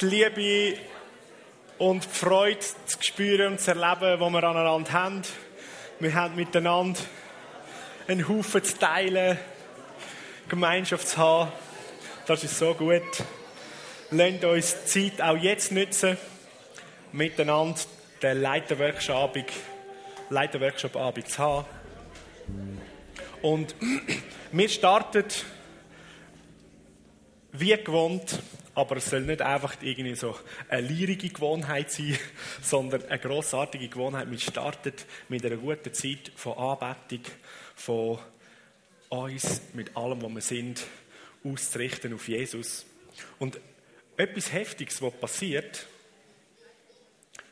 [0.00, 0.78] die Liebe
[1.78, 5.22] und die Freude zu spüren und zu erleben, die wir aneinander haben.
[5.98, 7.00] Wir haben miteinander
[8.06, 9.38] einen Haufen zu teilen,
[10.48, 11.52] Gemeinschaft zu haben.
[12.26, 13.02] Das ist so gut.
[14.10, 16.16] Lasst uns die Zeit auch jetzt nutzen,
[17.12, 17.80] miteinander
[18.22, 19.46] den Leiterworkshop-Abend
[20.30, 20.92] Leiterworkshop
[21.26, 21.66] zu haben.
[23.42, 23.74] Und
[24.52, 25.24] wir starten
[27.52, 28.38] wie gewohnt,
[28.78, 32.16] aber es soll nicht einfach irgendwie so eine lierige Gewohnheit sein,
[32.62, 34.30] sondern eine grossartige Gewohnheit.
[34.30, 34.92] Wir starten
[35.28, 37.24] mit einer guten Zeit von Anbetung,
[37.74, 38.20] von
[39.08, 40.86] uns mit allem, was wir sind,
[41.42, 42.86] auszurichten auf Jesus.
[43.40, 43.58] Und
[44.16, 45.84] etwas Heftiges, was passiert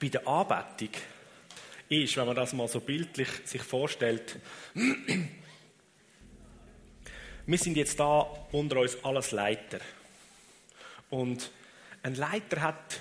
[0.01, 0.91] bei der Anbetung,
[1.89, 4.39] ist, wenn man das mal so bildlich sich vorstellt,
[7.47, 8.21] wir sind jetzt da
[8.53, 9.81] unter uns alles Leiter.
[11.11, 11.51] Und
[12.03, 13.01] ein Leiter hat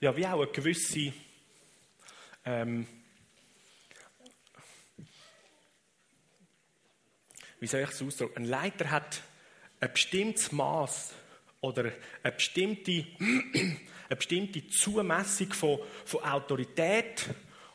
[0.00, 1.12] ja wie auch eine gewisse
[2.44, 2.86] ähm,
[7.60, 8.38] wie soll ich es ausdrücken?
[8.38, 9.22] Ein Leiter hat
[9.80, 11.14] ein bestimmtes Maß
[11.60, 11.92] oder
[12.24, 17.28] eine bestimmte, eine bestimmte Zumessung von, von Autorität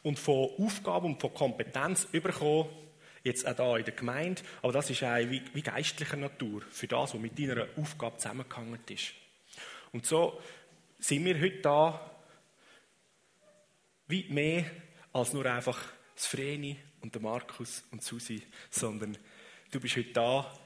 [0.03, 2.67] und von Aufgaben und von Kompetenz bekommen
[3.23, 6.87] jetzt auch da in der Gemeinde, aber das ist auch wie, wie geistlicher Natur, für
[6.87, 9.13] das, was mit deiner Aufgabe zusammengehangen ist.
[9.91, 10.41] Und so
[10.99, 12.11] sind wir heute da,
[14.07, 14.65] wie mehr
[15.13, 15.79] als nur einfach
[16.15, 16.33] das
[17.01, 19.17] und der Markus und Susi, sondern
[19.71, 20.59] du bist heute da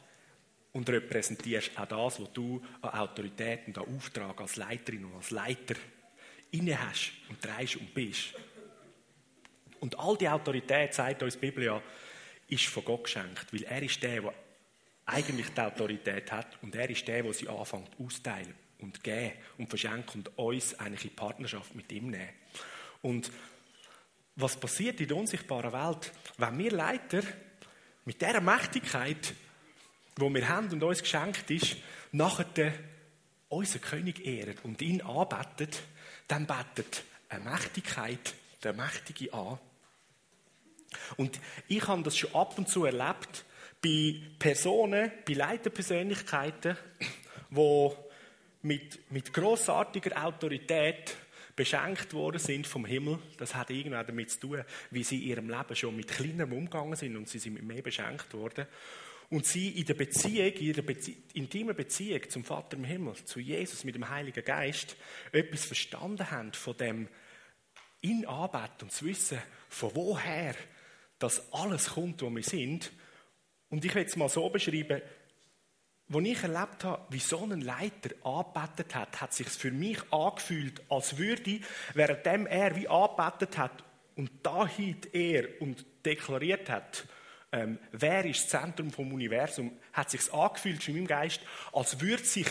[0.74, 5.32] und repräsentierst auch das, was du an Autorität und an Auftrag als Leiterin und als
[5.32, 5.76] Leiter
[6.52, 8.34] inne hast und trägst und bist.
[9.80, 11.82] Und all die Autorität, sagt uns die Bibel ja,
[12.48, 14.34] ist von Gott geschenkt, weil er ist der, der
[15.06, 19.70] eigentlich die Autorität hat und er ist der, der sie anfängt auszuteilen und geben und
[19.70, 22.30] verschenken und uns eigentlich in Partnerschaft mit ihm nehmen.
[23.02, 23.32] Und
[24.36, 27.22] was passiert in der unsichtbaren Welt, wenn wir Leiter
[28.06, 29.34] mit dieser Mächtigkeit,
[30.18, 31.78] die wir haben und uns geschenkt ist,
[32.12, 32.74] nachher
[33.50, 35.70] unseren König ehren und ihn anbeten,
[36.28, 38.34] dann betet eine Mächtigkeit
[38.64, 39.60] der Mächtige an
[41.18, 43.46] und ich habe das schon ab und zu erlebt
[43.82, 46.78] bei Personen, bei Leiterpersönlichkeiten,
[47.50, 47.90] die
[48.64, 51.16] mit, mit grossartiger Autorität
[51.56, 53.20] beschenkt worden sind vom Himmel.
[53.38, 56.96] Das hat irgendwann damit zu tun, wie sie in ihrem Leben schon mit Kleinerem umgegangen
[56.96, 58.66] sind und sie sind mit mehr beschenkt worden.
[59.30, 63.40] Und sie in der Beziehung, in ihrer Bezie intimen Beziehung zum Vater im Himmel, zu
[63.40, 64.98] Jesus mit dem Heiligen Geist,
[65.32, 67.08] etwas verstanden haben von dem
[68.02, 69.40] in Arbeit und zu wissen,
[69.70, 70.56] von woher
[71.20, 72.92] dass alles kommt, wo wir sind.
[73.70, 75.02] Und ich will es mal so beschreiben,
[76.14, 80.00] als ich erlebt habe, wie so ein Leiter angebetet hat, hat es sich für mich
[80.12, 81.60] angefühlt, als würde,
[81.94, 83.84] währenddem er wie angebetet hat
[84.16, 87.06] und dahin er und deklariert hat,
[87.54, 91.42] ähm, wer ist das Zentrum vom Universum, hat es sich angefühlt in meinem Geist,
[91.74, 92.48] als würde sich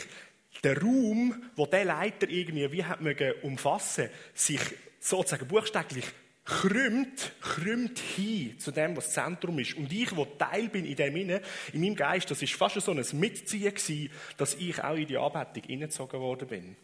[0.62, 3.00] der Raum, wo der Leiter irgendwie wie hat
[3.42, 4.60] umfassen, sich
[4.98, 6.04] sozusagen buchstäblich
[6.44, 9.74] krümmt, krümmt hin zu dem, was das Zentrum ist.
[9.74, 11.42] Und ich, wo Teil bin in dem Inne,
[11.72, 15.16] in meinem Geist, das ist fast so ein Mitziehen gewesen, dass ich auch in die
[15.16, 16.76] Anbetung hineingezogen worden bin.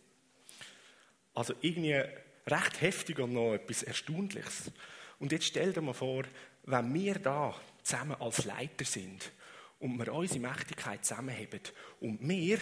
[1.35, 2.03] Also irgendwie
[2.47, 4.71] recht heftig und noch etwas Erstaunliches.
[5.19, 6.25] Und jetzt stell dir mal vor,
[6.65, 9.33] wenn wir da zusammen als Leiter sind
[9.79, 11.61] und wir unsere Mächtigkeit zusammenheben
[12.01, 12.59] und wir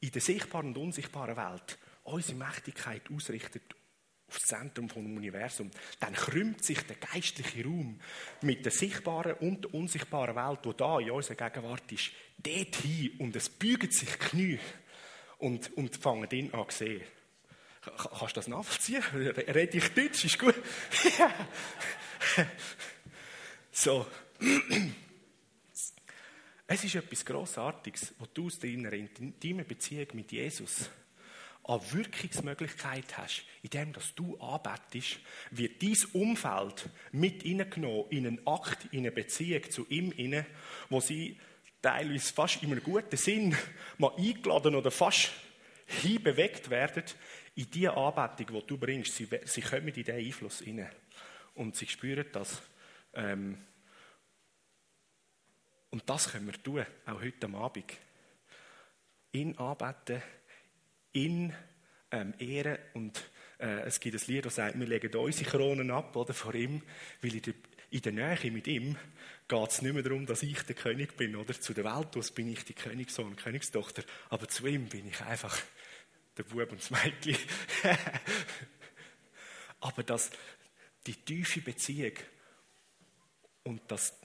[0.00, 3.60] in der sichtbaren und unsichtbaren Welt unsere Mächtigkeit ausrichten
[4.28, 5.70] aufs Zentrum vom Universum,
[6.00, 8.00] dann krümmt sich der geistliche Raum
[8.42, 13.12] mit der sichtbaren und der unsichtbaren Welt, die da in unserer Gegenwart ist, dort hin
[13.18, 14.58] und es bügen sich Knie
[15.38, 17.02] und, und fangen ihn an zu sehen.
[17.82, 19.02] Kannst du das nachvollziehen?
[19.12, 20.24] Rede ich Deutsch?
[20.24, 20.56] Ist gut.
[23.70, 24.06] so.
[26.66, 30.90] Es ist etwas Grossartiges, was du aus deiner intimen Beziehung mit Jesus
[31.66, 35.18] an Wirkungsmöglichkeit hast, indem dass du arbeitest,
[35.50, 40.46] wird dein Umfeld mit hineingenommen in einen Akt, in eine Beziehung zu ihm inne,
[40.88, 41.38] wo sie
[41.82, 43.56] teilweise fast in einem guten Sinn
[43.98, 45.32] mal eingeladen oder fast
[45.86, 47.04] hinbewegt werden
[47.56, 49.16] in die Anbetung, die du bringst.
[49.16, 50.90] Sie, sie kommen in diesen Einfluss inne
[51.54, 52.62] und sie spüren das.
[53.14, 53.58] Ähm,
[55.90, 57.92] und das können wir tun, auch heute Abend.
[59.32, 60.22] In Anbeten
[61.16, 61.54] ihn
[62.10, 66.14] ähm, ehren und äh, es gibt ein Lied, das sagt, wir legen unsere Kronen ab
[66.14, 66.82] oder, vor ihm,
[67.22, 67.54] weil in der,
[67.90, 68.96] in der Nähe mit ihm
[69.48, 71.36] geht es nicht mehr darum, dass ich der König bin.
[71.36, 71.58] Oder?
[71.58, 75.56] Zu der Welt aus bin ich die Königssohn, Königstochter, aber zu ihm bin ich einfach
[76.36, 77.36] der Bub und das Mädchen.
[79.80, 80.30] Aber dass
[81.06, 82.12] die tiefe Beziehung
[83.62, 84.18] und das,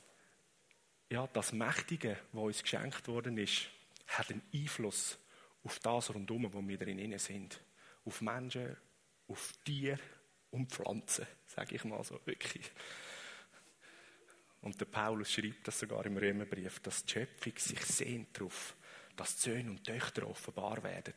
[1.09, 3.67] ja, das Mächtige, was uns geschenkt worden ist,
[4.07, 5.17] hat einen Einfluss
[5.63, 7.59] auf das rundum, wo wir drin sind.
[8.05, 8.75] Auf Menschen,
[9.27, 9.99] auf Tiere
[10.49, 12.71] und Pflanzen, sage ich mal so, wirklich.
[14.61, 18.75] Und der Paulus schreibt das sogar im Römerbrief, dass die Schöpfung sich sehnt darauf,
[19.15, 21.15] dass die Söhne und Töchter offenbar werden.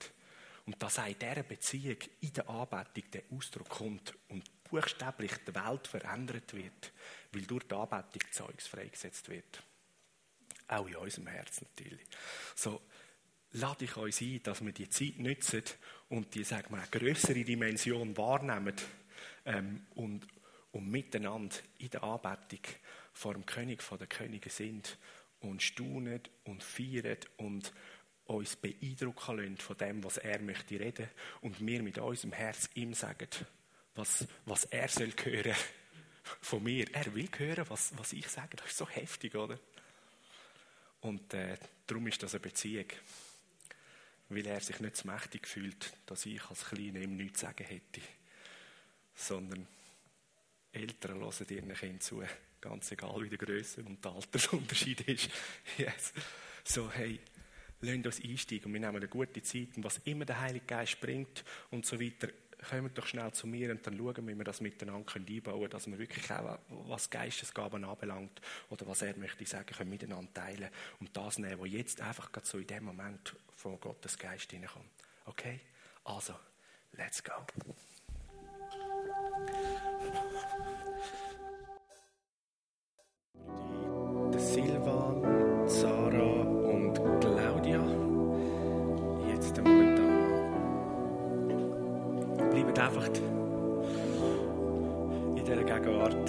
[0.67, 5.55] Und dass auch in dieser Beziehung, in der Anbetung, der Ausdruck kommt und buchstäblich die
[5.55, 6.93] Welt verändert wird,
[7.33, 9.63] weil durch die Anbetung Zeugs freigesetzt wird.
[10.69, 12.07] Auch in unserem Herz natürlich.
[12.57, 12.81] So,
[13.55, 15.63] lade ich euch ein, dass wir die Zeit nutzen
[16.09, 18.75] und die, sagen wir, größere Dimension wahrnehmen
[19.47, 20.27] ähm, und,
[20.73, 22.61] und miteinander in der Anbetung
[23.13, 24.99] vor dem König von der Könige sind
[25.41, 27.73] und staunen und feiern und
[28.27, 31.09] uns beeindrucken lassen von dem, was er möchte reden
[31.41, 33.29] und wir mit unserem Herz ihm sagen,
[33.95, 35.55] was, was er soll hören
[36.41, 36.87] von mir.
[36.93, 38.57] Er will hören, was, was ich sage.
[38.57, 39.59] Das ist so heftig, oder?
[41.03, 41.57] Und äh,
[41.87, 42.87] darum ist das eine Beziehung.
[44.35, 47.65] Weil er sich nicht so mächtig fühlt, dass ich als Kleiner ihm nichts zu sagen
[47.65, 48.01] hätte.
[49.15, 49.67] Sondern
[50.73, 52.23] Eltern hören ihren Kindern zu.
[52.61, 55.31] Ganz egal, wie der Größe und der Altersunterschied ist.
[55.79, 56.13] Yes.
[56.65, 57.21] So, hey,
[57.81, 59.77] lasst uns einsteigen und wir nehmen eine gute Zeit.
[59.77, 62.29] Und was immer der Heilige Geist bringt und so weiter,
[62.69, 65.87] kommt doch schnell zu mir und dann schauen wie wir das miteinander einbauen können, dass
[65.87, 68.41] wir wirklich auch, was Geistesgaben anbelangt
[68.71, 70.71] oder was er möchte sagen, können miteinander teilen
[71.01, 74.91] und das nehmen, was jetzt einfach gerade so in dem Moment von Gottes Geist hineinkommt.
[75.27, 75.61] Okay?
[76.05, 76.35] Also,
[76.93, 77.33] let's go.
[84.33, 85.34] Der Silvan,
[92.85, 93.07] einfach
[95.37, 96.29] in dieser Gegenwart.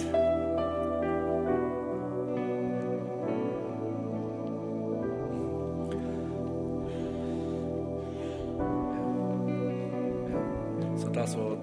[10.96, 11.58] So das, was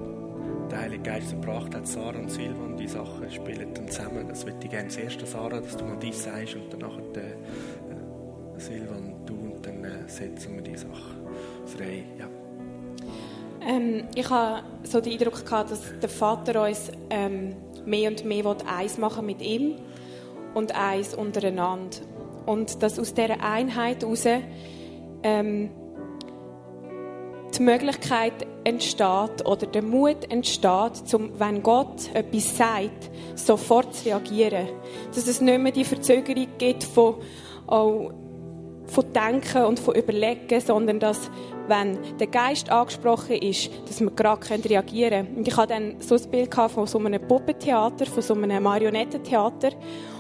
[0.70, 4.28] der Heilige Geist gebracht hat, Sarah und Silvan, die Sachen spielen dann zusammen.
[4.28, 6.72] Das würde ich gerne das erste, Sarah, dass du mal dies sagst und
[7.16, 11.16] der, äh, Silvan, du und dann äh, setzen wir die Sache
[11.66, 12.04] frei.
[12.20, 12.43] Ja.
[13.68, 17.56] Ähm, ich habe so den Eindruck gehabt, dass der Vater uns ähm,
[17.86, 19.76] mehr und mehr eins machen mit ihm
[20.54, 21.98] und eins untereinander.
[22.46, 24.26] Und dass aus dieser Einheit heraus
[25.24, 25.70] ähm,
[27.58, 28.34] die Möglichkeit
[28.64, 34.68] entsteht oder der Mut entsteht, zum, wenn Gott etwas sagt, sofort zu reagieren.
[35.14, 37.16] Dass es nicht mehr die Verzögerung gibt von,
[37.68, 38.12] oh,
[38.88, 41.30] von Denken und von Überlegen, sondern dass,
[41.68, 45.28] wenn der Geist angesprochen ist, dass wir gerade reagieren.
[45.36, 49.72] Und ich hatte dann so ein Bild von so einem Puppentheater, von so einem Marionettentheater.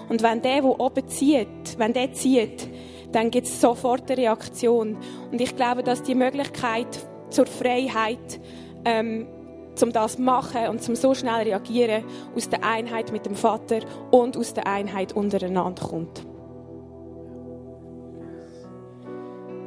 [0.09, 2.67] Und wenn der, der oben zieht, wenn der zieht,
[3.11, 4.97] dann gibt es sofort eine Reaktion.
[5.31, 6.87] Und ich glaube, dass die Möglichkeit
[7.29, 8.39] zur Freiheit,
[8.85, 9.27] ähm,
[9.75, 12.03] zum das machen und zum so schnell reagieren,
[12.35, 13.79] aus der Einheit mit dem Vater
[14.11, 16.32] und aus der Einheit untereinander kommt.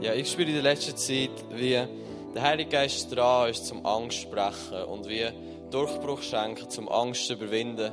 [0.07, 1.73] Ja, ich spüre in der letzten Zeit, wie
[2.33, 5.27] der Heilige Geist dran ist zum Angst sprechen und wie
[5.73, 7.93] Durchbruch schenken, zum Angst zu überwinden.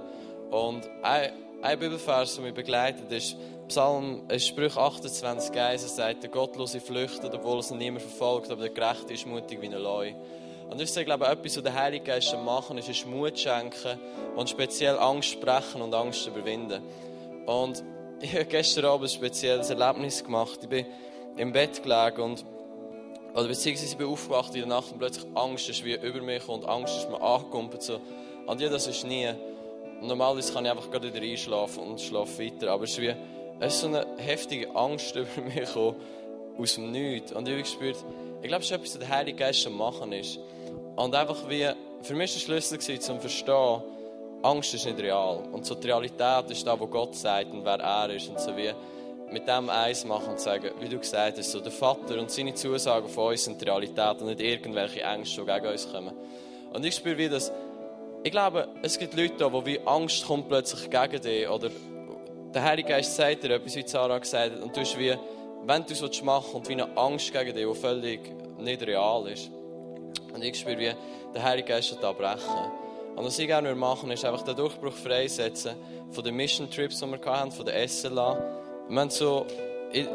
[0.51, 1.31] Und ein,
[1.63, 3.35] ein Bibelvers, der mich begleitet, ist
[3.67, 8.51] Psalm, ist Sprüch 28, 1, er sagt, der Gottlose flüchtet, obwohl es ihn niemand verfolgt,
[8.51, 10.13] aber der Gerechte ist mutig wie ein Leu.
[10.69, 13.99] Und ich sage, glaube etwas, was der Heilige Geist machen ist, ist Mut schenken
[14.35, 16.83] und speziell Angst sprechen und Angst überwinden.
[17.47, 17.83] Und
[18.21, 20.59] ich habe gestern Abend ein spezielles Erlebnis gemacht.
[20.61, 20.85] Ich bin
[21.37, 22.45] im Bett gelegen und
[23.33, 26.47] oder beziehungsweise ich bin aufgewacht in der Nacht und plötzlich Angst ist wie über mich
[26.47, 27.81] und Angst ist mir angekumpelt.
[27.81, 27.99] So.
[28.45, 29.27] Und ja, das ist nie.
[30.01, 32.71] Normalerweise kann ich einfach gerade wieder einschlafen und schlafe weiter.
[32.71, 33.15] Aber es ist wie
[33.59, 35.95] es ist so eine heftige Angst über mich gekommen,
[36.59, 37.31] aus dem Nichts.
[37.31, 37.97] Und ich habe gespürt,
[38.41, 40.37] ich glaube, es ist etwas, was der Heilige Geist schon machen ist.
[40.95, 41.67] Und einfach wie,
[42.01, 43.81] für mich war der Schlüssel gewesen, zum Verstehen,
[44.43, 45.39] Angst ist nicht real.
[45.51, 48.27] Und so die Realität ist da, wo Gott sagt und wer er ist.
[48.27, 48.71] Und so wie
[49.33, 52.53] mit dem eins machen und sagen, wie du gesagt hast, so der Vater und seine
[52.53, 56.13] Zusagen von uns sind die Realität und nicht irgendwelche Ängste, die gegen uns kommen.
[56.71, 57.51] Und ich spüre wie das,
[58.23, 61.69] ich glaube, es gibt Leute da, wo wie Angst kommt plötzlich gegen dich oder
[62.53, 65.15] der Heilige Geist sagt dir etwas, wie Sarah gesagt hat, und du hast wie,
[65.65, 68.19] wenn du es machen und wie eine Angst gegen dich, die völlig
[68.59, 69.49] nicht real ist.
[70.31, 70.91] Und ich spüre, wie
[71.33, 72.71] der Heilige Geist da brechen.
[73.15, 75.75] Und was ich gerne machen ist einfach den Durchbruch freisetzen
[76.11, 78.62] von den Mission Trips, die wir hatten, von der SLA.
[78.89, 79.45] Wir haben so,
[79.91, 80.07] in,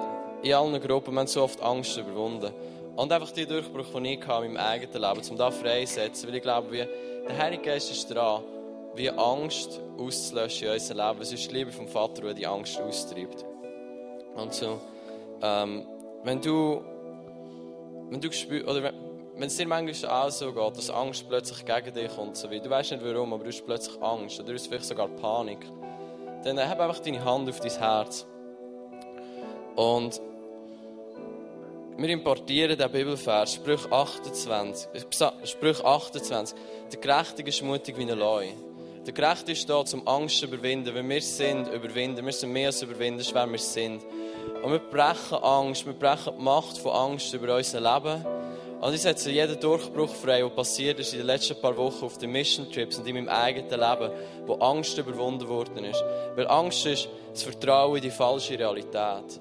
[0.52, 2.52] allen Gruppen, wir haben so oft Angst überwunden.
[2.96, 6.28] Und einfach die Durchbruch, den ich hatte in meinem eigenen Leben, um da freisetzen.
[6.28, 6.86] Weil ich glaube, wie
[7.28, 8.42] der Heilige Geist ist dran,
[8.94, 11.22] wie Angst auszulöschen in unserem Leben.
[11.22, 13.44] Es ist die Liebe vom Vater, die die Angst austreibt.
[14.34, 14.80] Und so,
[15.42, 15.86] ähm,
[16.24, 16.82] wenn du,
[18.10, 18.94] wenn du spürst, oder wenn,
[19.36, 22.60] wenn es dir manchmal auch so geht, dass Angst plötzlich gegen dich kommt, so wie,
[22.60, 25.60] du weißt nicht warum, aber du hast plötzlich Angst oder du hast vielleicht sogar Panik,
[26.42, 28.26] dann hab einfach deine Hand auf dein Herz.
[29.78, 30.20] Und
[31.98, 34.88] wir importieren den Bibelvers, Sprüch 28,
[35.44, 36.58] Sprüch 28.
[36.92, 38.46] Der Gerechte ist mutig wie ein Leu.
[39.06, 40.92] Der Gerechte ist da, zum Angst zu überwinden.
[40.92, 42.26] Wenn wir sind, überwinden.
[42.26, 44.04] Wir sind mehr als überwinden, wer wir sind.
[44.64, 48.26] Und wir brechen Angst, wir brechen die Macht von Angst über unser Leben.
[48.80, 52.18] Und ich setze jeden Durchbruch frei, der passiert ist in den letzten paar Wochen auf
[52.18, 54.10] den Mission Trips und in meinem eigenen Leben,
[54.44, 56.02] wo Angst überwunden worden ist.
[56.34, 59.40] Weil Angst ist das Vertrauen in die falsche Realität.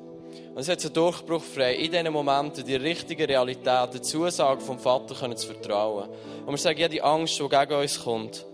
[0.53, 4.79] Und es hat einen Durchbruch frei, in diesen Momenten die richtige Realität, die Zusage vom
[4.79, 6.09] Vater können zu vertrauen.
[6.45, 8.45] Und wir sagen, ja, die Angst, die gegen uns kommt,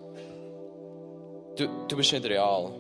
[1.56, 2.72] du, du bist nicht real.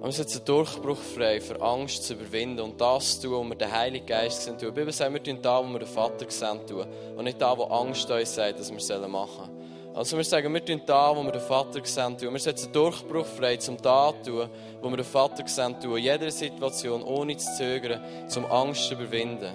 [0.00, 3.48] Und es hat einen Durchbruch frei, für Angst zu überwinden und das zu tun, was
[3.50, 4.56] wir den Heiligen Geist sehen.
[4.58, 6.86] Die Bibel sagt, wir tun da, wo wir den Vater sehen tun.
[7.16, 9.59] Und nicht da, wo Angst uns sagt, dass wir machen sollen.
[9.92, 12.32] Also wir sagen, wir tun da, wo wir den Vater sehen tun.
[12.32, 14.48] Wir setzen Durchbruch frei, zum da tun,
[14.80, 15.96] wo wir den Vater sehen tun.
[15.96, 19.52] In jeder Situation, ohne zu zögern, zum Angst zu überwinden.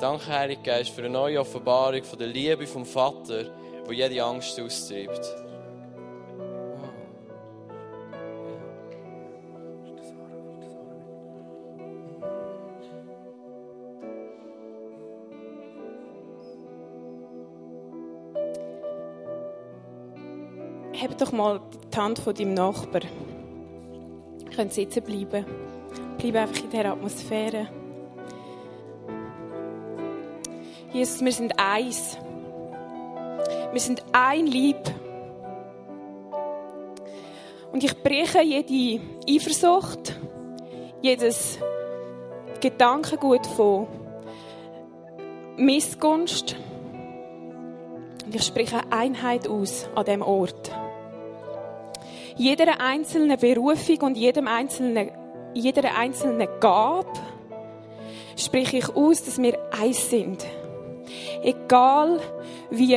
[0.00, 3.44] Danke, Heiliger Geist, für eine neue Offenbarung von der Liebe vom Vater,
[3.88, 5.49] die jede Angst austreibt.
[21.00, 23.00] Heb doch mal die Hand von deinem Nachbar.
[24.38, 25.46] Ihr könnt sitzen bleiben.
[26.18, 27.68] Bleib einfach in dieser Atmosphäre.
[30.92, 32.18] Jesus, wir sind eins.
[33.72, 34.76] Wir sind ein Lieb.
[37.72, 40.14] Und ich breche jede Eifersucht,
[41.00, 41.58] jedes
[42.60, 43.86] Gedankengut von
[45.56, 46.56] Missgunst.
[48.26, 50.70] Und ich spreche Einheit aus an dem Ort
[52.40, 55.10] jeder einzelnen Berufung und jedem einzelnen,
[55.52, 57.12] jeder einzelnen Gabe
[58.34, 60.46] spreche ich aus, dass wir eins sind.
[61.42, 62.18] Egal
[62.70, 62.96] wie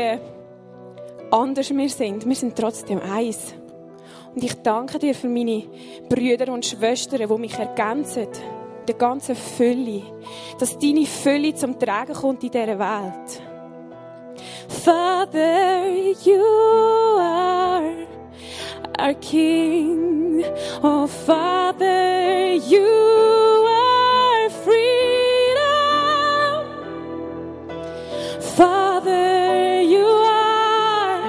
[1.29, 3.53] anders wir sind, wir sind trotzdem eins.
[4.33, 5.63] Und ich danke dir für meine
[6.07, 8.29] Brüder und Schwestern, die mich ergänzen,
[8.87, 10.03] der ganzen Fülle,
[10.57, 13.41] dass deine Fülle zum Tragen kommt in dieser Welt.
[14.69, 15.89] Father,
[16.23, 16.41] you
[17.19, 18.12] are
[18.99, 20.43] our King.
[20.83, 25.63] Oh, Father, you are freedom.
[28.41, 31.21] Father, you are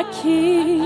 [0.00, 0.81] a King.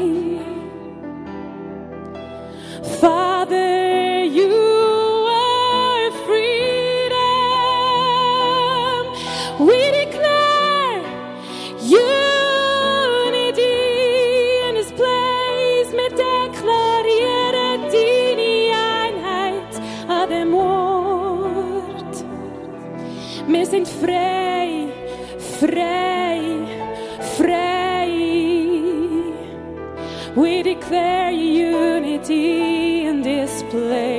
[30.87, 34.16] declare your unity and display.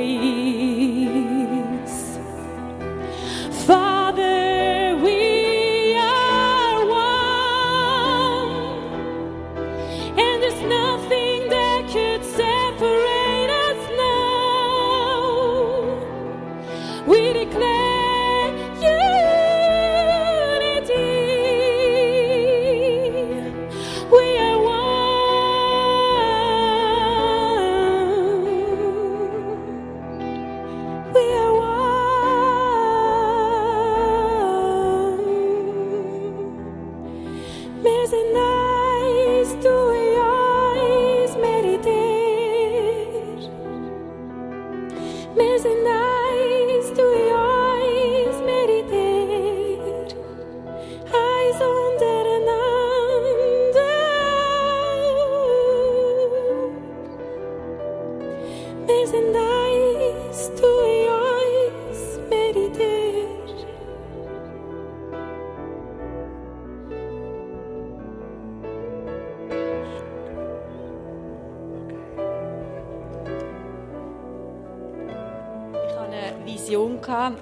[77.07, 77.41] Gehabt.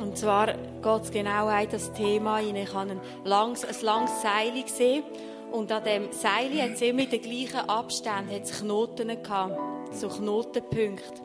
[0.00, 2.40] und zwar geht es genau in das Thema.
[2.40, 5.04] Ich habe ein langes, ein langes Seil gesehen
[5.52, 9.58] und an dem Seil hat es immer in den gleichen Abständen Knoten gehabt,
[9.92, 11.22] so Knotenpunkte.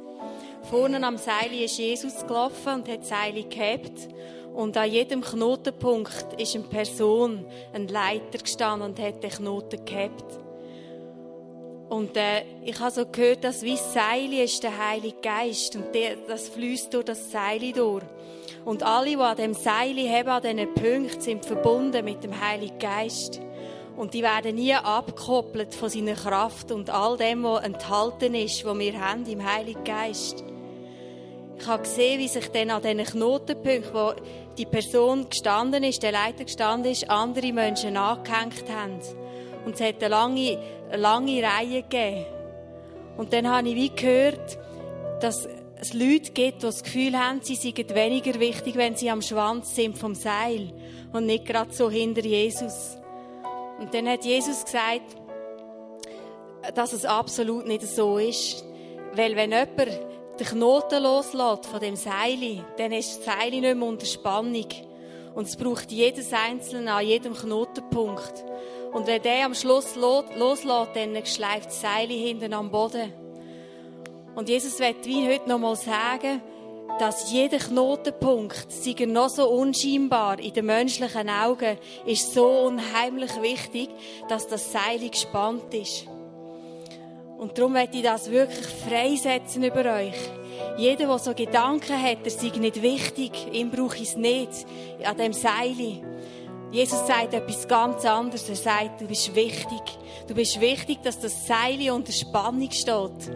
[0.70, 4.08] Vorne am Seil ist Jesus gelaufen und hat das Seil gehabt.
[4.54, 10.40] Und an jedem Knotenpunkt ist eine Person, ein Leiter gestanden und hat den Knoten gehabt.
[11.92, 16.16] Und äh, ich habe so gehört, dass wie Seil ist der Heilige Geist und der,
[16.26, 18.06] das fließt durch das Seil durch.
[18.64, 22.80] Und alle, die an dem Seil haben, an diesen Punkten, sind verbunden mit dem Heiligen
[22.80, 23.42] Geist.
[23.98, 28.80] Und die werden nie abgekoppelt von seiner Kraft und all dem, was enthalten ist, was
[28.80, 30.46] wir haben im Heiligen Geist.
[31.60, 34.14] Ich habe gesehen, wie sich dann an diesen Knotenpunkten, wo
[34.58, 39.02] die Person gestanden ist, der Leiter gestanden ist, andere Menschen angehängt haben.
[39.66, 40.58] Und es hat eine lange,
[40.90, 42.26] eine lange Reihe gegeben.
[43.18, 44.58] Und dann habe ich wie gehört,
[45.20, 45.48] dass
[45.80, 49.76] es Leute gibt, die das Gefühl haben, sie seien weniger wichtig, wenn sie am Schwanz
[49.76, 50.72] sind vom Seil
[51.12, 52.98] und nicht gerade so hinter Jesus.
[53.80, 55.18] Und dann hat Jesus gesagt,
[56.76, 58.64] dass es absolut nicht so ist.
[59.14, 60.00] Weil wenn jemand
[60.40, 64.68] den Knoten loslässt von dem Seil, dann ist das Seil nicht mehr unter Spannung.
[65.34, 68.46] Und es braucht jedes Einzelne an jedem Knotenpunkt.
[68.92, 73.14] Und wenn der am Schluss loslässt, dann schleift das Seil hinten am Boden.
[74.36, 76.42] Und Jesus wird wie heute noch mal sagen,
[77.00, 83.42] dass jeder Knotenpunkt, sei er noch so unscheinbar in den menschlichen Augen, ist so unheimlich
[83.42, 83.90] wichtig,
[84.30, 86.06] dass das Seil gespannt ist.
[87.38, 90.14] Und darum möchte ich das wirklich freisetzen über euch.
[90.78, 94.52] Jeder, der so Gedanken hat, er sei nicht wichtig, ihm brauche ich es nicht,
[95.04, 96.04] an dem Seil.
[96.72, 98.48] Jesus sagt etwas ganz anderes.
[98.48, 99.82] Er sagt, du bist wichtig.
[100.28, 103.36] Du bist wichtig, dass das Seil unter Spannung steht.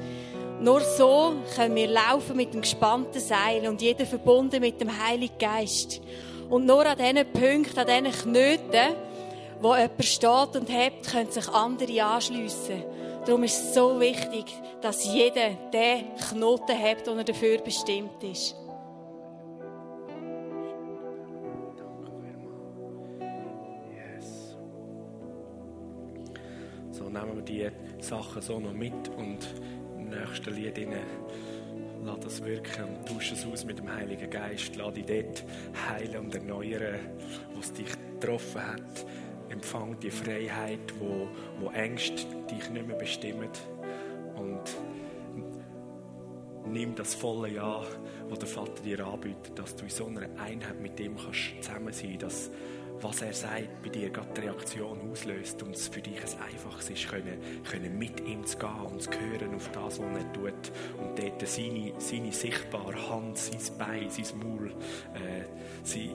[0.62, 5.38] Nur so können wir laufen mit dem gespannten Seil und jeder verbunden mit dem Heiligen
[5.38, 6.00] Geist.
[6.50, 8.96] Und nur an diesen Punkten, an diesen Knöten,
[9.60, 12.84] wo jemand steht und hebt, können sich andere anschliessen.
[13.26, 14.46] Darum ist es so wichtig,
[14.82, 18.56] dass jeder den Knoten hat, der dafür bestimmt ist.
[27.16, 29.40] Nehmen wir die Sachen so noch mit und
[29.98, 30.94] im nächsten Lied rein,
[32.04, 34.76] lass das wirken und tausche es aus mit dem Heiligen Geist.
[34.76, 35.44] Lass dich dort
[35.90, 37.00] heilen und erneuern,
[37.56, 37.88] was dich
[38.20, 39.06] getroffen hat
[39.50, 41.28] empfang die Freiheit, wo,
[41.60, 43.50] wo Ängste dich nicht mehr bestimmen.
[44.36, 44.62] Und
[46.68, 47.84] nimm das volle Ja,
[48.30, 51.94] was der Vater dir anbietet, dass du in so einer Einheit mit ihm kannst zusammen
[51.94, 52.52] sein kannst,
[53.02, 56.90] was er sagt, bei dir gerade die Reaktion auslöst und es für dich ein einfaches
[56.90, 60.72] ist, können, können mit ihm zu gehen und zu hören auf das, was er tut
[60.98, 64.72] und dort seine, seine sichtbare Hand, sein Bein, sein Maul,
[65.14, 65.46] äh,
[65.84, 66.12] sein,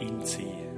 [0.00, 0.69] in sein.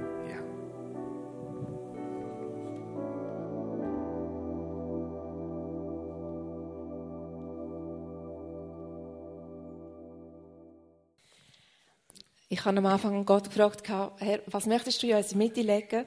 [12.63, 16.05] Ich habe am Anfang Gott gefragt, Herr, was möchtest du in unsere Mitte legen?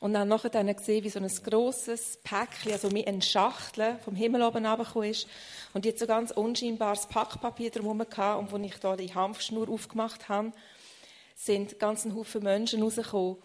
[0.00, 4.16] Und dann nachher dann gesehen, wie so ein grosses Päckchen, also wie eine Schachtel vom
[4.16, 5.28] Himmel oben runtergekommen ist.
[5.74, 8.36] Und jetzt so ganz unscheinbares Packpapier drumherum hatte.
[8.36, 10.50] Und als ich da die Hanfschnur aufgemacht habe,
[11.36, 13.36] sind ganz ein Haufen Menschen rausgekommen.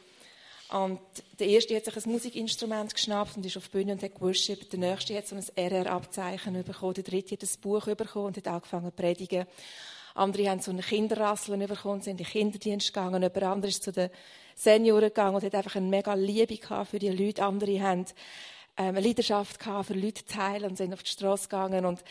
[0.69, 0.99] Und
[1.39, 4.73] der erste hat sich ein Musikinstrument geschnappt und ist auf die Bühne und hat geworshippt.
[4.73, 6.95] Der nächste hat so ein RR-Abzeichen bekommen.
[6.95, 9.45] Der dritte hat ein Buch bekommen und hat angefangen zu predigen.
[10.17, 13.21] Andere haben so eine Kinderrassel bekommen, sind in den Kinderdienst gegangen.
[13.21, 14.09] Jemand anderes ist zu den
[14.55, 17.43] Senioren gegangen und hat einfach eine mega Liebe für die Leute.
[17.43, 18.05] Andere haben
[18.77, 21.85] ähm, eine Leidenschaft für Leute zu heilen und sind auf die Straße gegangen.
[21.85, 22.03] Und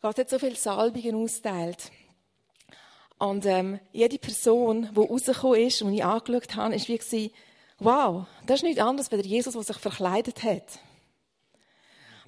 [0.00, 1.90] Gott hat so viele Salbungen ausgeteilt.
[3.18, 7.32] Und ähm, jede Person, die rausgekommen ist und ich angeschaut habe, war wie,
[7.80, 10.78] wow, das ist nichts anderes als Jesus, der sich verkleidet hat.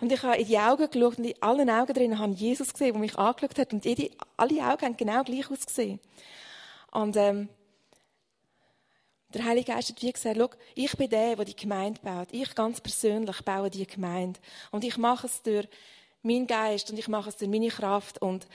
[0.03, 2.95] Und ich habe in die Augen geschaut und in allen Augen drin habe Jesus gesehen,
[2.95, 3.73] der mich angeschaut hat.
[3.73, 6.01] Und jede, alle Augen haben genau gleich ausgesehen.
[6.91, 7.49] Und ähm,
[9.33, 12.27] der Heilige Geist hat wie gesagt, schau, ich bin der, der die Gemeinde baut.
[12.33, 14.41] Ich ganz persönlich baue die Gemeinde.
[14.73, 15.69] Und ich mache es durch
[16.25, 18.21] meinen Geist und ich mache es durch meine Kraft.
[18.21, 18.49] Und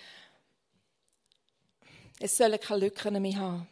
[2.19, 3.67] es sollen keine Lücken mehr haben.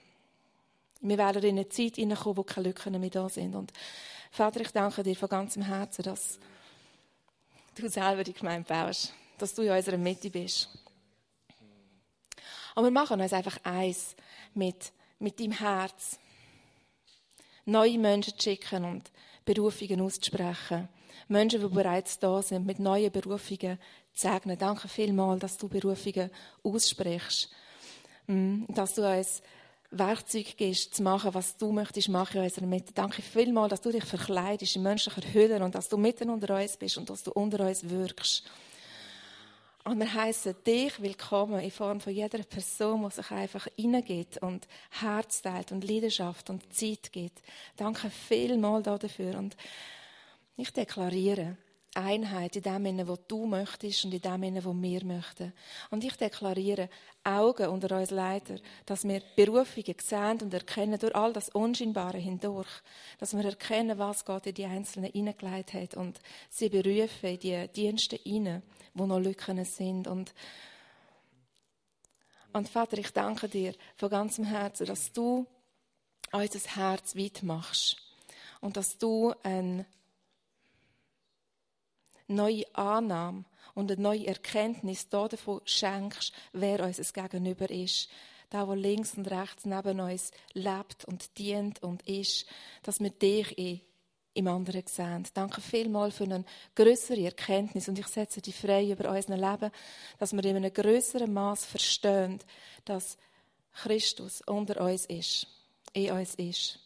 [1.02, 3.54] Wir werden in eine Zeit hineinkommen, wo keine Lücken mehr da sind.
[3.54, 3.74] Und
[4.32, 6.40] Vater, ich danke dir von ganzem Herzen, dass
[7.76, 10.70] du selber die Gemeinde baust, dass du in unserer Mitte bist.
[12.74, 14.16] Aber wir machen uns einfach eins
[14.54, 16.20] mit, mit deinem Herz.
[17.66, 19.12] Neue Menschen zu schicken und
[19.46, 20.90] Berufungen auszusprechen.
[21.28, 23.80] Menschen, die bereits da sind, mit neuen Berufungen
[24.14, 24.58] zu segnen.
[24.58, 26.30] Danke vielmals, dass du Berufungen
[26.64, 27.50] aussprichst.
[28.28, 29.42] Mm, dass du uns
[29.98, 32.94] Werkzeug gibst, zu machen, was du möchtest machen in unserer Mitte.
[32.94, 36.78] Danke vielmals, dass du dich verkleidest in menschlicher Hülle und dass du mitten unter uns
[36.78, 38.44] bist und dass du unter uns wirkst.
[39.84, 44.68] Und wir heißen dich willkommen in Form von jeder Person, die sich einfach hineingeht und
[44.90, 47.42] Herz teilt und Leidenschaft und Zeit gibt.
[47.78, 49.38] Danke vielmals dafür.
[49.38, 49.56] Und
[50.58, 51.58] ich deklariere,
[51.96, 55.54] Einheit in dem Sinne, was du möchtest und in dem Sinne, was wir möchten.
[55.90, 56.90] Und ich deklariere
[57.24, 58.56] Augen unter uns Leiter,
[58.86, 62.70] dass wir Berufungen sehen und erkennen durch all das Unscheinbare hindurch,
[63.18, 67.68] dass wir erkennen, was Gott in die Einzelnen hineingelegt hat und sie berufen in die
[67.70, 68.62] Dienste hinein,
[68.94, 70.08] wo noch Lücken sind.
[70.08, 70.34] Und,
[72.54, 75.46] und Vater, ich danke dir von ganzem Herzen, dass du
[76.32, 77.98] unser Herz weit machst
[78.62, 79.86] und dass du ein
[82.28, 88.10] neue Annahme und eine neue Erkenntnis davon schenkst, wer uns Gegenüber ist.
[88.50, 92.46] Da, wo links und rechts neben uns lebt und dient und ist,
[92.84, 93.82] dass wir dich
[94.36, 95.26] im anderen sehen.
[95.34, 99.72] Danke vielmals für eine größere Erkenntnis und ich setze dich frei über unser Leben,
[100.20, 102.40] dass wir in einem größeren Maß verstehen,
[102.84, 103.18] dass
[103.74, 105.48] Christus unter uns ist,
[105.94, 106.80] in uns ist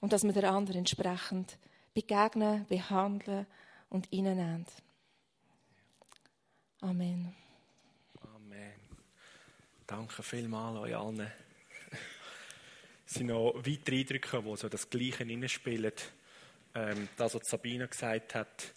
[0.00, 1.58] und dass wir der anderen entsprechend
[1.94, 3.46] begegnen, behandeln
[3.94, 4.66] und ihnen
[6.80, 7.32] Amen.
[8.34, 8.72] Amen.
[9.86, 11.30] Danke vielmals euch allen.
[13.06, 15.92] Es sind noch weitere Eindrücke, die so das Gleiche hineinspielen.
[16.74, 18.74] Ähm, das, was Sabine gesagt hat,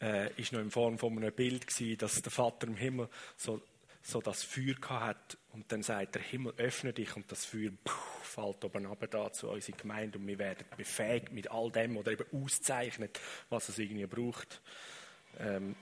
[0.00, 3.60] äh, ist noch in Form von einem Bild gewesen, dass der Vater im Himmel so,
[4.00, 7.92] so das Feuer hat und dann sagt der Himmel öffne dich und das Feuer puh,
[8.22, 12.12] fällt oben runter da zu unserer Gemeinde und wir werden befähigt mit all dem oder
[12.12, 14.60] eben auszeichnet, was es irgendwie braucht.
[15.38, 15.76] Ähm,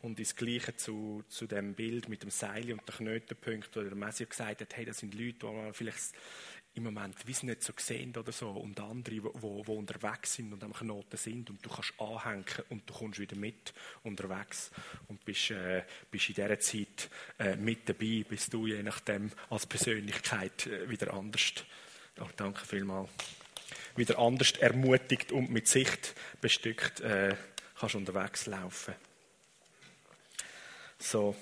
[0.00, 3.96] und das Gleiche zu, zu dem Bild mit dem Seil und den Knotenpunkt, wo der
[3.96, 6.14] Messier gesagt hat, hey, das sind Leute, die man vielleicht
[6.74, 10.72] im Moment wie nicht so sehen oder so, und andere, die unterwegs sind und am
[10.72, 14.70] Knoten sind und du kannst anhängen und du kommst wieder mit unterwegs
[15.08, 19.66] und bist, äh, bist in dieser Zeit äh, mit dabei, bis du je nachdem als
[19.66, 21.52] Persönlichkeit äh, wieder anders.
[22.20, 23.10] Oh, danke vielmals.
[23.96, 27.34] Wieder anders ermutigt und mit Sicht bestückt äh,
[27.78, 28.94] kannst unterwegs laufen.
[30.98, 31.36] So,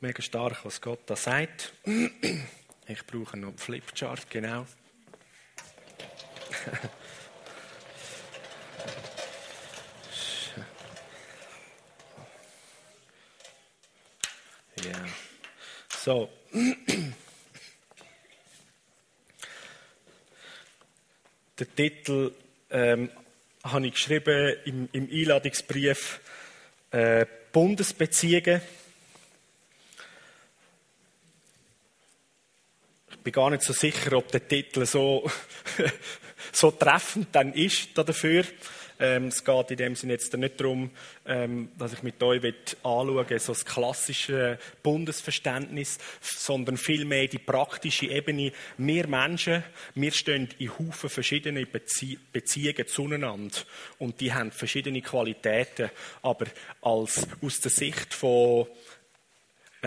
[0.00, 1.72] mega stark, was Gott da sagt.
[2.90, 4.64] Ich brauche noch einen Flipchart, genau.
[14.82, 15.06] ja.
[16.02, 16.30] So.
[21.58, 22.32] Der Titel
[22.70, 23.10] ähm,
[23.64, 26.20] habe ich geschrieben im, im Einladungsbrief
[26.90, 28.62] äh, Bundesbeziehungen.
[33.28, 35.30] Bin gar nicht so sicher, ob der Titel so,
[36.52, 38.44] so treffend dann ist dafür.
[39.00, 40.90] Ähm, es geht in dem Sinne jetzt nicht darum,
[41.26, 42.42] ähm, dass ich mit euch
[42.82, 48.50] anschauen so das klassische Bundesverständnis, sondern vielmehr die praktische Ebene.
[48.78, 49.62] Wir Menschen,
[49.94, 53.58] wir stehen in Haufen verschiedene Bezie Beziehungen zueinander
[53.98, 55.90] und die haben verschiedene Qualitäten,
[56.22, 56.46] aber
[56.80, 58.66] als, aus der Sicht von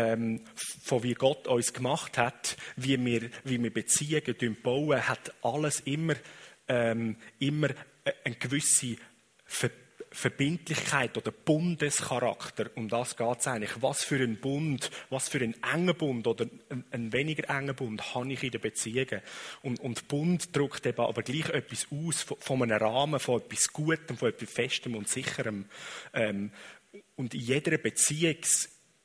[0.01, 0.41] ähm,
[0.83, 6.15] von wie Gott uns gemacht hat, wie wir, wie wir Beziehungen bauen, hat alles immer,
[6.67, 7.69] ähm, immer
[8.23, 8.95] eine gewisse
[9.45, 9.69] Ver
[10.13, 12.69] Verbindlichkeit oder Bundescharakter.
[12.75, 13.81] Um das geht es eigentlich.
[13.81, 18.13] Was für ein Bund, was für ein enger Bund oder ein, ein weniger enger Bund
[18.13, 19.21] habe ich in den Beziehungen.
[19.61, 23.71] Und, und Bund drückt eben aber gleich etwas aus von, von einem Rahmen, von etwas
[23.71, 25.65] Gutem, von etwas Festem und Sicherem.
[26.13, 26.51] Ähm,
[27.15, 27.77] und in jeder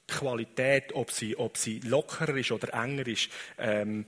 [0.06, 4.06] Beziehungsqualität, ob sie, ob sie lockerer ist oder enger ist, ähm,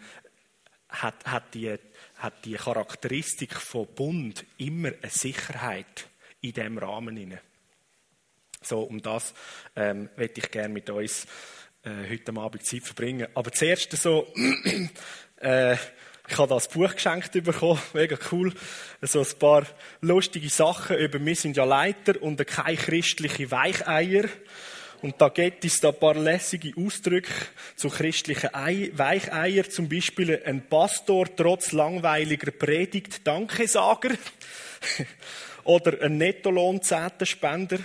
[0.89, 1.77] hat, hat die
[2.17, 6.09] hat die Charakteristik von Bund immer eine Sicherheit
[6.41, 7.39] in diesem Rahmen.
[8.61, 9.35] So, um das
[9.77, 11.27] ähm, möchte ich gerne mit uns
[11.85, 13.29] äh, heute Abend Zeit verbringen.
[13.35, 14.33] Aber zuerst so,
[15.41, 18.53] äh, ich habe das Buch geschenkt bekommen, mega cool.
[19.03, 19.65] So ein paar
[20.01, 24.25] lustige Sachen über, wir sind ja Leiter und keine christliche Weicheier.
[25.01, 27.31] Und da gibt es da ein paar lässige Ausdrücke
[27.77, 29.69] zu christlichen Weicheier.
[29.71, 34.11] Zum Beispiel ein Pastor trotz langweiliger Predigt Dankesager.
[35.65, 37.79] Oder ein Nettolohnzetenspender.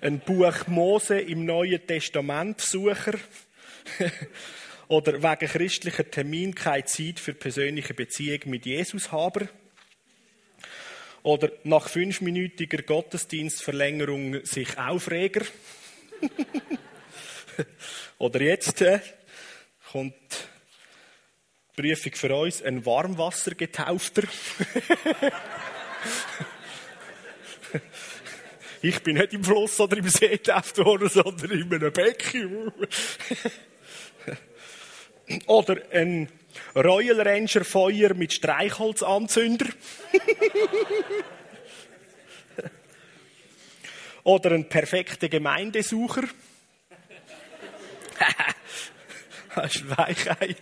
[0.00, 3.14] Ein Buch Mose im Neuen Testament Sucher.
[4.88, 9.48] Oder wegen christlicher Termin keine Zeit für persönliche Beziehung mit Jesus haben.
[11.24, 15.44] Oder nach fünfminütiger Gottesdienstverlängerung sich Aufreger.
[18.18, 19.00] Oder jetzt äh,
[19.90, 20.14] kommt
[21.76, 24.22] die Prüfung für uns, ein Warmwassergetaufter.
[28.82, 32.72] ich bin nicht im Fluss oder im See getauft worden, sondern in einem Becken.
[35.46, 36.28] oder ein
[36.74, 39.66] Royal Ranger Feuer mit Streichholzanzünder.
[44.26, 46.22] Oder ein perfekter Gemeindesucher.
[49.54, 50.56] das ist Weichei.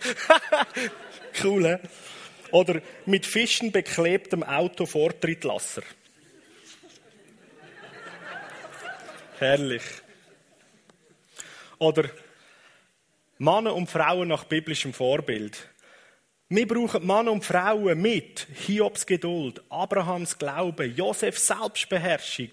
[1.43, 1.77] cool, he?
[2.51, 5.81] Oder mit Fischen beklebtem Auto Vortrittlasser.
[9.39, 9.81] Herrlich.
[11.79, 12.11] Oder
[13.39, 15.71] Männer und Frauen nach biblischem Vorbild.
[16.49, 22.49] Wir brauchen Männer und Frauen mit Hiobs Geduld, Abrahams Glaube, Josefs Selbstbeherrschung,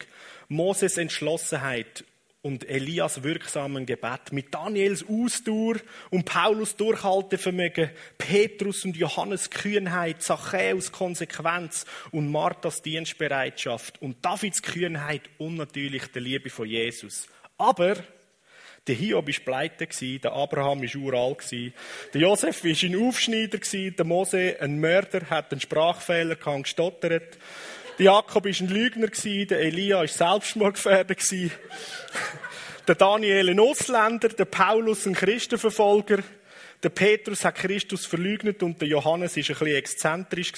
[0.49, 2.05] Moses Entschlossenheit
[2.43, 5.77] und Elias wirksamen Gebet, mit Daniels Ausdauer
[6.11, 15.23] und Paulus Durchhaltevermögen, Petrus und Johannes Kühnheit, Zachäus Konsequenz und Marthas Dienstbereitschaft und Davids Kühnheit
[15.39, 17.29] und natürlich der Liebe von Jesus.
[17.59, 17.95] Aber
[18.89, 24.57] der Hiob war pleite, der Abraham war uralt, der Josef war ein Aufschneider, der Mose
[24.59, 27.39] ein Mörder, hat einen Sprachfehler gestottert.
[27.99, 31.15] Der Jakob war ein Lügner, der Elia war Selbstmordgefährder.
[32.89, 36.19] Der Daniel ein Ausländer, der Paulus ein Christenverfolger,
[36.83, 40.53] der Petrus hat Christus verleugnet und der Johannes war ein bisschen exzentrisch.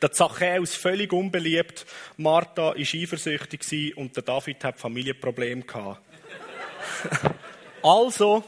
[0.00, 1.84] Der Zachäus völlig unbeliebt,
[2.16, 5.64] Martha war eifersüchtig und der David hat Familienprobleme
[7.82, 8.42] also,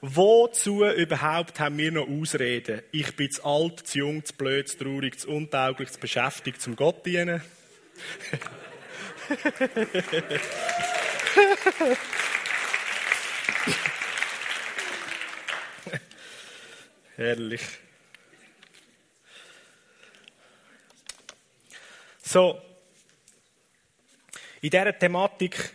[0.00, 2.82] wozu überhaupt haben wir noch Ausreden?
[2.92, 6.76] Ich bin zu alt, zu jung, zu blöd, zu traurig, zu untauglich, zu beschäftigt, zum
[6.76, 7.42] Gott dienen.
[17.16, 17.62] Herrlich.
[22.22, 22.60] So,
[24.60, 25.72] in dieser Thematik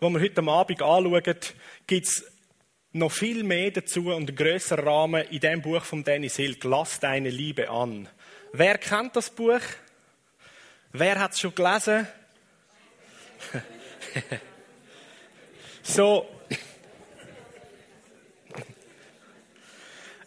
[0.00, 1.36] die wir heute Abend anschauen,
[1.86, 2.24] gibt es
[2.92, 6.64] noch viel mehr dazu und einen grösseren Rahmen in dem Buch von Dennis Hilt.
[6.64, 8.08] Lass deine Liebe an.
[8.52, 9.60] Wer kennt das Buch?
[10.92, 12.08] Wer hat es schon gelesen?
[15.82, 16.28] so.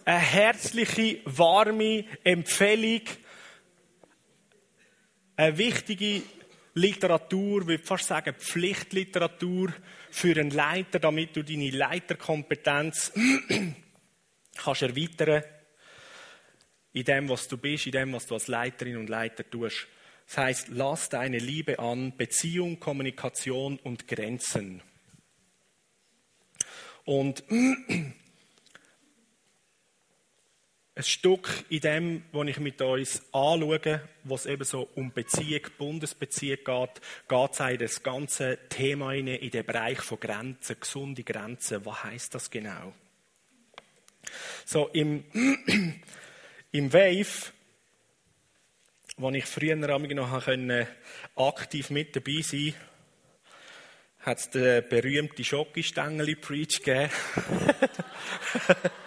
[0.06, 3.02] Eine herzliche, warme Empfehlung.
[5.36, 6.22] Eine wichtige
[6.76, 9.74] Literatur, würde fast sagen Pflichtliteratur
[10.10, 13.14] für einen Leiter, damit du deine Leiterkompetenz
[14.56, 15.44] kannst erweitern
[16.94, 19.88] in dem, was du bist, in dem, was du als Leiterin und Leiter tust.
[20.28, 24.82] Das heißt, lass deine Liebe an, Beziehung, Kommunikation und Grenzen.
[27.04, 27.44] Und
[30.96, 36.60] ein Stück in dem, was ich mit uns anschaue, was eben so um Beziehung, Bundesbeziehung
[36.64, 41.84] geht, geht es in das ganze Thema rein, in den Bereich von Grenzen, gesunde Grenzen.
[41.86, 42.94] Was heißt das genau?
[44.66, 45.26] So, im,
[46.72, 47.52] im Wave,
[49.18, 50.88] wo ich früher noch können,
[51.36, 52.74] aktiv mit dabei sein
[54.20, 57.12] hat es den berühmten Schokistängeli-Preach gegeben.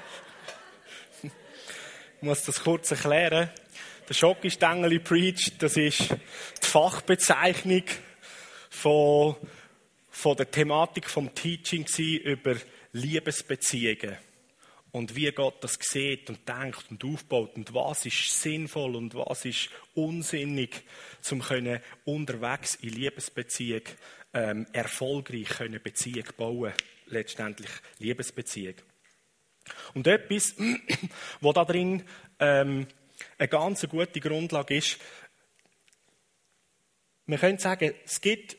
[2.18, 3.50] Ich muss das kurz erklären.
[4.08, 7.82] Der Schokistängeli Preach, das ist die Fachbezeichnung
[8.70, 9.36] von,
[10.08, 11.84] von der Thematik vom Teaching
[12.24, 12.56] über
[12.92, 14.16] Liebesbeziehungen.
[14.92, 19.44] Und wie Gott das sieht und denkt und aufbaut und was ist sinnvoll und was
[19.44, 20.84] ist unsinnig,
[21.46, 23.82] können unterwegs in Liebesbeziehung
[24.32, 26.72] ähm, erfolgreich können Beziehung bauen,
[27.08, 28.76] letztendlich Liebesbeziehung.
[29.94, 30.54] Und etwas,
[31.40, 32.04] was da drin
[32.38, 32.86] ähm,
[33.38, 34.98] eine ganz gute Grundlage ist,
[37.26, 38.56] wir können sagen, es gibt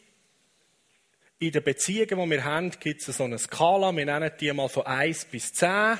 [1.39, 4.67] in den Beziehungen, die wir haben, gibt es so eine Skala, wir nennen die mal
[4.67, 5.97] von 1 bis 10.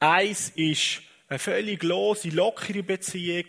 [0.00, 3.46] 1 ist eine völlig lose, lockere Beziehung,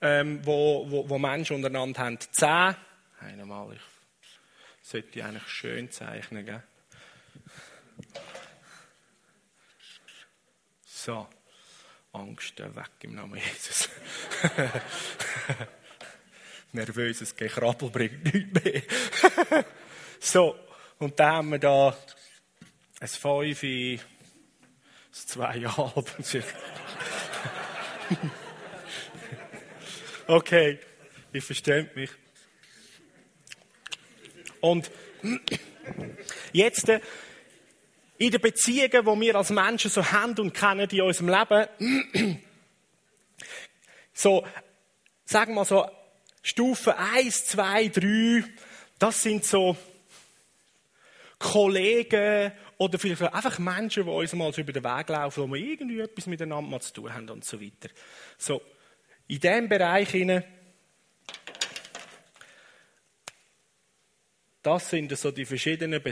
[0.00, 2.18] ähm, wo, wo, wo Menschen untereinander haben.
[2.20, 2.76] 10,
[3.20, 3.80] einmal, ich
[4.82, 6.62] sollte eigentlich schön zeichnen, gell?
[10.84, 11.28] So,
[12.12, 13.88] Angst weg im Namen Jesus.
[16.72, 19.64] Nervöses Gekrabbel bringt nichts mehr.
[20.20, 20.54] so,
[20.98, 21.96] und dann haben wir da
[23.00, 24.00] ein 5, ein
[25.14, 26.44] 2,5.
[30.26, 30.78] okay,
[31.32, 32.10] ihr versteht mich.
[34.60, 34.90] Und
[36.52, 37.00] jetzt äh,
[38.18, 42.42] in den Beziehungen, die wir als Menschen so haben und kennen in unserem Leben,
[44.12, 44.44] so,
[45.24, 45.86] sagen wir so,
[46.42, 48.44] Stufe 1, 2, 3,
[48.98, 49.76] das sind so
[51.38, 55.60] Kollegen oder vielleicht einfach Menschen, die uns mal so über den Weg laufen, wo wir
[55.60, 57.88] irgendwie etwas miteinander mal zu tun haben und so weiter.
[58.36, 58.60] So,
[59.28, 60.42] in diesem Bereich hinein,
[64.62, 66.02] das sind so die verschiedenen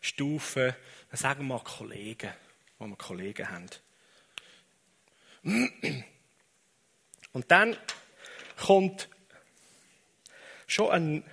[0.00, 0.74] Beziehungsstufen,
[1.12, 2.30] sagen wir mal Kollegen,
[2.78, 3.68] wo wir Kollegen haben.
[7.32, 7.76] Und dann
[8.56, 9.08] kommt
[10.66, 11.24] schon ein,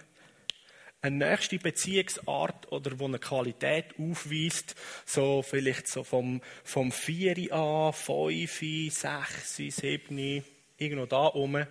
[1.01, 4.75] eine nächste Beziehungsart oder wo eine Qualität aufweist,
[5.05, 10.43] so vielleicht so vom, vom 4 an, 5, 6, 7,
[10.77, 11.67] irgendwo da oben.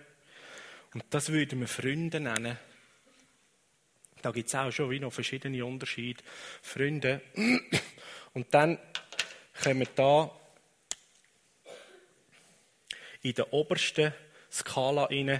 [0.93, 2.57] Und das würden wir Freunde nennen.
[4.25, 6.23] Da gibt es auch schon wie noch verschiedene Unterschiede.
[6.63, 7.21] Freunde.
[8.33, 8.79] Und dann
[9.61, 10.31] kommen da
[13.21, 14.11] in der obersten
[14.51, 15.39] Skala rein,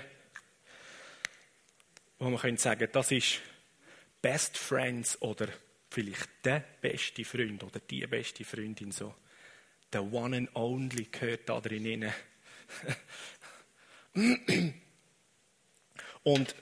[2.19, 3.39] wo man könnte sagen, das ist
[4.21, 5.47] Best Friends oder
[5.89, 9.15] vielleicht der beste Freund oder die beste Freundin so.
[9.91, 12.13] Der One and Only gehört da drin
[16.21, 16.55] Und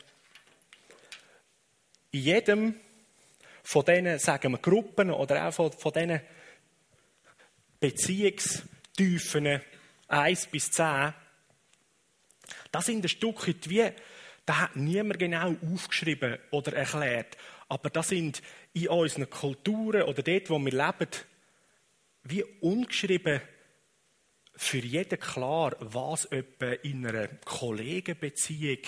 [2.13, 2.75] in jedem
[3.63, 6.21] von diesen, sagen wir, Gruppen oder auch von, von diesen
[7.79, 9.61] Beziehungstiefen
[10.07, 11.13] 1 bis 10,
[12.71, 13.89] das sind ein Stück wie,
[14.45, 17.37] da hat niemand genau aufgeschrieben oder erklärt.
[17.67, 18.41] Aber das sind
[18.73, 21.09] in unseren Kulturen oder dort, wo wir leben,
[22.23, 23.41] wie ungeschrieben
[24.55, 28.79] für jeden klar, was etwa in einer Kollegenbeziehung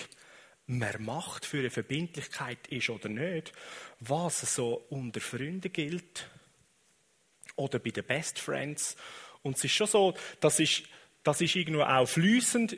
[0.67, 3.54] mehr macht für eine Verbindlichkeit ist oder nicht,
[3.99, 6.30] was so unter Freunden gilt
[7.56, 8.95] oder bei den Best Friends.
[9.43, 10.84] Und es ist schon so, das ist,
[11.23, 12.78] das ist irgendwo auch fließend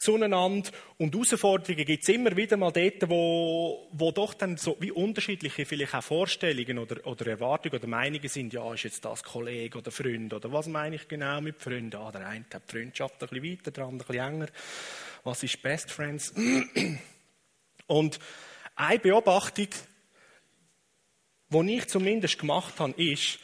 [0.00, 0.70] zueinander.
[0.96, 5.66] Und Herausforderungen gibt es immer wieder mal dort, wo, wo doch dann so wie unterschiedliche
[5.66, 8.52] vielleicht auch Vorstellungen oder, oder Erwartungen oder Meinungen sind.
[8.52, 11.96] Ja, ist jetzt das Kollege oder Freund oder was meine ich genau mit Freunden?
[11.96, 14.48] Ah, der eine hat die Freundschaft ein bisschen weiter, der andere ein bisschen enger.
[15.24, 16.32] Was ist Best Friends?
[17.86, 18.18] Und
[18.74, 19.68] eine Beobachtung,
[21.50, 23.38] die ich zumindest gemacht habe, ist,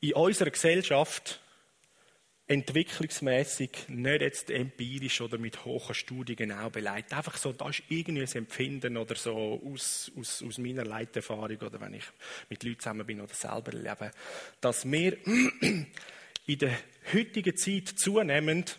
[0.00, 1.40] in unserer Gesellschaft
[2.46, 7.14] entwicklungsmäßig nicht jetzt empirisch oder mit hohen Studien genau beleidigt.
[7.14, 11.80] Einfach so, da ist irgendwie ein Empfinden oder so aus, aus, aus meiner Leiterfahrung oder
[11.80, 12.04] wenn ich
[12.50, 14.10] mit Leuten zusammen bin oder selber lebe,
[14.60, 15.16] dass wir
[16.46, 16.76] in der
[17.14, 18.78] heutigen Zeit zunehmend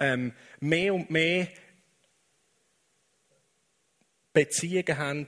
[0.00, 1.48] ähm, mehr und mehr
[4.32, 5.26] Beziehungen haben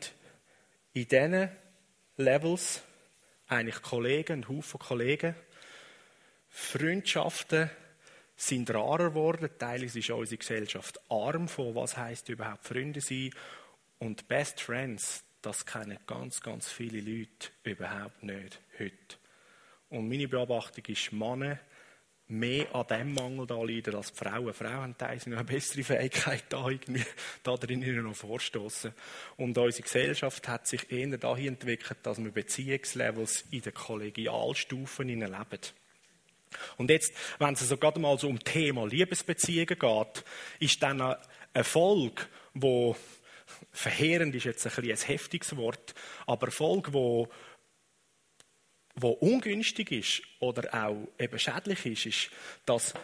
[0.93, 1.49] in diesen
[2.17, 2.83] Levels,
[3.49, 5.35] eigentlich Kollegen, ein Haufen Kollegen,
[6.49, 7.71] Freundschaften
[8.37, 9.51] sind rarer geworden.
[9.59, 13.31] Teilweise ist unsere Gesellschaft arm von, was heißt überhaupt Freunde sein.
[13.99, 19.17] Und Best Friends, das kennen ganz, ganz viele Leute überhaupt nicht heute.
[19.91, 21.59] Und meine Beobachtung ist, Männer
[22.31, 24.55] mehr an diesem Mangel da leiden als die Frauen.
[24.55, 27.05] Frauen haben teilweise eine bessere Fähigkeit, da irgendwie
[27.43, 28.93] da drin noch vorstoßen.
[29.37, 35.61] Und unsere Gesellschaft hat sich eher dahin entwickelt, dass wir Beziehungslevels in den Kollegialstufen leben.
[36.77, 40.25] Und jetzt, wenn es so gerade mal so um Thema Liebesbeziehungen geht,
[40.59, 41.17] ist dann ein
[41.53, 42.97] Erfolg, wo
[43.73, 45.95] verheerend ist jetzt ein, bisschen ein heftiges Wort,
[46.27, 47.29] aber Erfolg, wo
[49.03, 52.31] wo ungünstig ist oder auch eben schädlich ist, ist,
[52.67, 52.95] dass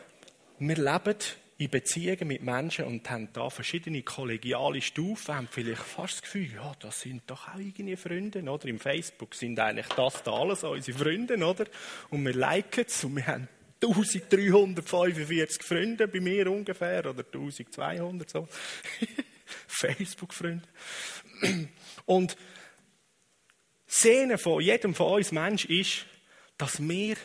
[0.58, 1.16] wir leben
[1.58, 6.52] in Beziehungen mit Menschen und haben da verschiedene kollegiale Stufen, haben vielleicht fast das Gefühl,
[6.54, 8.66] ja, das sind doch auch irgendwie Freunde, oder?
[8.66, 11.64] Im Facebook sind eigentlich das da alles unsere Freunde, oder?
[12.10, 13.48] Und wir liken es und wir haben
[13.82, 18.48] 1345 Freunde bei mir ungefähr, oder 1200 so.
[19.66, 20.68] Facebook-Freunde.
[22.04, 22.36] Und
[23.96, 26.04] Szene von jedem von uns Mensch ist,
[26.58, 27.16] dass wir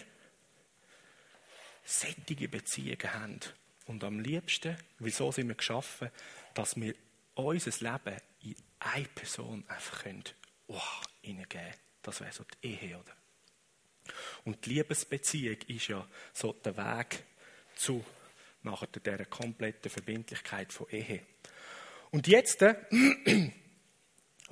[1.84, 3.40] sättige Beziehungen haben.
[3.88, 6.10] Und am liebsten, wieso sind wir geschaffen,
[6.54, 6.96] dass wir
[7.34, 10.24] unser Leben in eine Person einfach können,
[10.68, 10.80] oh,
[11.22, 11.74] hineingeben können.
[12.04, 13.16] Das wäre so die Ehe, oder?
[14.46, 17.24] Und die Liebesbeziehung ist ja so der Weg
[17.76, 18.04] zu
[18.64, 21.22] nachher dieser kompletten Verbindlichkeit von Ehe.
[22.12, 22.62] Und jetzt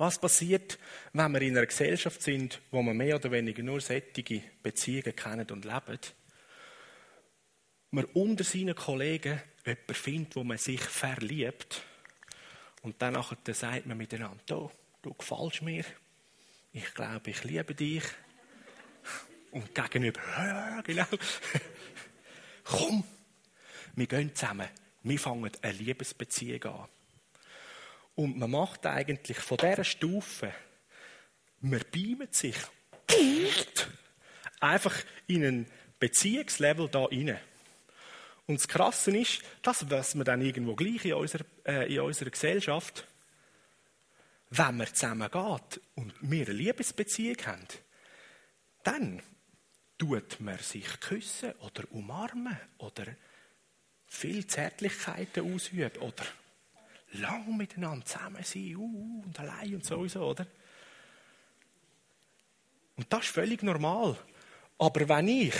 [0.00, 0.78] Was passiert,
[1.12, 5.46] wenn wir in einer Gesellschaft sind, wo wir mehr oder weniger nur sättige Beziehungen kennen
[5.50, 5.98] und leben?
[7.90, 11.82] Man unter seinen Kollegen jemanden findet, wo man sich verliebt.
[12.80, 13.22] Und dann
[13.52, 14.70] sagt man miteinander, du,
[15.02, 15.84] du gefällst mir,
[16.72, 18.04] ich glaube, ich liebe dich.
[19.50, 21.04] Und gegenüber, ja, genau.
[22.64, 23.04] Komm,
[23.96, 24.68] wir gehen zusammen.
[25.02, 26.88] Wir fangen eine Liebesbeziehung an.
[28.20, 30.52] Und man macht eigentlich von dieser Stufe,
[31.60, 32.54] man beamt sich
[34.60, 34.94] einfach
[35.26, 35.66] in ein
[35.98, 37.38] Beziehungslevel da rein.
[38.46, 42.28] Und das Krasse ist, das was man dann irgendwo gleich in unserer, äh, in unserer
[42.28, 43.06] Gesellschaft,
[44.50, 47.68] wenn man zusammen geht und wir eine Liebesbeziehung haben,
[48.82, 49.22] dann
[49.96, 53.06] tut man sich küssen oder umarmen oder
[54.04, 56.26] viel Zärtlichkeiten ausüben oder
[57.12, 60.46] lang miteinander zusammen sein uh, und allein und sowieso, oder?
[62.96, 64.16] Und das ist völlig normal.
[64.78, 65.54] Aber wenn ich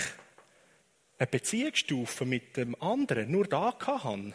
[1.17, 4.33] eine Beziehungsstufe mit dem anderen nur da habe,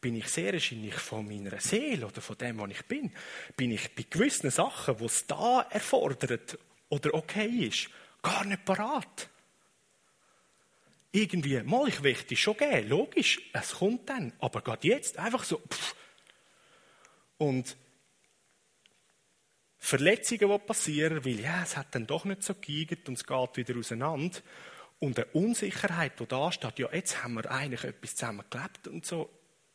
[0.00, 3.12] bin ich sehr wahrscheinlich von meiner Seele oder von dem, was ich bin,
[3.56, 6.58] bin ich bei gewissen Sachen, die es da erfordert
[6.88, 7.88] oder okay ist,
[8.22, 9.28] gar nicht parat.
[11.12, 15.44] Irgendwie, mal, ich möchte es schon geben, logisch, es kommt dann, aber gerade jetzt einfach
[15.44, 15.94] so, pff.
[17.38, 17.76] Und
[19.78, 23.56] Verletzungen, die passieren, weil ja, es hat dann doch nicht so geigert und es geht
[23.56, 24.38] wieder auseinander.
[24.98, 29.04] Und eine Unsicherheit, die da steht, ja, jetzt haben wir eigentlich etwas zusammen gelebt und
[29.04, 29.30] so,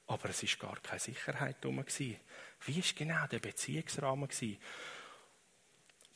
[0.08, 1.70] aber es ist gar keine Sicherheit da.
[1.70, 2.18] Wie
[2.76, 4.30] war genau der Beziehungsrahmen?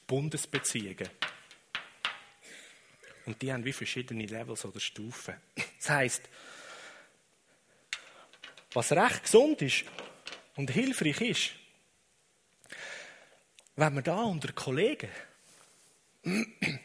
[0.08, 1.10] Bundesbeziehungen.
[3.26, 5.36] Und die haben wie verschiedene Levels oder Stufen.
[5.78, 6.30] Das heisst,
[8.74, 9.86] was recht gesund ist
[10.56, 11.52] und hilfreich ist,
[13.76, 15.10] wenn man da unter Kollegen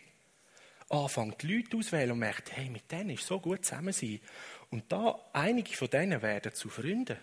[0.88, 4.20] anfängt, die Leute auswählen und merkt, hey, mit denen ist so gut zusammen sein.
[4.70, 7.16] Und da, einige von denen werden zu Freunden.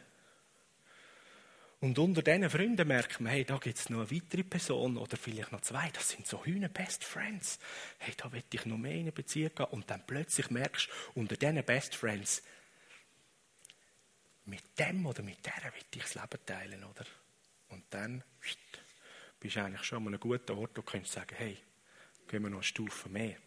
[1.79, 5.15] Und unter diesen Freunden merkt man, hey, da gibt es noch eine weitere Person oder
[5.15, 7.59] vielleicht noch zwei, das sind so Hühner Best Friends.
[7.99, 9.67] Hey, da will ich noch mehr in eine Beziehung gehen.
[9.67, 12.41] Und dann plötzlich merkst du, unter diesen Best Friends,
[14.47, 17.05] mit dem oder mit der will ich das Leben teilen, oder?
[17.69, 18.23] Und dann
[19.39, 21.57] bist du eigentlich schon an einem guten Ort und kannst sagen, hey,
[22.27, 23.37] gehen wir noch eine Stufe mehr.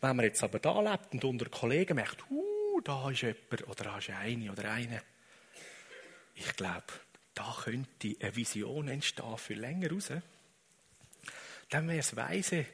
[0.00, 3.84] Wenn man jetzt aber da lebt und unter Kollegen merkt, uh, da ist jemand oder
[3.84, 5.02] da ist eine oder eine,
[6.34, 6.92] ich glaube,
[7.34, 10.12] da könnte eine Vision entstehen für länger raus.
[11.70, 12.66] Dann wäre es weise,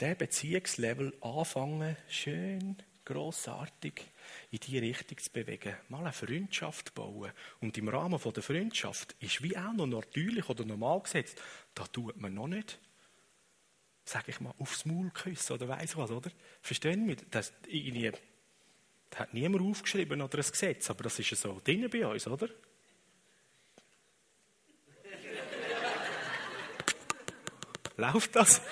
[0.00, 4.02] der Beziehungslevel anfangen, schön, grossartig
[4.50, 5.76] in die Richtung zu bewegen.
[5.88, 7.32] Mal eine Freundschaft bauen.
[7.60, 11.40] Und im Rahmen der Freundschaft ist wie auch noch natürlich oder normal gesetzt,
[11.74, 12.78] da tut man noch nicht
[14.06, 16.30] sage ich mal, aufs Maul küssen oder weiss was, oder?
[16.62, 17.16] Verstehen Sie?
[17.30, 18.12] Das, irgendwie,
[19.10, 22.26] das hat niemand aufgeschrieben oder ein Gesetz, aber das ist ja so drin bei uns,
[22.28, 22.46] oder?
[27.96, 28.60] Läuft das?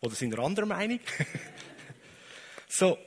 [0.00, 1.00] oder sind wir anderer Meinung?
[2.76, 2.98] so.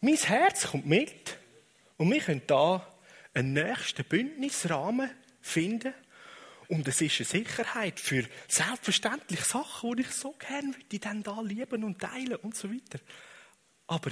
[0.00, 1.38] Mein Herz kommt mit
[1.96, 2.86] und wir können da
[3.34, 5.94] einen nächsten Bündnisrahmen finden,
[6.68, 11.38] und es ist eine Sicherheit für selbstverständliche Sachen, die ich so gerne würde, dann da
[11.42, 12.98] lieben und teilen und so weiter.
[13.88, 14.10] Aber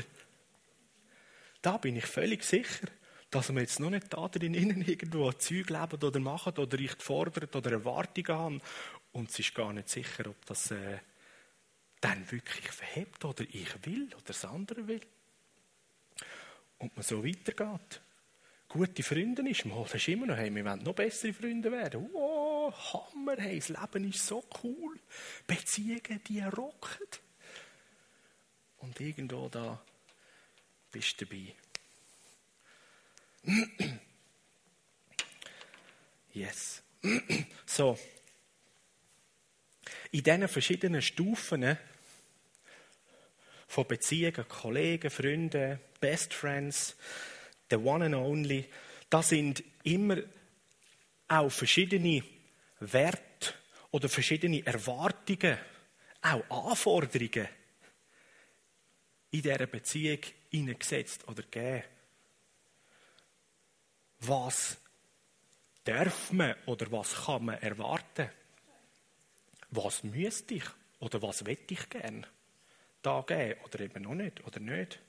[1.63, 2.87] da bin ich völlig sicher,
[3.31, 7.57] dass wir jetzt noch nicht da drinnen irgendwo Zeug leben oder machen oder ich fordert
[7.57, 8.63] oder Erwartungen haben.
[9.13, 10.99] Und es ist gar nicht sicher, ob das äh,
[12.01, 15.01] dann wirklich verhebt oder ich will oder das andere will.
[16.79, 18.01] Und man so weitergeht
[18.71, 22.09] gute Freunde ist, mal hast du immer noch, hey, wir wollen noch bessere Freunde werden.
[22.13, 24.99] Wow, Hammer, hey, das Leben ist so cool.
[25.47, 27.07] Beziehungen, die rocken.
[28.79, 29.83] Und irgendwo da
[30.91, 31.55] bist du dabei.
[36.33, 36.83] Yes.
[37.67, 37.99] So.
[40.13, 41.77] In diesen verschiedenen Stufen
[43.71, 46.97] von Beziehungen, Kollegen, Freunden, Best Friends,
[47.71, 48.69] der One and Only,
[49.09, 50.17] da sind immer
[51.29, 52.25] auch verschiedene
[52.81, 53.55] Werte
[53.93, 55.57] oder verschiedene Erwartungen,
[56.21, 57.47] auch Anforderungen
[59.31, 60.19] in dieser Beziehung
[60.51, 61.85] hineingesetzt oder gegeben.
[64.19, 64.79] Was
[65.85, 68.31] darf man oder was kann man erwarten?
[69.71, 70.65] Was müsste ich
[70.99, 72.27] oder was wette ich gern
[73.03, 75.01] da geben oder eben noch nicht oder nicht?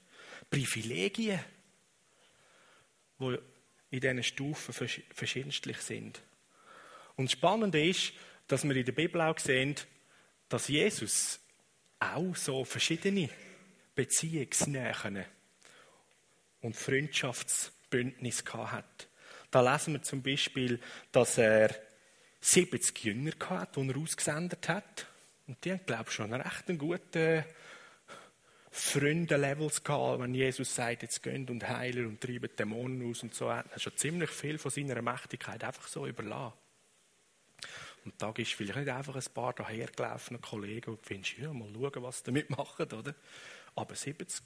[0.50, 1.40] Privilegien
[3.20, 3.38] die
[3.92, 4.74] in diesen Stufen
[5.14, 6.22] verschiedenstlich sind.
[7.16, 8.14] Und das Spannende ist,
[8.48, 9.76] dass wir in der Bibel auch sehen,
[10.50, 11.40] dass Jesus
[12.00, 13.30] auch so verschiedene
[13.94, 15.26] Beziehungsnähen
[16.62, 19.08] und Freundschaftsbeziehungen Bündnis hat.
[19.52, 20.80] Da lesen wir zum Beispiel,
[21.12, 21.76] dass er
[22.40, 25.06] 70 Jünger hatte, die er ausgesendet hat.
[25.46, 27.44] Und die haben, glaube ich, schon recht einen guten
[28.72, 33.50] Freunde-Levels gehabt, wenn Jesus sagt, jetzt gehen und heilen und treiben Dämonen aus und so.
[33.50, 36.54] Er hat schon ziemlich viel von seiner Mächtigkeit einfach so überlassen.
[38.06, 42.04] Und da ist vielleicht nicht einfach ein paar dahergelaufene Kollegen und findest, ja, mal schauen,
[42.04, 43.14] was sie damit machen, oder?
[43.76, 44.42] Aber 70.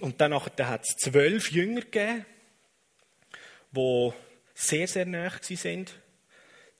[0.00, 2.24] Und dann hat es zwölf Jünger gegeben,
[3.70, 4.12] die
[4.54, 5.94] sehr, sehr nah sind.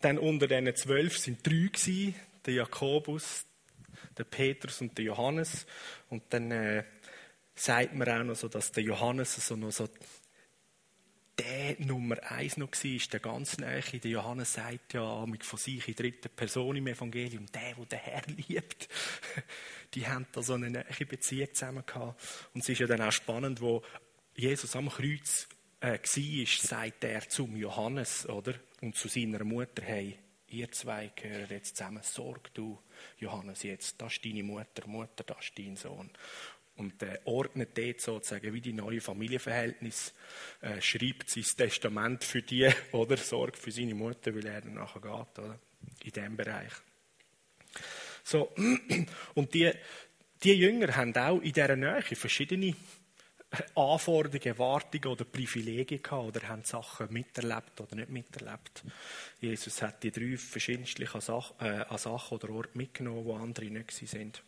[0.01, 2.15] Dann unter diesen zwölf sind drei gewesen,
[2.45, 3.45] der Jakobus,
[4.17, 5.67] der Petrus und der Johannes.
[6.09, 6.85] Und dann äh,
[7.55, 9.89] sagt man auch noch so, dass der Johannes so noch so
[11.39, 13.81] der Nummer eins noch war, der ganz nahe.
[13.81, 18.37] Der Johannes sagt ja von sich in dritter Person im Evangelium, der, der den Herrn
[18.49, 18.89] liebt.
[19.95, 22.21] Die haben da so eine nahe Beziehung zusammen gehabt.
[22.55, 23.83] Und es ist ja dann auch spannend, wo
[24.35, 25.49] Jesus am Kreuz
[25.81, 28.55] äh, war, sagt er zum Johannes, oder?
[28.81, 30.19] Und zu seiner Mutter, hey,
[30.53, 32.79] ihr zwei gehören jetzt zusammen, sorg du,
[33.19, 36.11] Johannes, jetzt, das ist deine Mutter, Mutter, das ist dein Sohn.
[36.77, 40.15] Und äh, ordnet dort sozusagen wie die neue Familienverhältnis,
[40.63, 45.01] äh, schreibt sein Testament für die, oder sorgt für seine Mutter, weil er dann nachher
[45.01, 45.59] geht, oder?
[46.05, 46.73] In diesem Bereich.
[48.25, 48.55] So,
[49.35, 49.71] und die,
[50.43, 52.75] die Jünger haben auch in dieser Nähe verschiedene
[53.75, 58.83] Anforderungen, Erwartungen oder Privilegien gehabt oder haben Sachen miterlebt oder nicht miterlebt.
[59.41, 64.43] Jesus hat die drei verschiedensten Sachen, äh, Sachen oder Orten mitgenommen, wo andere nicht sind.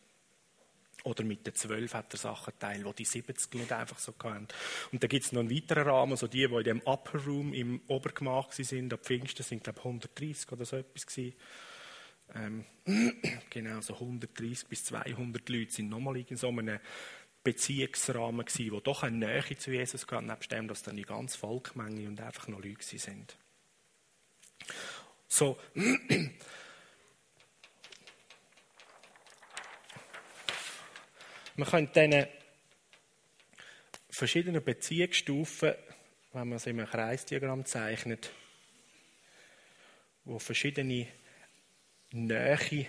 [1.04, 4.48] Oder mit den zwölf hat er Sachen teilt, wo die 70 nicht einfach so hatten.
[4.90, 7.52] Und da gibt es noch einen weiteren Rahmen, so die, die in dem Upper Room
[7.52, 11.34] im Obergemach sind, ab Pfingsten sind, glaube ich, 130 oder so etwas gewesen.
[12.34, 12.64] Ähm,
[13.50, 16.80] genau, so 130 bis 200 Leute sind nochmal in so einem
[17.44, 21.36] Beziehungsrahmen gewesen, wo doch eine Nähe zu Jesus gab, nebst dem, dass dann die ganze
[21.38, 23.36] Volkmenge und einfach noch Leute sind.
[25.28, 26.38] So, man
[31.68, 32.28] könnte diese
[34.08, 35.74] verschiedenen Beziehungsstufen,
[36.32, 38.30] wenn man es in einem Kreisdiagramm zeichnet,
[40.24, 41.08] wo verschiedene
[42.12, 42.86] Nähe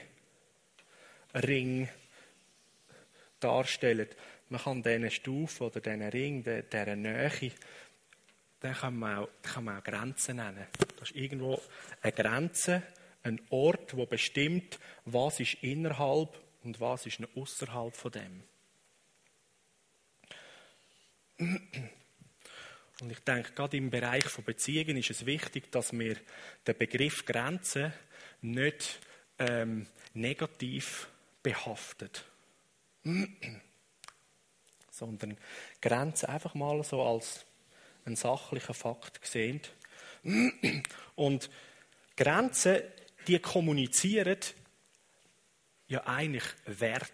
[1.33, 1.89] Ringe
[3.41, 4.07] darstellen,
[4.49, 7.51] man kann diesen Stufen oder diesen Ring, dieser Nähe,
[8.61, 10.67] den kann man, auch, kann man auch Grenzen nennen.
[10.99, 11.61] Das ist irgendwo
[12.01, 12.83] eine Grenze,
[13.23, 16.29] ein Ort, wo bestimmt, was ist innerhalb
[16.63, 18.43] und was ist außerhalb von dem.
[21.37, 26.17] Und ich denke, gerade im Bereich von Beziehungen ist es wichtig, dass wir
[26.65, 27.93] den Begriff Grenze
[28.41, 28.99] nicht
[29.37, 31.09] ähm, negativ
[31.43, 32.25] behaftet
[34.97, 35.37] sondern
[35.81, 37.45] Grenzen einfach mal so als
[38.05, 39.61] einen sachlichen Fakt sehen.
[41.15, 41.49] Und
[42.15, 42.81] Grenzen,
[43.27, 44.39] die kommunizieren
[45.87, 47.11] ja eigentlich Wert.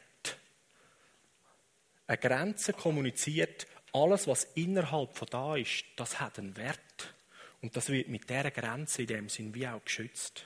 [2.08, 7.14] Eine Grenze kommuniziert, alles, was innerhalb von da ist, das hat einen Wert.
[7.62, 10.46] Und das wird mit dieser Grenze in dem Sinn wie auch geschützt.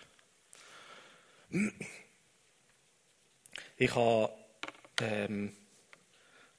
[3.78, 4.34] Ich habe
[5.02, 5.56] ähm,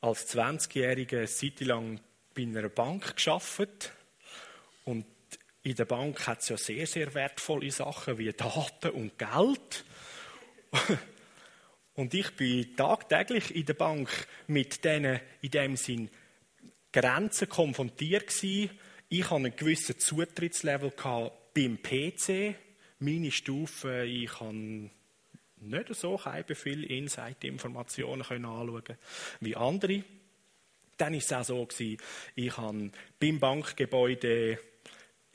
[0.06, 2.00] als 20-Jähriger eine Zeit lang
[2.34, 3.92] bei einer Bank geschafft
[4.84, 5.04] und
[5.62, 9.84] in der Bank hat es ja sehr, sehr wertvolle Sachen wie Daten und Geld.
[11.94, 14.10] Und ich bin tagtäglich in der Bank
[14.48, 16.10] mit diesen, in dem Sinn,
[16.92, 18.70] Grenzen konfrontiert gewesen.
[19.08, 20.92] Ich hatte einen gewissen Zutrittslevel
[21.54, 22.54] beim PC.
[22.98, 24.90] Meine Stufe, ich habe
[25.66, 28.82] nicht so viele Insight-Informationen anschauen
[29.40, 30.04] wie andere.
[30.96, 31.96] Dann war es auch so,
[32.34, 32.90] ich habe
[33.20, 34.58] beim Bankgebäude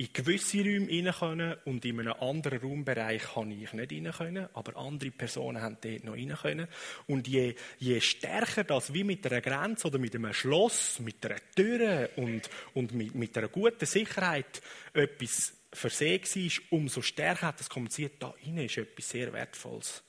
[0.01, 4.47] in gewisse Räume rein können und in einem anderen Raumbereich kann ich nicht rein können,
[4.53, 6.67] aber andere Personen haben dort noch rein können.
[7.05, 11.37] Und je, je stärker das wie mit einer Grenze oder mit einem Schloss, mit einer
[11.55, 14.63] Tür und, und mit, mit einer guten Sicherheit
[14.93, 20.03] etwas versehen war, umso stärker hat das kommuniziert, da rein ist etwas sehr Wertvolles.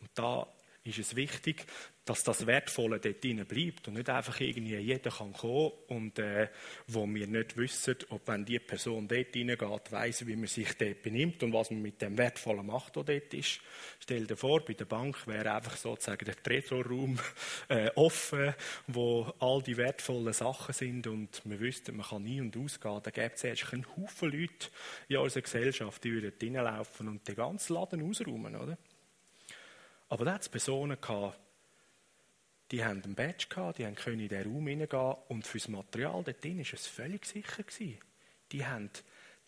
[0.00, 0.46] Und da
[0.84, 1.66] ist es wichtig,
[2.08, 6.48] dass das Wertvolle dort drinnen bleibt und nicht einfach irgendwie jeder kann kommen und äh,
[6.86, 11.02] wo wir nicht wissen, ob wenn die Person dort reingeht, weiss, wie man sich dort
[11.02, 13.60] benimmt und was man mit dem Wertvollen macht, der dort ist.
[14.00, 17.18] Stell dir vor, bei der Bank wäre einfach sozusagen der Tresorraum
[17.68, 18.54] äh, offen,
[18.86, 23.00] wo all die wertvollen Sachen sind und wir wüssten, man kann nie und ausgehen.
[23.02, 24.68] Da gäbe es erst einen Haufen Leute
[25.08, 28.78] in unserer Gesellschaft, die würden reinlaufen und den ganzen Laden ausräumen, oder?
[30.08, 31.38] Aber da hat es Personen gehabt,
[32.70, 36.44] die haben einen Badge gehabt, die können in den Raum hineingehen und fürs Material dort
[36.44, 37.62] drin war es völlig sicher.
[37.62, 37.98] Gewesen.
[38.52, 38.90] Die haben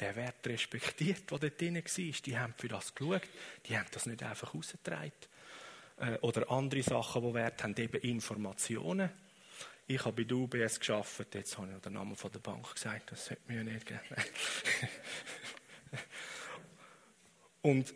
[0.01, 1.83] den Wert respektiert, der dort drin war.
[1.85, 3.29] Die haben für das geschaut,
[3.67, 5.13] die haben das nicht einfach rausgetragen.
[5.99, 9.11] Äh, oder andere Sachen, die Wert haben, eben Informationen.
[9.87, 12.73] Ich habe bei der UBS gearbeitet, jetzt habe ich noch den Namen von der Bank
[12.73, 14.01] gesagt, das sollte mir nicht geben.
[17.63, 17.93] und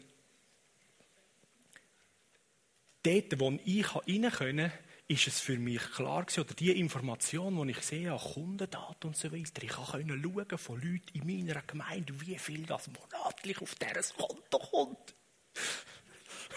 [3.05, 4.72] dort, wo ich rein konnte,
[5.07, 9.16] ist es für mich klar gewesen, oder die Information, die ich sehe an Kundendaten und
[9.16, 13.74] so weiter, ich konnte schauen von Leuten in meiner Gemeinde, wie viel das monatlich auf
[13.74, 15.14] dieses Konto kommt.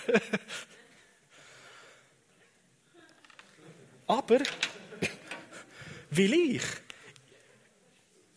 [4.07, 4.39] Aber,
[6.11, 6.63] weil ich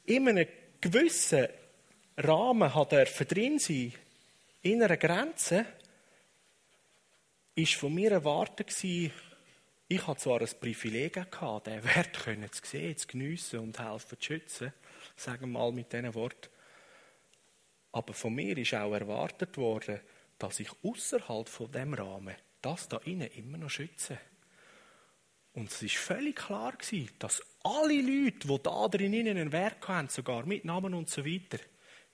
[0.06, 0.48] in einem
[0.80, 1.46] gewissen
[2.16, 2.68] Rahmen
[3.28, 3.92] drin sein,
[4.62, 5.64] in einer Grenze,
[7.54, 8.72] ist von mir erwartet
[9.92, 14.24] ich hatte zwar ein Privileg gehabt, den Wert zu sehen, zu geniessen und helfen zu
[14.24, 14.72] schützen,
[15.16, 16.48] sagen wir mal mit diesen Worten.
[17.90, 19.98] Aber von mir ist auch erwartet worden,
[20.38, 24.18] dass ich außerhalb von dem Rahmen das da innen immer noch schütze.
[25.54, 30.08] Und es ist völlig klar gewesen, dass alle Leute, die da drin einen Wert hatten,
[30.08, 31.58] sogar mit Namen und so weiter,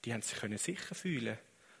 [0.03, 1.37] die haben sich sicher fühlen,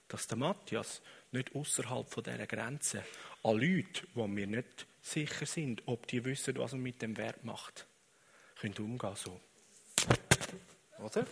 [0.07, 1.01] dass der Matthias
[1.37, 3.03] nicht außerhalb von dieser Grenze
[3.43, 7.43] an Leute, die wir nicht sicher sind, ob die wissen, was man mit dem Wert
[7.43, 7.87] macht,
[8.59, 9.39] können umgehen so.
[10.99, 11.25] Oder?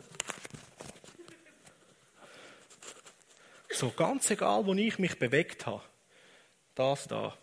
[3.70, 5.84] So ganz egal, wo ich mich bewegt habe,
[6.76, 7.38] das da,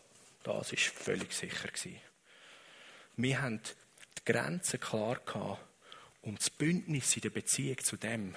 [0.44, 2.00] das ist völlig sicher gewesen.
[3.16, 3.60] Wir haben
[4.18, 5.62] die Grenzen klar gehabt
[6.22, 8.34] und das Bündnis in der Beziehung zu dem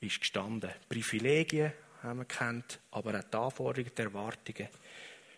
[0.00, 0.70] ist gestanden.
[0.88, 1.72] Privilegien
[2.02, 4.68] haben wir kennt, aber auch die Anforderungen, die Erwartungen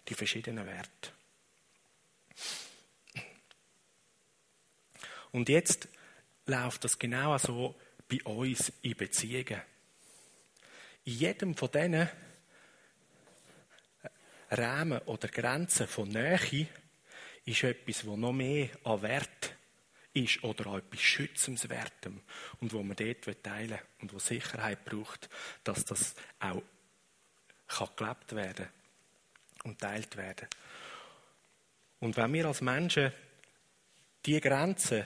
[0.08, 1.12] die verschiedenen Werte.
[5.32, 5.88] Und jetzt
[6.46, 7.74] läuft das genau so
[8.08, 9.60] bei uns in Beziehungen.
[11.04, 12.08] In jedem von diesen
[14.50, 16.68] Rahmen oder Grenzen von Nähe
[17.44, 19.57] ist etwas, wo noch mehr an Wert
[20.14, 22.20] ist oder an etwas Schützenswertem
[22.60, 25.28] und wo man dort teilen will und wo Sicherheit braucht,
[25.64, 26.62] dass das auch
[27.96, 30.48] gelebt werden kann und teilt werden.
[32.00, 33.12] Und wenn wir als Menschen
[34.24, 35.04] die Grenzen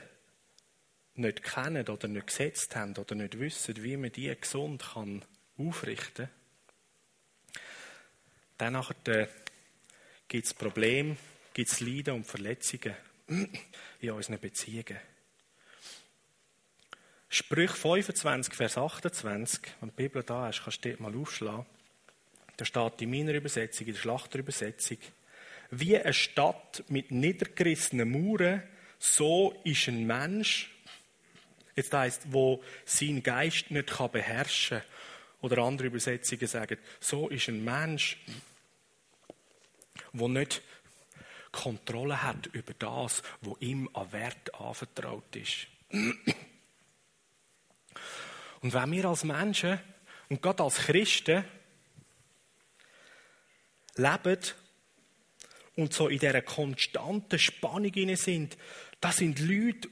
[1.15, 5.25] nicht kennen oder nicht gesetzt haben oder nicht wissen, wie man die gesund kann
[5.59, 6.29] aufrichten
[8.59, 9.29] kann, dann
[10.29, 11.17] gibt es Probleme,
[11.53, 12.95] gibt es Leiden und Verletzungen
[13.27, 14.99] in unseren Beziehungen.
[17.29, 21.65] Sprüch 25, Vers 28, wenn die Bibel da ist, kannst du dort mal aufschlagen.
[22.59, 24.99] Da steht in meiner Übersetzung, in der Schlachterübersetzung,
[25.71, 28.63] wie eine Stadt mit niedergerissenen Mauern,
[28.99, 30.71] so ist ein Mensch,
[31.75, 34.89] jetzt heisst, wo sein Geist nicht kann beherrschen kann.
[35.41, 38.19] Oder andere Übersetzungen sagen, so ist ein Mensch,
[40.13, 40.63] wo nicht
[41.53, 45.69] Kontrolle hat über das, wo ihm an Wert anvertraut ist.
[48.61, 49.79] Und wenn wir als Menschen
[50.29, 51.45] und gerade als Christen
[53.97, 54.39] leben
[55.77, 58.57] und so in dieser konstanten Spannung sind,
[59.01, 59.89] das sind Leute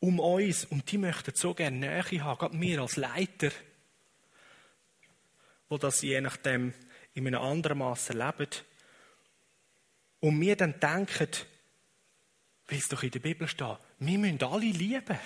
[0.00, 3.50] um uns und die möchten so gerne Nähe haben, gerade wir als Leiter,
[5.68, 6.74] wo das je nachdem
[7.14, 8.48] in einem anderen Maße leben.
[10.20, 11.28] Und wir dann denken,
[12.68, 15.18] wie es doch in der Bibel steht, wir müssen alle lieben.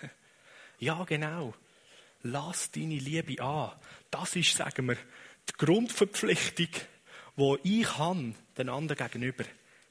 [0.78, 1.54] ja, genau.
[2.22, 3.72] Lass deine Liebe an.
[4.10, 4.96] Das ist, sagen wir,
[5.48, 6.68] die Grundverpflichtung,
[7.36, 9.44] die ich habe, den anderen gegenüber.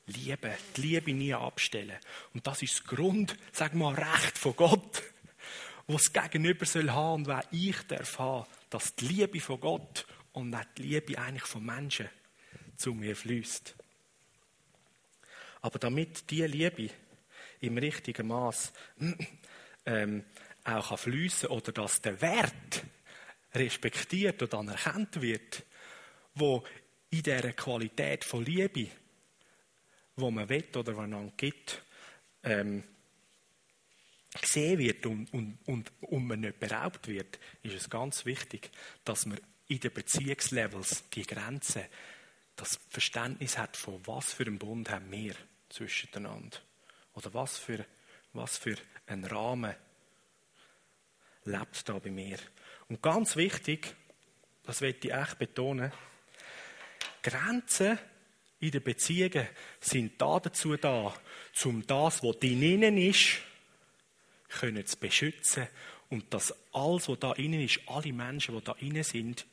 [0.08, 1.98] Liebe, die Liebe nie abstellen.
[2.34, 5.04] Und das ist das Grund, sag mal, Recht von Gott,
[5.88, 10.06] was das Gegenüber soll haben und wer ich darf haben, dass die Liebe von Gott
[10.32, 12.10] und nicht die Liebe eigentlich von Menschen
[12.76, 13.76] zu mir fließt.
[15.66, 16.92] Aber damit diese Liebe
[17.60, 18.72] im richtigen Maß
[19.88, 20.24] ähm,
[20.64, 22.84] auch fließen oder dass der Wert
[23.52, 25.64] respektiert und anerkannt wird,
[26.36, 26.64] wo
[27.10, 28.92] in dieser Qualität von Liebe,
[30.16, 31.82] wo man will oder einander gibt,
[32.44, 32.84] ähm,
[34.40, 38.70] gesehen wird und, und, und, und man nicht beraubt wird, ist es ganz wichtig,
[39.04, 41.86] dass man in den Beziehungslevels die Grenzen,
[42.56, 45.34] das Verständnis hat, von was für einen Bund haben wir
[45.70, 46.58] zwischeneinander.
[47.14, 47.86] Oder was für,
[48.34, 48.76] was für
[49.08, 49.76] ein Rahmen
[51.46, 52.38] lebt da bei mir.
[52.90, 53.96] Und ganz wichtig,
[54.64, 55.92] das möchte ich echt betonen,
[57.22, 57.98] Grenzen
[58.60, 59.48] in den Beziehungen
[59.80, 61.14] sind da dazu da,
[61.64, 63.40] um das, was drinnen ist,
[64.50, 65.68] können zu beschützen
[66.10, 69.46] und dass alles, was da innen ist, alle Menschen, die da innen sind,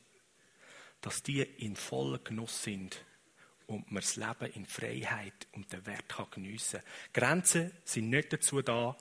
[1.00, 3.04] dass die in voller Genuss sind
[3.72, 7.12] und man das Leben in Freiheit und den Wert kann geniessen kann.
[7.12, 8.96] Grenzen sind nicht dazu da,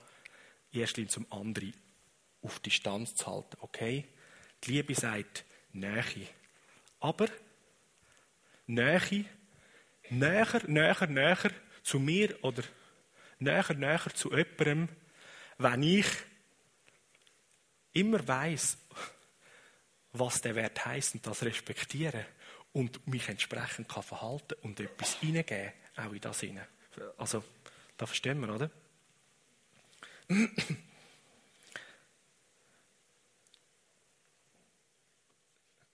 [0.72, 1.74] erstens zum anderen
[2.42, 3.56] auf Distanz zu halten.
[3.60, 4.08] Okay?
[4.64, 6.28] Die Liebe sagt Nähe.
[7.00, 7.28] Aber
[8.66, 9.24] Nähe,
[10.08, 11.50] näher, näher, näher
[11.82, 12.62] zu mir oder
[13.38, 14.88] näher, näher zu jemandem,
[15.58, 16.06] wenn ich
[17.92, 18.78] immer weiß,
[20.12, 22.26] was der Wert heißt und das respektiere
[22.72, 26.66] und mich entsprechend kann verhalten und etwas hineingeben, auch in das hinein.
[27.16, 27.44] Also,
[27.96, 28.70] da verstehen wir, oder?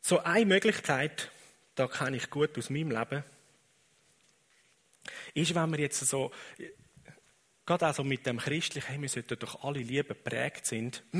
[0.01, 1.31] So eine Möglichkeit,
[1.74, 3.22] da kenne ich gut aus meinem Leben,
[5.35, 6.33] ist, wenn wir jetzt so,
[7.66, 11.03] gerade also mit dem Christlichen, hey, wir sollten doch alle Liebe geprägt sind,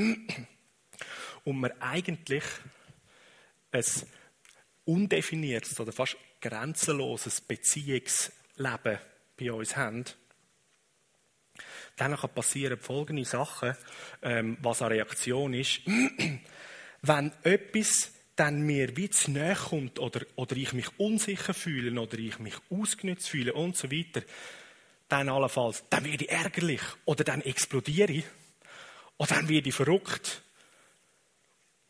[1.45, 2.45] und wir eigentlich
[3.73, 3.85] ein
[4.89, 8.99] undefiniertes oder fast grenzenloses Beziehungsleben
[9.37, 10.05] bei uns haben,
[11.97, 13.77] dann passieren folgende Sachen,
[14.23, 15.81] ähm, was eine Reaktion ist.
[17.03, 22.19] Wenn etwas dann mir wie zu nahe kommt oder, oder ich mich unsicher fühle oder
[22.19, 24.23] ich mich ausgenutzt fühle und so weiter,
[25.09, 28.25] dann allenfalls, dann werde ich ärgerlich oder dann explodiere ich
[29.17, 30.43] oder dann werde ich verrückt.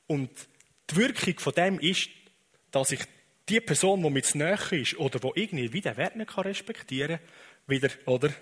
[0.07, 0.31] Und
[0.91, 2.09] die Wirkung von dem ist,
[2.71, 3.01] dass ich
[3.49, 7.29] die Person, die mir zu nahe ist oder die irgendwie wieder Wert nicht respektieren kann,
[7.67, 8.33] wieder, oder?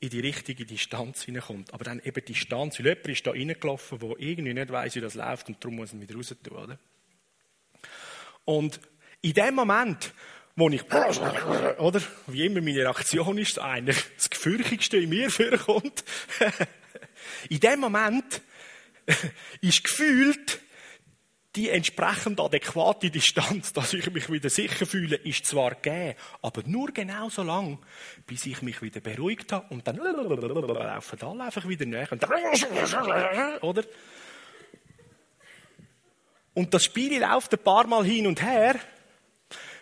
[0.00, 1.74] in die richtige Distanz hineinkommt.
[1.74, 5.14] Aber dann eben Distanz, weil jemand ist da reingelaufen, der irgendwie nicht weiß, wie das
[5.14, 6.78] läuft und darum muss er wieder raus tun, oder?
[8.44, 8.80] Und
[9.20, 10.12] in dem Moment,
[10.54, 16.04] wo ich, oder, wie immer meine Reaktion ist, eigentlich das Gefürchtigste in mir vorkommt,
[17.48, 18.40] in dem Moment
[19.60, 20.60] ist gefühlt,
[21.58, 26.92] die entsprechend adäquate Distanz, dass ich mich wieder sicher fühle, ist zwar gegeben, aber nur
[26.92, 27.80] genau so lang,
[28.28, 32.08] bis ich mich wieder beruhigt habe und dann laufen alle einfach wieder näher.
[33.62, 33.82] Oder?
[36.54, 38.76] Und das Spiel läuft ein paar Mal hin und her,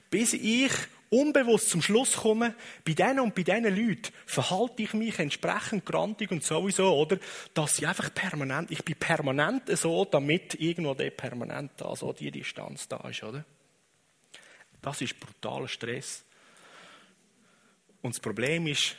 [0.09, 0.72] bis ich
[1.16, 2.54] unbewusst zum Schluss komme,
[2.84, 7.18] bei denen und bei diesen Leuten verhalte ich mich entsprechend grantig und sowieso, oder?
[7.54, 12.30] Dass ich einfach permanent, ich bin permanent so, damit irgendwo der permanent da, so die
[12.30, 13.44] Distanz da ist, oder?
[14.82, 16.24] Das ist brutaler Stress.
[18.02, 18.96] Und das Problem ist,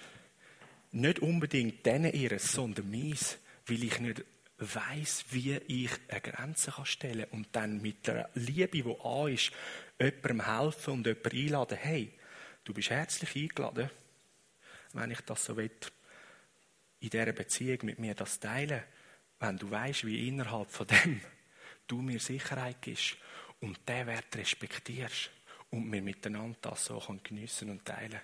[0.92, 3.38] nicht unbedingt denen ihres, sondern meins,
[3.68, 4.24] weil ich nicht
[4.60, 9.52] weiß, wie ich eine Grenze stellen kann und dann mit der Liebe, die an ist,
[10.00, 12.14] jemandem helfen und jemanden einladen, hey,
[12.64, 13.90] du bist herzlich eingeladen,
[14.94, 15.72] wenn ich das so will,
[17.00, 18.84] in dieser Beziehung mit mir das teilen,
[19.40, 21.22] wenn du weißt, wie innerhalb von dem
[21.88, 23.18] du mir Sicherheit gibst
[23.62, 25.30] und den Wert respektierst
[25.70, 28.20] und wir miteinander das so geniessen und teilen.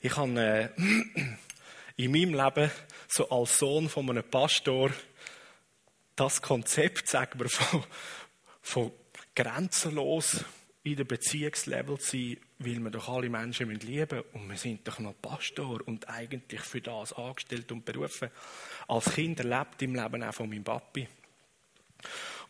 [0.00, 0.68] Ich habe äh,
[1.96, 2.70] in meinem Leben
[3.08, 4.90] so als Sohn von einem Pastor
[6.16, 7.84] das Konzept, sagen wir, von,
[8.62, 8.92] von
[9.34, 10.44] grenzenlos
[10.82, 14.88] in der Beziehungslevel zu sein, weil wir doch alle Menschen lieben müssen und wir sind
[14.88, 18.30] doch noch Pastor und eigentlich für das angestellt und berufen.
[18.88, 21.06] Als Kind erlebt im Leben auch von meinem Papi.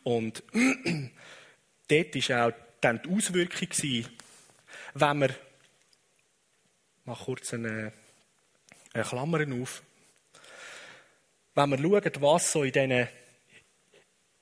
[0.05, 0.43] Und
[1.89, 3.69] dort war auch dann die Auswirkung,
[4.95, 5.35] wenn wir,
[7.05, 7.93] mal kurz eine,
[8.93, 9.83] eine Klammer auf,
[11.55, 13.09] wenn wir schauen, was so in diesen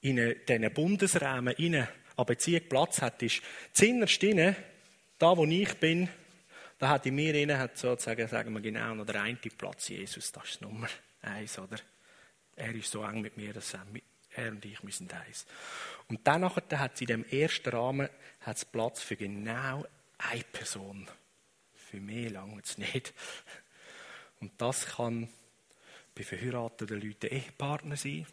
[0.00, 3.42] in diesen Bundesräumen rein an Beziehung Platz hat, ist
[3.72, 4.56] zinnerst inne,
[5.18, 6.08] da wo ich bin,
[6.78, 10.32] da hat in mir inne, hat sozusagen, sagen wir genau, noch der eine Platz Jesus,
[10.32, 10.88] das ist Nummer
[11.22, 11.78] eins, oder?
[12.56, 13.86] Er ist so eng mit mir, dass er
[14.46, 15.46] und ich müssen eins.
[16.08, 18.08] Und dann hat es in dem ersten Rahmen
[18.40, 19.84] hat's Platz für genau
[20.18, 21.08] eine Person.
[21.74, 23.12] Für mehr lange es nicht.
[24.40, 25.28] Und das kann
[26.14, 28.26] bei verheirateten Leuten Ehepartner sein,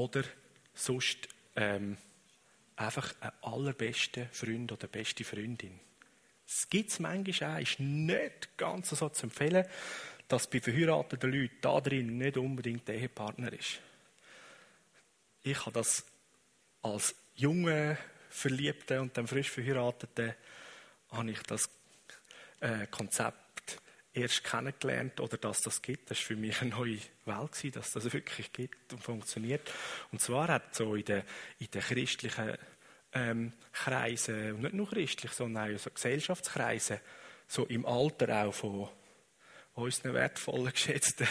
[0.00, 0.24] oder
[0.72, 1.98] sonst ähm,
[2.76, 5.78] einfach ein allerbesten Freund oder beste Freundin.
[6.46, 9.66] Es gibt es manchmal auch, ist nicht ganz so zu empfehlen,
[10.26, 13.80] dass bei verheirateten Leuten da drin nicht unbedingt der Ehepartner ist.
[15.42, 16.04] Ich habe das
[16.82, 17.98] als junge
[18.30, 20.36] Verliebte und dann frisch Verheiratete
[21.10, 21.68] habe ich das
[22.60, 23.39] äh, Konzept
[24.12, 26.10] erst kennengelernt oder dass das gibt.
[26.10, 29.70] Das war für mich eine neue Welt, dass das wirklich gibt und funktioniert.
[30.10, 31.24] Und zwar hat so in der,
[31.58, 32.56] in der christlichen
[33.12, 37.00] ähm, Kreisen, und nicht nur christlich, sondern auch so Gesellschaftskreisen,
[37.46, 38.88] so im Alter auch von
[39.74, 41.28] unseren wertvollen, geschätzten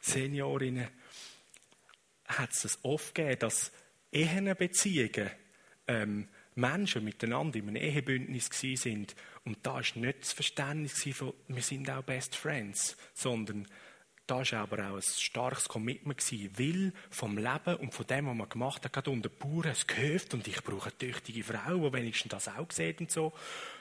[0.00, 0.88] Seniorinnen,
[2.26, 3.72] hat es oft gegeben, dass
[4.10, 5.30] Ehenbeziehungen
[5.86, 9.14] ähm, Menschen miteinander in einem Ehebündnis sind
[9.44, 13.66] und da war nicht das Verständnis von, wir sind auch Best Friends, sondern
[14.26, 18.36] da war aber auch ein starkes Commitment gewesen, weil vom Leben und von dem, was
[18.36, 21.92] man gemacht hat, gerade unter Bauern, es gehört und ich brauche eine tüchtige Frau, die
[21.92, 23.32] wenigstens das auch sieht und so.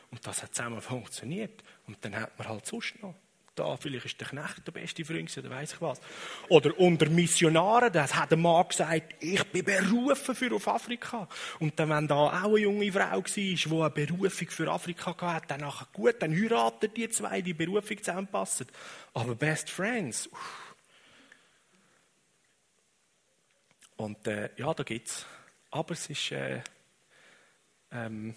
[0.09, 1.63] Und das hat zusammen funktioniert.
[1.87, 3.15] Und dann hat man halt sonst noch
[3.55, 5.99] da, vielleicht ist der Knecht der beste Freund oder weiß ich was.
[6.49, 11.27] Oder unter Missionaren, das hat der Mann gesagt, ich bin berufen für auf Afrika.
[11.59, 15.47] Und dann, wenn da auch eine junge Frau war, die eine Berufung für Afrika hatte,
[15.49, 18.67] dann nachher gut, dann heiraten die zwei, die Berufung zusammenpassen.
[19.13, 20.75] Aber Best Friends, uff.
[23.97, 25.25] Und äh, ja, da gibt's.
[25.69, 26.61] Aber es ist äh,
[27.91, 28.35] ähm,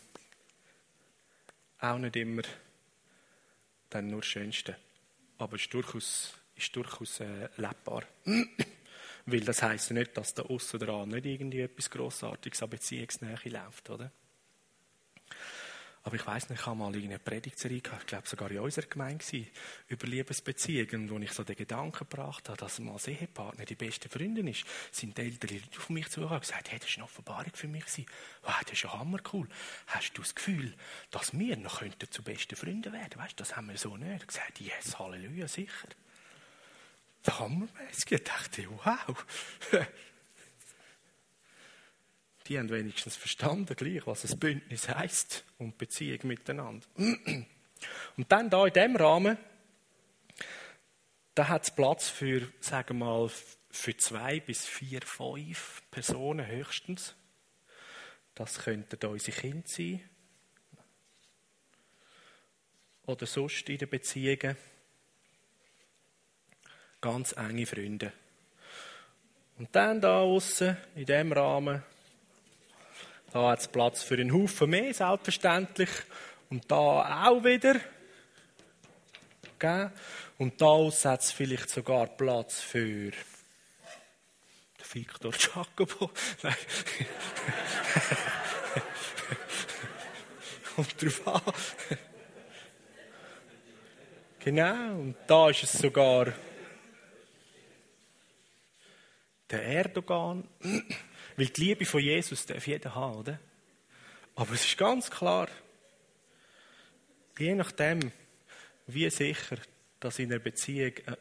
[1.78, 2.42] auch nicht immer
[3.88, 4.76] dann nur das Schönste
[5.44, 8.02] aber ist durchaus, ist durchaus äh, lebbar.
[9.26, 13.38] Weil das heisst ja nicht, dass da aussen dran nicht irgendwie etwas Grossartiges an Beziehungsnähe
[13.44, 14.12] läuft, oder?
[16.06, 18.86] Aber ich weiß nicht, ich habe mal eine Predigtserie gehabt, ich glaube sogar in unserer
[18.86, 19.24] Gemeinde
[19.88, 24.10] über Liebesbeziehungen, wo ich so den Gedanken gebracht habe, dass man als Ehepartner die beste
[24.10, 27.52] Freundin ist, sind die Eltern auf mich zugekommen und gesagt, hey, das ist eine Offenbarung
[27.54, 27.84] für mich.
[28.42, 29.48] Wow, das ist ja hammercool.
[29.86, 30.74] Hast du das Gefühl,
[31.10, 33.16] dass wir noch könnten zu besten Freunden werden?
[33.16, 34.20] Weißt, das haben wir so nicht.
[34.20, 35.88] Ich gesagt, yes, Halleluja, sicher.
[37.26, 38.12] Hammermäßig.
[38.12, 39.26] Ich dachte, wow.
[42.46, 46.86] die haben wenigstens verstanden, gleich, was ein Bündnis heißt und Beziehung miteinander.
[48.16, 49.36] Und dann da in dem Rahmen,
[51.34, 53.30] da hat es Platz für, sagen wir mal,
[53.70, 57.14] für zwei bis vier, fünf Personen höchstens.
[58.34, 60.00] Das könnten unsere Kinder sein.
[63.06, 64.56] Oder sonst in den Beziehungen.
[67.00, 68.12] Ganz enge Freunde.
[69.58, 71.82] Und dann da außen in dem Rahmen
[73.34, 75.90] da hat es Platz für einen Haufen mehr, selbstverständlich.
[76.50, 77.80] Und da auch wieder.
[79.56, 79.90] Okay.
[80.38, 83.10] Und da hat es vielleicht sogar Platz für
[84.92, 86.12] Victor Jacobo.
[86.44, 86.54] Nein.
[90.76, 91.42] Und drauf an.
[94.38, 96.32] Genau, und da ist es sogar
[99.50, 100.46] der Erdogan.
[101.36, 103.40] Weil die Liebe von Jesus darf jeder haben, oder?
[104.36, 105.48] Aber es ist ganz klar,
[107.38, 108.12] je nachdem,
[108.86, 109.56] wie sicher,
[110.00, 111.16] dass in einer Beziehung äh,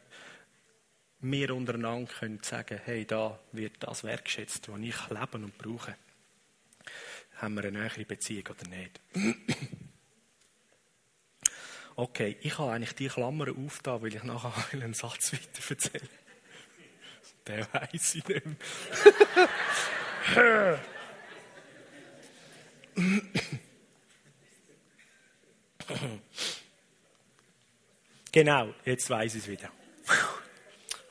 [1.20, 5.96] wir untereinander können sagen, hey, da wird das wertgeschätzt, was ich lebe und brauche.
[7.36, 9.00] Haben wir eine nähere Beziehung oder nicht?
[11.96, 16.08] Okay, ich habe eigentlich die Klammer aufgetan, weil ich nachher einen Satz weiter erzähle.
[17.46, 18.42] Den weiss ich nicht.
[28.32, 29.70] Genau, jetzt weiß ich es wieder.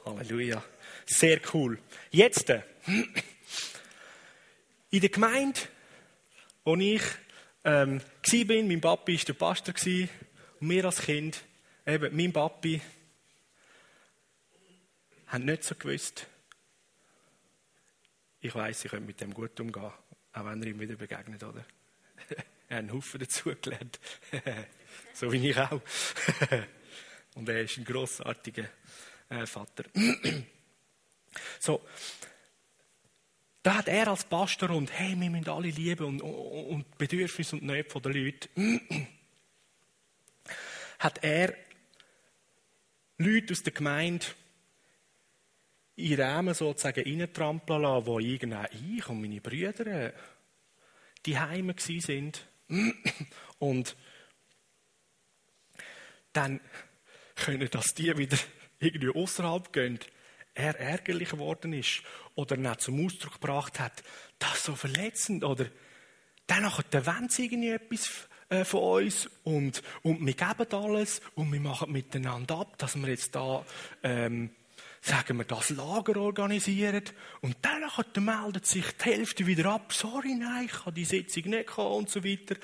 [0.05, 0.63] Halleluja.
[1.05, 1.79] Sehr cool.
[2.11, 2.61] Jetzt, äh,
[4.89, 5.59] in der Gemeinde,
[6.65, 7.01] wo ich
[7.63, 11.43] ähm, war, mein Papi war der Pastor und wir als Kind,
[11.85, 12.81] eben mein Papi,
[15.33, 16.27] haben nicht so gewusst,
[18.39, 21.65] ich weiß, ich könnte mit dem gut umgehen, auch wenn er ihm wieder begegnet, oder?
[22.29, 23.99] er hat einen Haufen dazugelernt.
[25.13, 25.81] so wie ich auch.
[27.35, 28.69] Und er ist ein grossartiger
[29.29, 29.85] äh, Vater.
[31.59, 31.83] so.
[33.63, 37.55] Da hat er als Pastor und hey, wir müssen alle lieben und, und, und Bedürfnisse
[37.55, 38.49] und Nöte der Leute.
[40.99, 41.55] hat er
[43.17, 44.25] Leute aus der Gemeinde
[45.95, 50.13] in Rahmen sozusagen reintrampeln lassen, wo irgendwann ich und meine Brüder äh,
[51.25, 52.47] die Heime sind.
[53.59, 53.95] Und
[56.33, 56.59] dann
[57.35, 58.37] können das die wieder
[58.79, 59.99] irgendwie außerhalb gehen,
[60.55, 62.03] er ärgerlich geworden ist
[62.35, 64.03] oder nicht zum Ausdruck gebracht hat,
[64.39, 65.65] das so verletzend oder
[66.47, 71.59] dann wollen sie irgendwie etwas äh, von uns und, und wir geben alles und wir
[71.59, 73.65] machen miteinander ab, dass wir jetzt da
[74.03, 74.51] ähm,
[75.03, 77.03] sagen wir, das Lager organisieren
[77.41, 81.67] und dann meldet sich die Hälfte wieder ab, sorry, nein, ich kann die Sitzung nicht
[81.67, 82.55] kommen und so weiter.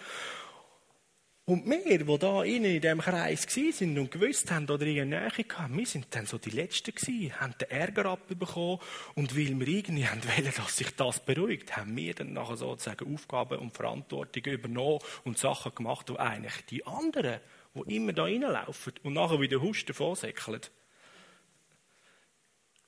[1.43, 5.77] Und wir, die da in diesem Kreis waren und gewusst haben oder in Nähe hatten,
[5.77, 8.77] wir sind dann so die Letzten gewesen, haben den Ärger abbekommen.
[9.15, 13.11] Und weil wir irgendwie haben wollen, dass sich das beruhigt, haben wir dann nachher sozusagen
[13.15, 17.39] Aufgaben und Verantwortung übernommen und Sachen gemacht, die eigentlich die anderen,
[17.73, 20.61] die immer da reinlaufen und nachher wieder husten vorsäckeln,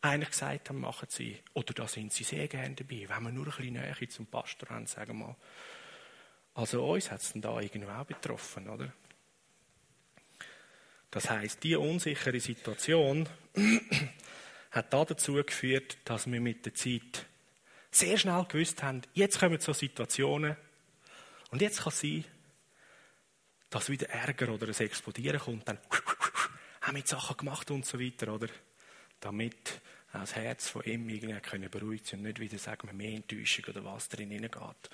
[0.01, 1.37] eigentlich gesagt haben, machen sie.
[1.53, 4.69] Oder da sind sie sehr gerne dabei, wenn wir nur ein bisschen Nähe zum Pastor
[4.69, 5.35] haben, sagen wir mal.
[6.53, 8.91] Also uns hat es dann da irgendwo auch betroffen, oder?
[11.11, 13.27] Das heißt, die unsichere Situation
[14.71, 17.25] hat dazu geführt, dass wir mit der Zeit
[17.91, 20.55] sehr schnell gewusst haben, jetzt kommen so Situationen
[21.51, 22.23] und jetzt kann es sein,
[23.69, 25.79] dass wieder Ärger oder ein Explodieren kommt, dann
[26.81, 28.47] haben wir Sachen gemacht und so weiter, oder?
[29.19, 29.81] Damit
[30.11, 33.85] das Herz von ihm irgendwie beruhigt sein und nicht wieder, sagen wir, mehr Enttäuschung oder
[33.85, 34.89] was drin geht.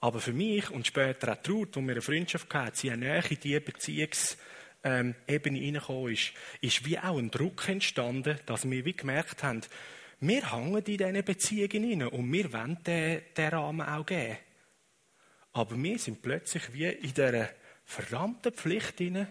[0.00, 3.38] Aber für mich und später auch Ruth, wo wir eine Freundschaft hatten, sie näher in
[3.40, 4.36] diese Beziehungsebene
[4.84, 9.60] ähm, reingekommen ist, ist wie auch ein Druck entstanden, dass wir wie gemerkt haben,
[10.20, 14.38] wir hängen in diesen Beziehungen hinein und wir wollen den, den Rahmen auch geben.
[15.52, 17.50] Aber wir sind plötzlich wie in dieser
[17.84, 19.28] verdammten Pflicht hinein,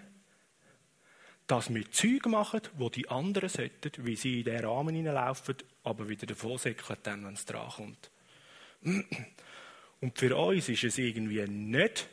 [1.51, 6.07] dass wir Zeug machen, wo die anderen sollten, wie sie in diesen Rahmen hineinlaufen, aber
[6.07, 8.09] wieder davon säckeln, wenn es dran kommt.
[9.99, 12.07] Und für uns ist es irgendwie nicht,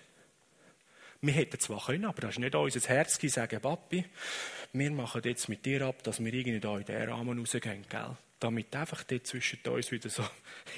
[1.20, 4.04] wir hätten zwar können, aber das ist nicht unser Herz, die sagen, Papi,
[4.72, 8.16] wir machen jetzt mit dir ab, dass wir irgendwie da in diesen Rahmen rausgehen, gell?
[8.40, 10.24] Damit einfach dort zwischen uns wieder so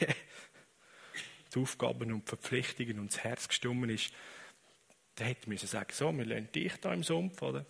[1.54, 4.12] die Aufgaben und Verpflichtungen und das Herz gestummen ist.
[5.14, 7.64] Da hätten wir sagen, so, wir lassen dich da im Sumpf, oder?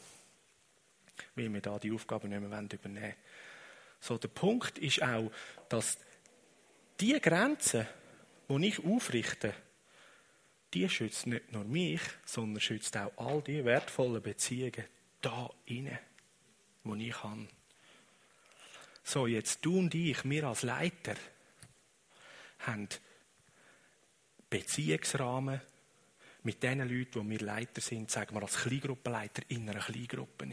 [1.35, 3.15] Weil wir da die Aufgaben nicht mehr übernehmen wollen.
[4.01, 5.31] So, der Punkt ist auch,
[5.69, 5.99] dass
[7.01, 7.87] die Grenzen,
[8.49, 9.55] die ich aufrichte,
[10.73, 14.85] die schützt nicht nur mich, sondern schützt auch all die wertvollen Beziehungen
[15.21, 15.99] da inne,
[16.85, 17.49] die ich habe.
[19.03, 21.15] So, jetzt du und ich, wir als Leiter,
[22.61, 22.89] haben
[24.49, 25.61] Beziehungsrahmen
[26.43, 30.47] mit den Leuten, die wir Leiter sind, sagen wir als Kleingruppenleiter in einer Kleingruppe.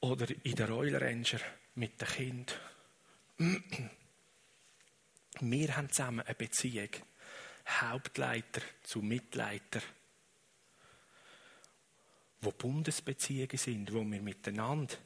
[0.00, 1.40] Oder in der Royal Ranger
[1.74, 2.58] mit den Kindern.
[5.40, 6.90] Wir haben zusammen eine Beziehung.
[7.68, 9.80] Hauptleiter zu Mitleiter.
[12.40, 14.96] Wo Bundesbeziehungen sind, wo wir miteinander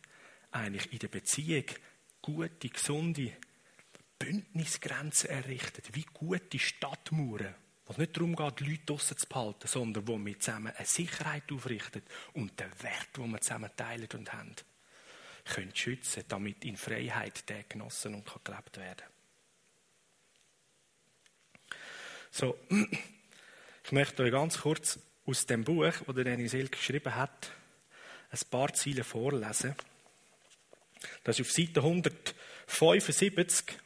[0.53, 1.65] eigentlich in der Beziehung
[2.23, 3.33] gute, gesunde
[4.19, 10.09] Bündnisgrenzen errichten, wie gute Stadtmauern, wo es nicht darum geht, Leute draussen zu behalten, sondern
[10.09, 14.55] wo wir zusammen eine Sicherheit aufrichten und den Wert, den wir zusammen teilen und haben,
[15.45, 19.05] können schützen, damit in Freiheit der genossen und gelebt werden
[22.31, 22.59] So,
[23.85, 27.51] ich möchte euch ganz kurz aus dem Buch, das der Dennis Silk geschrieben hat,
[28.31, 29.75] ein paar Ziele vorlesen.
[31.23, 33.77] Das ist auf Seite 175.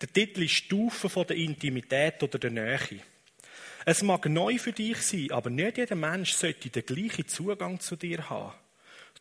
[0.00, 3.00] Der Titel ist Stufen von der Intimität oder der Nähe.
[3.84, 7.96] Es mag neu für dich sein, aber nicht jeder Mensch sollte den gleichen Zugang zu
[7.96, 8.52] dir haben.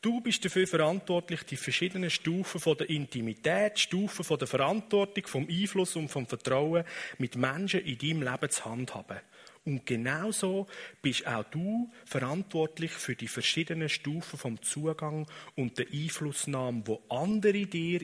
[0.01, 5.47] Du bist dafür verantwortlich, die verschiedenen Stufen von der Intimität, Stufen von der Verantwortung, vom
[5.47, 6.85] Einfluss und vom Vertrauen
[7.19, 9.19] mit Menschen in deinem Leben zu handhaben.
[9.63, 10.65] Und genauso
[11.03, 17.67] bist auch du verantwortlich für die verschiedenen Stufen vom Zugang und der Einflussnahme, wo andere
[17.67, 18.01] dir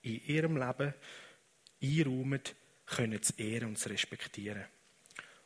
[0.00, 0.94] in ihrem Leben
[1.82, 2.40] einräumen,
[2.86, 4.64] können zu ehren und zu respektieren.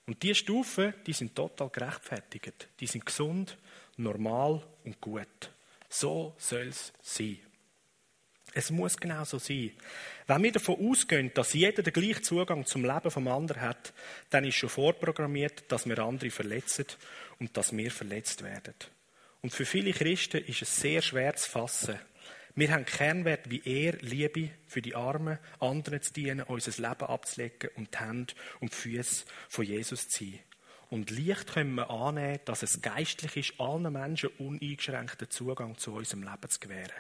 [0.06, 2.68] Und diese Stufen, die sind total gerechtfertigt.
[2.78, 3.58] Die sind gesund,
[3.96, 5.50] normal und gut.
[5.92, 7.38] So soll es sein.
[8.54, 9.72] Es muss genau so sein.
[10.26, 13.92] Wenn wir davon ausgehen, dass jeder den gleichen Zugang zum Leben vom anderen hat,
[14.30, 16.86] dann ist schon vorprogrammiert, dass wir andere verletzen
[17.40, 18.74] und dass wir verletzt werden.
[19.42, 21.98] Und für viele Christen ist es sehr schwer zu fassen.
[22.54, 27.68] Wir haben Kernwert wie er, Liebe für die Armen, anderen zu dienen, unser Leben abzulegen
[27.76, 30.40] und die Hände und die Füße von Jesus zu ziehen.
[30.92, 36.22] Und leicht können wir annehmen, dass es geistlich ist, allen Menschen uneingeschränkten Zugang zu unserem
[36.22, 36.92] Leben zu gewähren.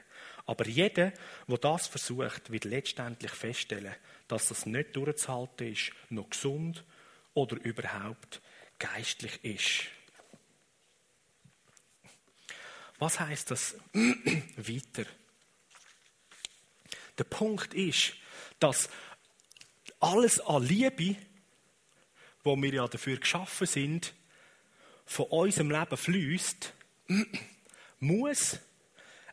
[0.46, 1.12] Aber jeder,
[1.46, 3.94] der das versucht, wird letztendlich feststellen,
[4.28, 6.84] dass das nicht durchzuhalten ist, noch gesund
[7.34, 8.40] oder überhaupt
[8.78, 9.82] geistlich ist.
[12.98, 15.04] Was heißt das weiter?
[17.18, 18.14] Der Punkt ist,
[18.58, 18.88] dass
[20.00, 21.16] alles an Liebe
[22.44, 24.14] wo wir ja dafür geschaffen sind,
[25.04, 26.72] von unserem Leben fließt,
[28.00, 28.58] muss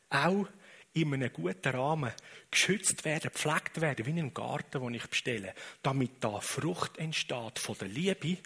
[0.10, 0.48] auch
[0.94, 2.12] in einem guten Rahmen
[2.50, 5.54] geschützt werden, gepflegt werden, wie in einem Garten, den ich bestelle,
[5.84, 8.38] damit da Frucht entsteht von der Liebe,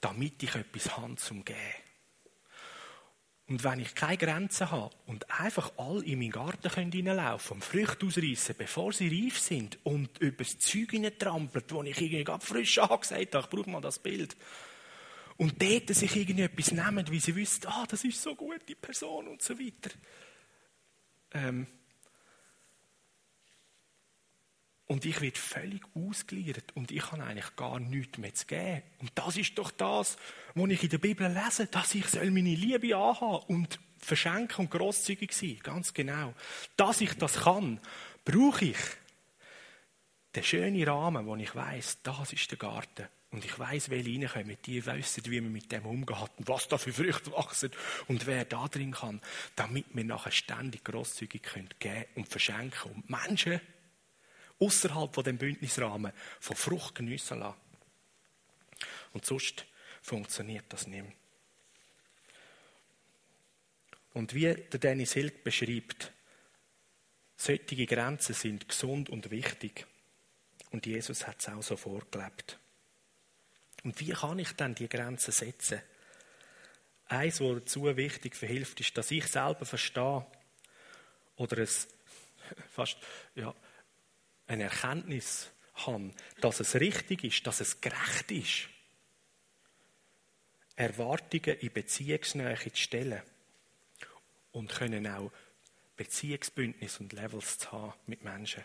[0.00, 1.58] damit ich etwas habe zum Geben.
[3.50, 8.06] Und wenn ich keine Grenzen habe und einfach all in meinen Garten reinlaufen und Früchte
[8.06, 12.78] ausreißen, bevor sie reif sind und über das Zeug trampelt, wo ich irgendwie gerade frisch
[12.78, 14.36] angesagt habe, ich brauche mal das Bild.
[15.36, 19.26] Und dort sich etwas nehmen, wie sie wissen, ah, das ist so gut, die Person
[19.26, 19.90] und so weiter.
[21.32, 21.66] Ähm,
[24.90, 28.82] Und ich werde völlig ausgeliefert und ich habe eigentlich gar nichts mehr zu geben.
[28.98, 30.16] Und das ist doch das,
[30.56, 35.32] was ich in der Bibel lese, dass ich meine Liebe anhaben und verschenken und grosszügig
[35.32, 35.60] sein.
[35.62, 36.34] Ganz genau.
[36.76, 37.78] Dass ich das kann,
[38.24, 38.78] brauche ich
[40.34, 43.06] den schönen Rahmen, wo ich weiß, das ist der Garten.
[43.30, 44.56] Und ich weiß, welche reinkommen.
[44.66, 47.70] Die wissen, wie man mit dem umgeht und was da für Früchte wachsen
[48.08, 49.20] und wer da drin kann,
[49.54, 51.42] damit wir nachher ständig grosszügig
[51.78, 52.90] geben und verschenken.
[52.90, 53.60] Und Menschen
[54.60, 57.58] außerhalb von dem Bündnisrahmen von Frucht geniessen lassen.
[59.12, 59.64] Und sonst
[60.02, 61.12] funktioniert das nicht mehr.
[64.12, 66.12] Und wie der Dennis Hild beschreibt,
[67.36, 69.86] solche Grenzen sind gesund und wichtig.
[70.70, 72.58] Und Jesus hat es auch so vorgelebt.
[73.82, 75.80] Und wie kann ich dann die Grenzen setzen?
[77.06, 80.26] Eins, was dazu wichtig verhilft, ist, dass ich selber verstehe
[81.36, 81.88] oder es
[82.70, 82.98] fast
[83.34, 83.54] ja,
[84.50, 88.68] eine Erkenntnis habe, dass es richtig ist, dass es gerecht ist,
[90.76, 93.22] Erwartungen in Beziehungsnähe zu stellen
[94.52, 95.30] und können auch
[95.96, 98.64] Beziehungsbündnis und Levels zu haben mit Menschen.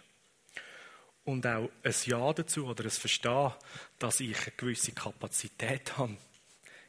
[1.25, 3.53] Und auch ein Ja dazu oder ein Verstehen,
[3.99, 6.17] dass ich eine gewisse Kapazität habe,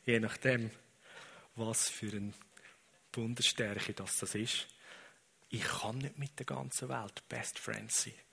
[0.05, 0.71] je nachdem,
[1.57, 2.33] was für eine
[3.13, 4.69] Bundesstärke das, das ist.
[5.49, 8.26] Ich kann nicht mit der ganzen Welt Best Friends sein.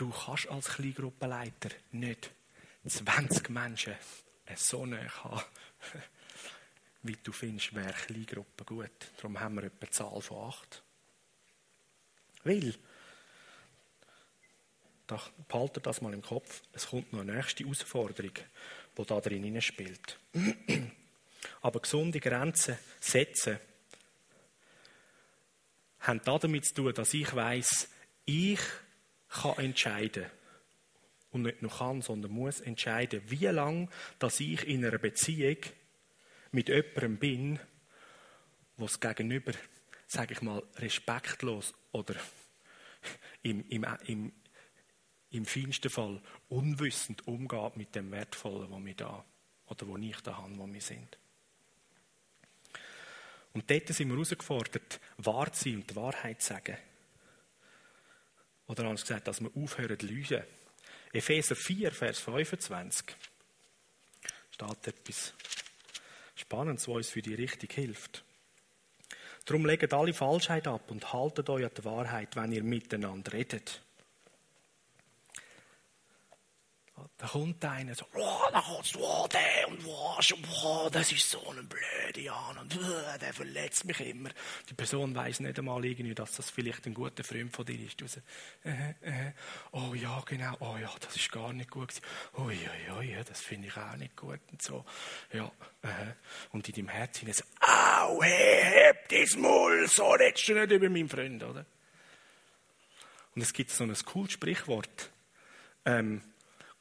[0.00, 2.30] Du kannst als Kleingruppenleiter nicht
[2.86, 3.94] 20 Menschen
[4.56, 5.42] so nahe haben,
[7.02, 8.90] wie du findest, wäre Kleingruppe gut.
[9.18, 10.82] Darum haben wir etwa eine Zahl von 8.
[12.44, 12.74] Weil,
[15.06, 18.32] da behaltet das mal im Kopf, es kommt noch eine nächste Herausforderung,
[18.96, 20.18] die da drin spielt.
[21.60, 23.58] Aber gesunde Grenzen setzen,
[25.98, 27.86] haben damit zu tun, dass ich weiß,
[28.24, 28.60] ich
[29.30, 30.26] kann entscheiden
[31.30, 35.58] und nicht nur kann, sondern muss entscheiden, wie lange dass ich in einer Beziehung
[36.52, 37.60] mit jemandem bin,
[38.76, 39.52] was gegenüber,
[40.06, 42.14] sage ich mal, respektlos oder
[43.42, 44.32] im, im, im,
[45.30, 49.24] im feinsten Fall unwissend umgeht mit dem Wertvollen, wo wir da
[49.66, 51.18] oder wo ich da habe, wo wir sind.
[53.52, 56.76] Und dort sind wir herausgefordert, wahr zu sein und die Wahrheit zu sagen.
[58.70, 60.44] Oder anders gesagt, dass wir aufhören zu lügen.
[61.12, 63.16] Epheser 4, Vers 25
[64.52, 65.34] steht etwas
[66.36, 68.24] Spannendes, was uns für die Richtung hilft.
[69.44, 73.82] Darum legt alle Falschheit ab und haltet euch an die Wahrheit, wenn ihr miteinander redet.
[77.20, 81.50] Da kommt einer so, oh, da kommst du, oh, der und oh, das ist so
[81.50, 84.30] ein blöde Jan und oh, der verletzt mich immer.
[84.70, 88.00] Die Person weiß nicht einmal irgendwie, dass das vielleicht ein guter Freund von dir ist.
[88.00, 88.20] Du so,
[88.64, 89.32] äh, äh,
[89.72, 92.02] oh ja, genau, oh ja, das ist gar nicht gut gewesen.
[92.38, 94.86] Oh ja, ja, ja, das finde ich auch nicht gut und so.
[95.34, 95.52] Ja,
[95.82, 96.14] äh,
[96.52, 100.88] und in deinem Herzen so, au, hey, heb das Maul, so redest du nicht über
[100.88, 101.66] meinen Freund, oder?
[103.34, 105.10] Und es gibt so ein cooles Sprichwort.
[105.84, 106.22] Ähm,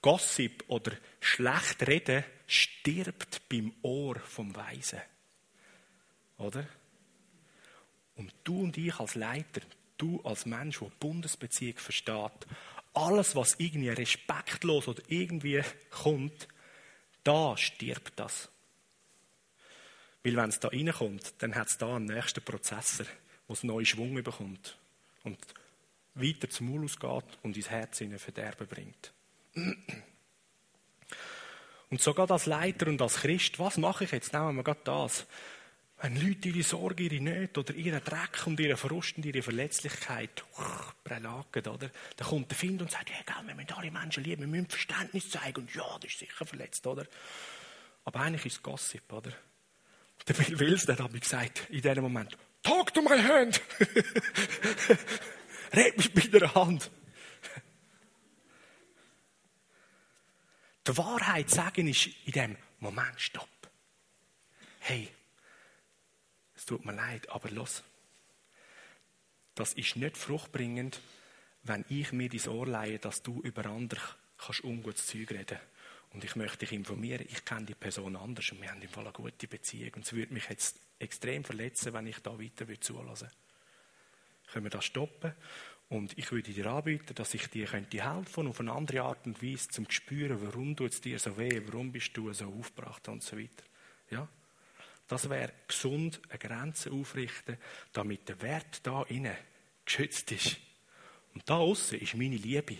[0.01, 5.01] Gossip oder schlecht reden stirbt beim Ohr vom Weisen.
[6.37, 6.65] Oder?
[8.15, 9.61] Und du und ich als Leiter,
[9.97, 12.47] du als Mensch, der Bundesbeziehung versteht,
[12.93, 16.47] alles, was irgendwie respektlos oder irgendwie kommt,
[17.23, 18.49] da stirbt das.
[20.23, 23.85] Weil wenn es da reinkommt, dann hat es da einen nächsten Prozessor, der einen neuen
[23.85, 24.77] Schwung bekommt
[25.23, 25.37] und
[26.15, 29.13] weiter zum Maul ausgeht und ins Herz in Verderben bringt.
[31.89, 34.31] Und sogar als Leiter und als Christ, was mache ich jetzt?
[34.33, 35.25] Nehmen wir gerade das.
[36.01, 40.45] Wenn Leute ihre Sorge, ihre Nöte oder ihren Dreck und ihre Verlust und ihre Verletzlichkeit
[41.03, 41.89] prelagen, oder?
[42.15, 44.69] Dann kommt der Find und sagt, hey, gell, wir müssen alle Menschen lieben, wir müssen
[44.69, 45.61] Verständnis zeigen.
[45.61, 47.05] Und ja, das ist sicher verletzt, oder?
[48.05, 49.33] Aber eigentlich ist es Gossip, oder?
[50.27, 53.61] Der Bill Wills, der hat mir gesagt, in diesem Moment, talk to my hand!
[55.73, 56.89] Red mich mit der Hand!
[60.89, 63.47] Die Wahrheit sagen ist in dem Moment Stopp.
[64.79, 65.07] Hey,
[66.55, 67.83] es tut mir leid, aber los.
[69.53, 70.99] das ist nicht fruchtbringend,
[71.61, 74.01] wenn ich mir dein Ohr leihe, dass du über andere
[74.39, 75.59] kannst ungutes Zeug reden
[76.09, 79.03] und ich möchte dich informieren, ich kenne die Person anders und wir haben im Fall
[79.03, 83.27] eine gute Beziehung und es würde mich jetzt extrem verletzen, wenn ich da weiter zulassen
[83.27, 83.35] würde.
[84.51, 85.33] Können wir das stoppen?
[85.89, 89.41] Und ich würde dir anbieten, dass ich dir könnte helfen auf eine andere Art und
[89.41, 93.07] Weise, zum zu spüren, warum tut es dir so weh, warum bist du so aufgebracht
[93.07, 93.63] und so weiter.
[94.11, 94.27] Ja?
[95.07, 97.57] Das wäre gesund, eine Grenze aufrichten,
[97.91, 99.35] damit der Wert da innen
[99.83, 100.57] geschützt ist.
[101.33, 102.77] Und da außen ist meine Liebe.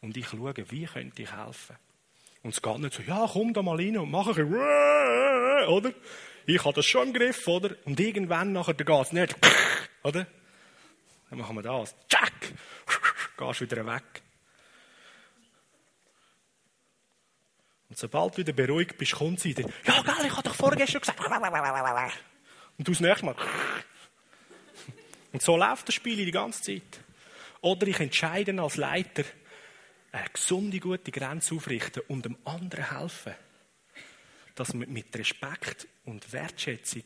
[0.00, 1.76] Und ich schaue, wie könnte ich helfen.
[2.42, 5.92] Und es geht nicht so, ja, komm da mal rein und mach ein bisschen, oder?
[6.46, 7.76] Ich habe das schon im Griff, oder?
[7.84, 9.36] Und irgendwann nachher geht es nicht,
[10.02, 10.26] oder?
[11.30, 11.94] Dann machen wir das.
[12.10, 12.32] Jack!
[13.36, 14.22] Gehst wieder weg.
[17.88, 19.68] Und sobald du wieder beruhigt bist, kommt sie wieder.
[19.84, 21.20] Ja, geil, ich habe doch vorher schon gesagt.
[22.78, 23.36] Und du das nächste Mal.
[25.32, 27.00] Und so läuft das Spiel die ganze Zeit.
[27.60, 29.24] Oder ich entscheide als Leiter,
[30.12, 33.34] eine gesunde, gute Grenze aufrichten und dem anderen helfen.
[34.54, 37.04] Dass man mit Respekt und Wertschätzung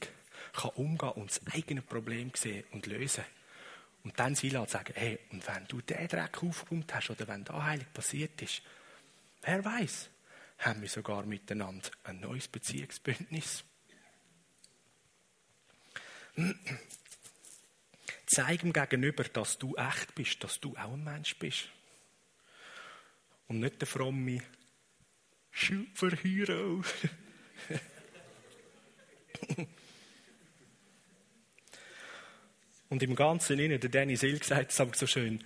[0.53, 3.25] kann umgehen und das eigene Problem sehen und lösen.
[4.03, 7.63] Und dann sie sagen, hey, und wenn du den Dreck aufgeräumt hast oder wenn da
[7.63, 8.63] heilig passiert ist,
[9.43, 10.09] wer weiß,
[10.59, 13.65] haben wir sogar miteinander ein neues Beziehungsbündnis.
[18.27, 21.69] Zeig ihm gegenüber, dass du echt bist, dass du auch ein Mensch bist.
[23.49, 24.43] Und nicht der fromme
[25.53, 26.83] Superhero.
[32.91, 35.43] Und im Ganzen innen, der Danny Sill gesagt, das so schön,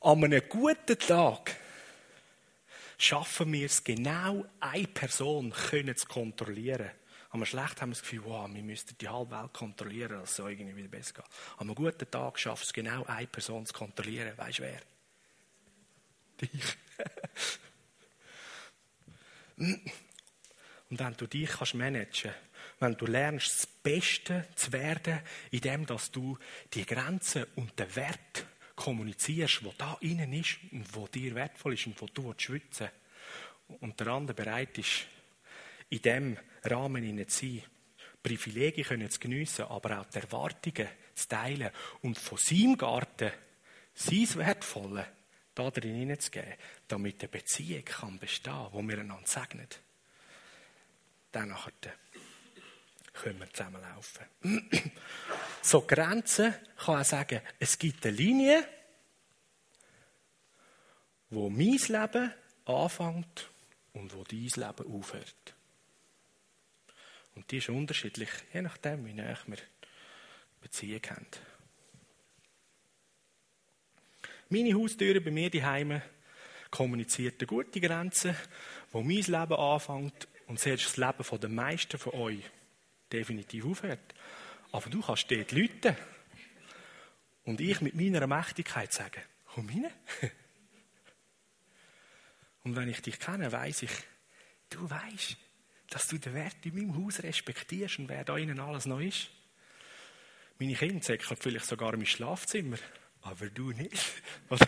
[0.00, 1.56] an einem guten Tag
[2.96, 6.90] schaffen wir es genau, eine Person können zu kontrollieren.
[7.30, 10.36] Am schlecht haben wir das Gefühl, wow, wir müssten die halbe Welt kontrollieren, dass es
[10.36, 11.24] so irgendwie wieder besser geht.
[11.58, 14.32] An einem guten Tag schafft es genau, eine Person zu kontrollieren.
[14.36, 14.80] Weißt du wer?
[16.40, 16.78] Dich.
[20.90, 22.32] Und wenn du dich kannst managen
[22.80, 26.38] wenn du lernst, das Beste zu werden, indem dass du
[26.72, 28.46] die Grenzen und den Wert
[28.76, 32.88] kommunizierst, wo da innen ist und wo dir wertvoll ist und wo du schwitzen
[33.80, 35.06] und der andere bereit ist,
[35.90, 37.62] in diesem Rahmen zu sein,
[38.22, 41.70] Privilegien zu geniessen, aber auch die Erwartungen zu teilen
[42.02, 43.32] und von seinem Garten
[43.94, 45.06] sein Wertvolle
[45.54, 46.54] da drin hineinzugeben,
[46.86, 49.66] damit eine Beziehung kann bestehen kann, wo wir einander segnen.
[51.32, 51.72] Dann nachher
[53.18, 54.26] können wir zusammenlaufen.
[55.62, 58.64] so Grenzen kann auch sagen, es gibt eine Linie,
[61.30, 62.32] wo mein Leben
[62.64, 63.50] anfängt
[63.92, 65.54] und wo dein Leben aufhört.
[67.34, 69.58] Und die ist unterschiedlich, je nachdem, wie nah wir
[70.60, 71.26] Beziehung haben.
[74.48, 76.00] Meine Haustüre bei mir daheim
[76.70, 78.34] kommuniziert eine gute Grenze,
[78.92, 82.42] wo mein Leben anfängt und selbst das Leben der meisten von euch
[83.12, 84.14] definitiv aufhört.
[84.72, 85.96] Aber du kannst dort Leute
[87.44, 89.90] und ich mit meiner Mächtigkeit sagen, komm rein.
[92.64, 93.90] Und wenn ich dich kenne, weiß ich,
[94.68, 95.36] du weißt,
[95.88, 99.30] dass du den Wert in meinem Haus respektierst und wer da innen alles noch ist.
[100.58, 102.76] Meine Kinder säckeln vielleicht sogar in mein Schlafzimmer
[103.22, 104.04] aber du nicht.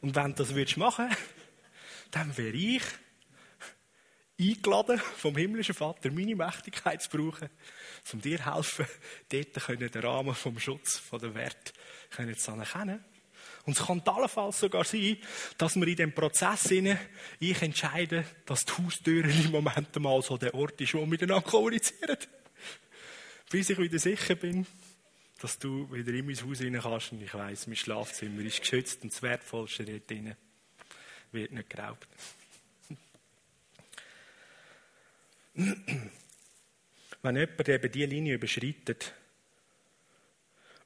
[0.00, 1.08] Und wenn du das würdest machen,
[2.10, 2.82] dann wäre ich
[4.38, 7.48] eingeladen vom himmlischen Vater, meine Mächtigkeit zu brauchen,
[8.12, 8.86] um dir zu helfen,
[9.28, 11.72] dort den Rahmen vom Schutz von der Wert
[12.10, 13.04] zu erkennen.
[13.64, 15.18] Und es kann allenfalls sogar sein,
[15.58, 20.54] dass wir in dem Prozess ich entscheide, dass die Haustüren im Moment mal so der
[20.54, 22.16] Ort ist, wo wir miteinander kommunizieren.
[23.50, 24.66] Bis ich wieder sicher bin,
[25.40, 29.02] dass du wieder in mein Haus rein kannst und ich weiss, mein Schlafzimmer ist geschützt
[29.02, 30.34] und das Wertvollste dort drin
[31.32, 32.08] wird nicht geraubt.
[35.58, 39.12] Wenn jemand eben diese Linie überschreitet,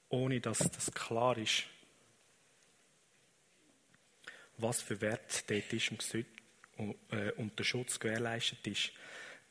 [0.09, 1.65] ohne dass das klar ist,
[4.57, 8.93] was für Wert dort ist und äh, der Schutz gewährleistet ist,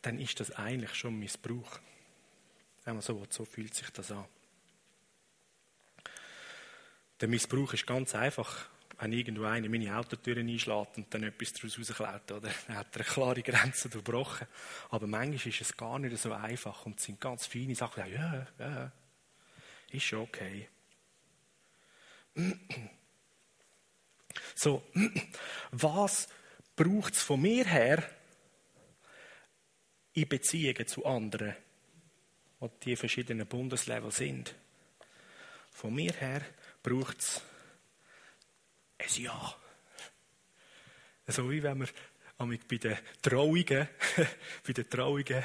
[0.01, 1.79] dann ist das eigentlich schon Missbrauch.
[3.01, 4.25] so, so fühlt sich das an.
[7.19, 8.67] Der Missbrauch ist ganz einfach.
[9.01, 12.51] Wenn irgendwo einer meine Autotüren einschlägt und dann etwas daraus rausklaut, oder?
[12.67, 14.47] dann hat er eine klare Grenze durchbrochen.
[14.91, 18.03] Aber manchmal ist es gar nicht so einfach und es sind ganz feine Sachen.
[18.13, 18.91] Ja, ja,
[19.89, 20.69] ist schon okay.
[24.53, 24.83] So,
[25.71, 26.27] was
[26.75, 28.07] braucht es von mir her
[30.13, 31.55] in Beziehungen zu anderen,
[32.59, 34.53] wo die verschiedenen Bundeslevel sind.
[35.71, 36.43] Von mir her
[36.83, 37.41] braucht es
[39.01, 39.55] ein Ja.
[41.27, 41.89] So wie wenn man
[42.67, 43.87] bei den Trauungen,
[44.67, 45.43] bei den Trauungen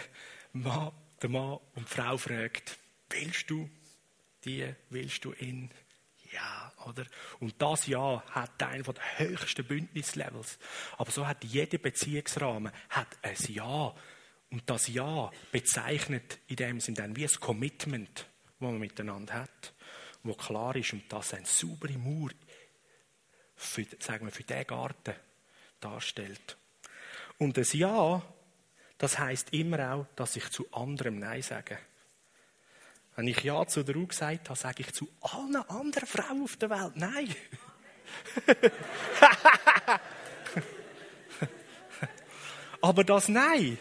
[0.52, 2.78] Mann, der Mann und die Frau fragt,
[3.10, 3.68] willst du
[4.44, 5.70] die, willst du ihn?
[6.32, 7.06] Ja, oder?
[7.40, 10.58] Und das Ja hat einen der höchsten Bündnislevels.
[10.98, 13.94] Aber so hat jeder Beziehungsrahmen hat ein Ja.
[14.50, 19.74] Und das Ja bezeichnet in dem Sinne dann wie ein Commitment, das man miteinander hat,
[20.22, 22.30] wo klar ist und das eine saubere Mauer
[23.56, 25.14] für, sagen wir, für diesen Garten
[25.80, 26.56] darstellt.
[27.38, 28.22] Und das Ja,
[28.98, 31.78] das heißt immer auch, dass ich zu anderem Nein sage.
[33.14, 36.56] Wenn ich Ja zu der Ruhe gesagt habe, sage ich zu allen anderen Frauen auf
[36.56, 37.34] der Welt Nein.
[42.82, 43.78] Aber das Nein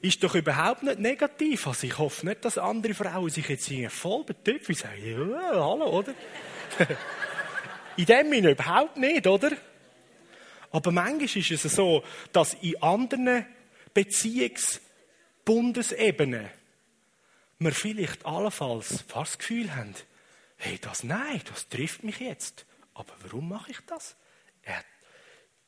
[0.00, 1.66] ist doch überhaupt nicht negativ.
[1.66, 5.98] Also ich hoffe nicht, dass andere Frauen sich jetzt voll betöpfen und sagen, ja, hallo,
[5.98, 6.14] oder?
[7.98, 9.50] in dem Sinne überhaupt nicht, oder?
[10.70, 13.44] Aber manchmal ist es so, dass in anderen
[13.92, 16.48] Beziehungsbundesebenen
[17.58, 19.94] wir vielleicht allenfalls fast das Gefühl haben,
[20.56, 22.64] hey, das nein, das trifft mich jetzt.
[22.94, 24.14] Aber warum mache ich das?
[24.62, 24.84] Er,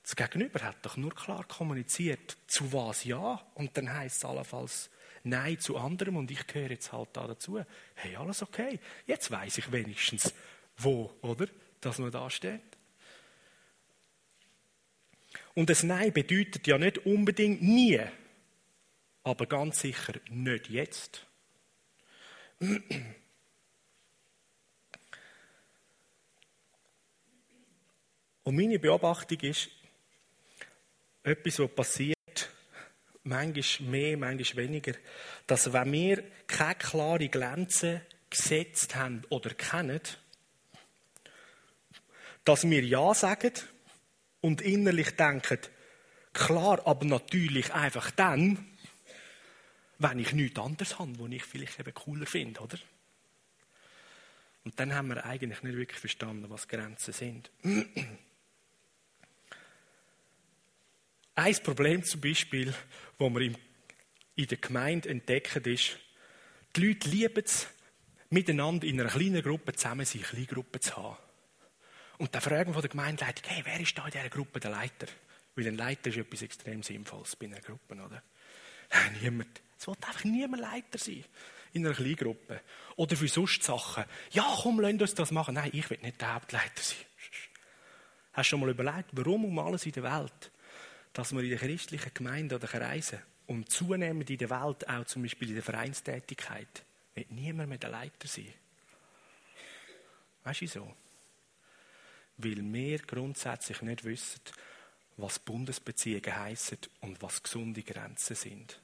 [0.03, 4.91] das Gegenüber hat doch nur klar kommuniziert, zu was ja, und dann heißt es allenfalls
[5.23, 7.63] Nein zu anderem und ich gehöre jetzt halt da dazu.
[7.95, 8.81] Hey, alles okay.
[9.07, 10.33] Jetzt weiß ich wenigstens,
[10.79, 11.47] wo, oder?
[11.81, 12.61] Dass man da steht.
[15.55, 18.01] Und das Nein bedeutet ja nicht unbedingt nie,
[19.23, 21.27] aber ganz sicher nicht jetzt.
[28.43, 29.71] Und meine Beobachtung ist,
[31.23, 32.51] etwas, was passiert,
[33.23, 34.95] manchmal mehr, manchmal weniger,
[35.47, 40.01] dass wenn wir keine klare Grenzen gesetzt haben oder kennen,
[42.45, 43.53] dass wir Ja sagen
[44.41, 45.59] und innerlich denken,
[46.33, 48.67] klar, aber natürlich einfach dann,
[49.99, 52.79] wenn ich nichts anderes habe, was ich vielleicht eben cooler finde, oder?
[54.65, 57.51] Und dann haben wir eigentlich nicht wirklich verstanden, was Grenzen sind.
[61.35, 62.75] Ein Problem zum Beispiel,
[63.19, 65.99] das wir in der Gemeinde entdecken, ist,
[66.77, 67.67] die Leute lieben es,
[68.29, 71.17] miteinander in einer kleinen Gruppe zusammen sind, kleine Gruppen zu haben.
[72.21, 75.07] Und dann fragen von der Gemeindeleitung, hey, wer ist da in dieser Gruppe der Leiter?
[75.55, 78.23] Weil ein Leiter ist etwas extrem Sinnvolles bei einer Gruppe, oder?
[79.23, 79.63] Niemand.
[79.79, 81.25] Es will einfach niemand Leiter sein
[81.73, 82.61] in einer Kleingruppe.
[82.97, 84.05] Oder für sonst Sachen.
[84.33, 85.55] Ja, komm, lass uns das machen.
[85.55, 86.99] Nein, ich will nicht der Hauptleiter sein.
[88.35, 90.51] Hast du schon mal überlegt, warum um alles in der Welt,
[91.15, 95.23] dass wir in der christlichen Gemeinde oder Kreisen und zunehmend in der Welt, auch zum
[95.23, 96.85] Beispiel in der Vereinstätigkeit,
[97.15, 98.53] wird niemand mehr der Leiter sein?
[100.45, 100.95] Weißt du so?
[102.43, 104.41] Weil wir grundsätzlich nicht wissen,
[105.17, 108.81] was Bundesbeziehungen heissen und was gesunde Grenzen sind.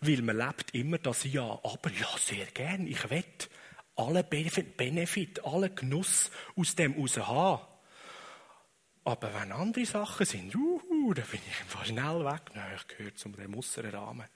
[0.00, 2.86] Weil man lebt immer das Ja, aber ja, sehr gern.
[2.86, 3.24] Ich will
[3.96, 7.62] alle Benefit, alle Genuss aus dem raus haben.
[9.04, 12.42] Aber wenn andere Sachen sind, uhu, dann bin ich einfach schnell weg.
[12.54, 14.26] Nein, ich gehöre zu dem äußeren Rahmen.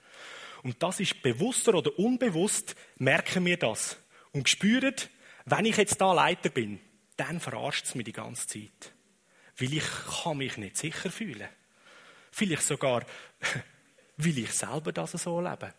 [0.62, 3.98] Und das ist bewusster oder unbewusst, merken wir das.
[4.32, 4.94] Und spüren,
[5.44, 6.78] wenn ich jetzt da Leiter bin,
[7.20, 8.92] dann verarscht es mich die ganze Zeit.
[9.58, 9.84] Weil ich
[10.22, 11.48] kann mich nicht sicher fühlen.
[12.32, 13.04] Vielleicht sogar
[14.16, 15.72] will ich selber das so leben.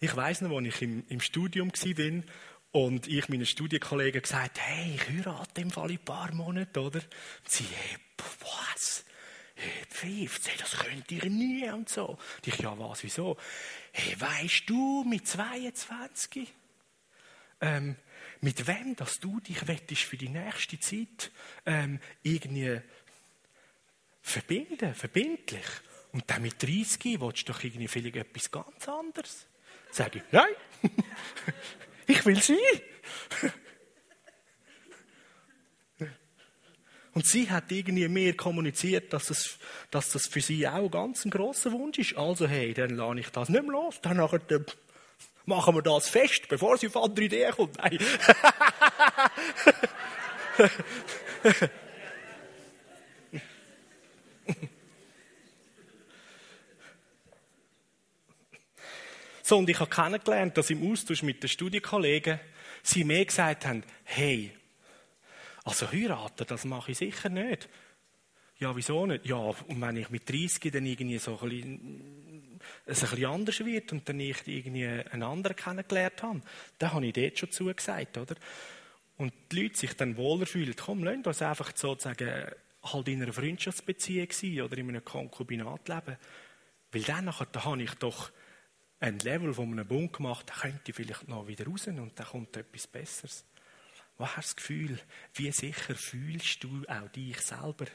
[0.00, 2.22] Ich weiß noch, als ich im, im Studium war
[2.72, 6.98] und ich meinen Studienkollegen gesagt hey, ich heirate im Fall in ein paar Monaten, oder?
[6.98, 7.96] Und sie, hey,
[8.40, 9.04] was?
[9.54, 12.08] Hey, Pfiff, das könnt ihr nie und so.
[12.08, 13.38] Und ich, ja, was, wieso?
[13.92, 16.52] Hey, weißt du, mit 22,
[17.62, 17.96] ähm,
[18.40, 21.30] mit wem, dass du dich wettest für die nächste Zeit
[21.64, 22.80] ähm, irgendwie
[24.22, 25.66] verbinden, verbindlich?
[26.12, 29.46] Und dann mit 30 willst du doch irgendwie vielleicht etwas ganz anderes.
[29.90, 30.48] Sage ich, nein,
[32.06, 32.58] ich will sie.
[37.16, 39.58] Und sie hat irgendwie mehr kommuniziert, dass, es,
[39.90, 42.14] dass das für sie auch ganz ein grosser Wunsch ist.
[42.14, 43.98] Also, hey, dann lade ich das nicht mehr los.
[44.02, 44.60] Dann nachher, äh,
[45.46, 47.78] machen wir das fest, bevor sie auf andere Ideen kommt.
[47.78, 47.98] Nein.
[59.42, 62.40] So, und ich habe kennengelernt, dass im Austausch mit den Studienkollegen
[62.82, 64.50] sie mir gesagt haben, hey,
[65.64, 67.68] also heiraten, das mache ich sicher nicht.
[68.58, 69.24] Ja, wieso nicht?
[69.26, 72.45] Ja, und wenn ich mit 30 dann irgendwie so ein bisschen,
[72.84, 76.40] es ein bisschen anders wird und dann ich irgendwie einen anderen kennengelernt habe,
[76.78, 78.36] dann habe ich dort schon zugesagt, oder?
[79.18, 82.50] Und die Leute sich dann wohler fühlen, komm, lass uns einfach sozusagen
[82.82, 86.16] halt in einer Freundschaftsbeziehung sein oder in einem Konkubinat leben.
[86.92, 88.30] Weil dann nachher, da habe ich doch
[89.00, 92.26] ein Level von einem Bund gemacht, da könnte ich vielleicht noch wieder raus und dann
[92.26, 93.44] kommt etwas Besseres.
[94.18, 95.00] Was hast du das Gefühl,
[95.34, 97.86] wie sicher fühlst du auch dich selber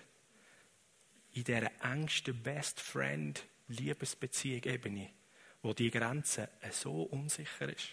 [1.33, 5.09] in dieser engsten Best Friend Liebesbeziehung Ebene,
[5.61, 7.89] wo die Grenze so unsicher ist?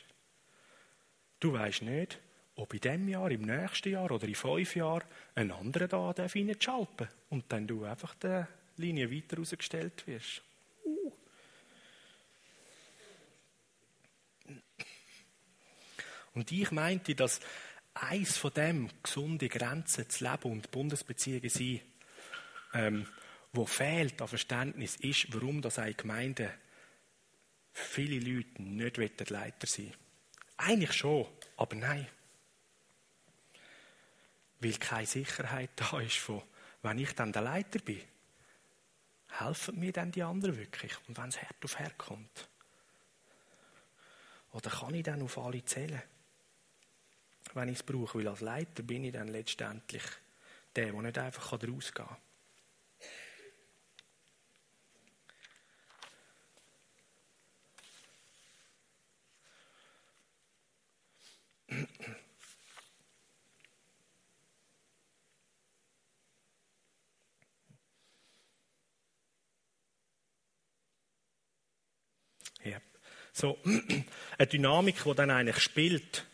[1.41, 2.19] Du weißt nicht,
[2.57, 5.05] ob in diesem Jahr, im nächsten Jahr oder in fünf Jahren
[5.37, 8.45] ein anderer da reinschalten und dann du einfach die
[8.77, 10.43] Linie weiter rausgestellt wirst.
[10.85, 11.13] Uh.
[16.35, 17.41] Und ich meinte, dass
[17.95, 21.81] eins von dem gesunde Grenzen zu leben und Bundesbeziehungen sein,
[22.75, 23.07] ähm,
[23.53, 26.53] wo fehlt an Verständnis, ist, warum das eine Gemeinde
[27.73, 29.97] viele Leute nicht Leiter sein wollen.
[30.59, 31.27] Eigentlich schon,
[31.57, 32.07] aber nein.
[34.61, 36.43] Weil keine Sicherheit da ist von,
[36.83, 38.03] wenn ich dann der Leiter bin,
[39.31, 40.93] helfen mir dann die anderen wirklich?
[41.07, 42.49] Und wenn es hart auf hart kommt?
[44.53, 46.03] Oder kann ich dann auf alle zählen?
[47.55, 50.03] Wenn ich es brauche, weil als Leiter bin ich dann letztendlich
[50.75, 52.16] der, der nicht einfach rausgehen kann.
[73.39, 73.57] So,
[74.39, 76.27] eine Dynamik, die dann eigentlich spielt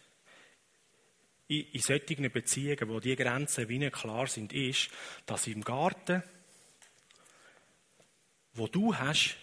[1.49, 4.89] in, in solchen Beziehungen, wo die Grenzen wie nicht klar sind, ist,
[5.27, 6.23] dass im Garten,
[8.55, 9.37] wo du hast,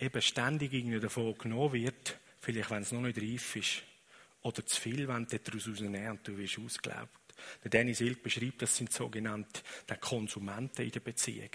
[0.00, 3.82] eben ständig davon genommen wird, vielleicht wenn es noch nicht reif ist,
[4.46, 7.34] oder zu viel, wenn du daraus rausnehmen und du wirst ausgelaugt.
[7.64, 9.62] Der Dennis Ilk beschreibt, das sind sogenannte
[10.00, 11.50] Konsumenten in der Beziehung.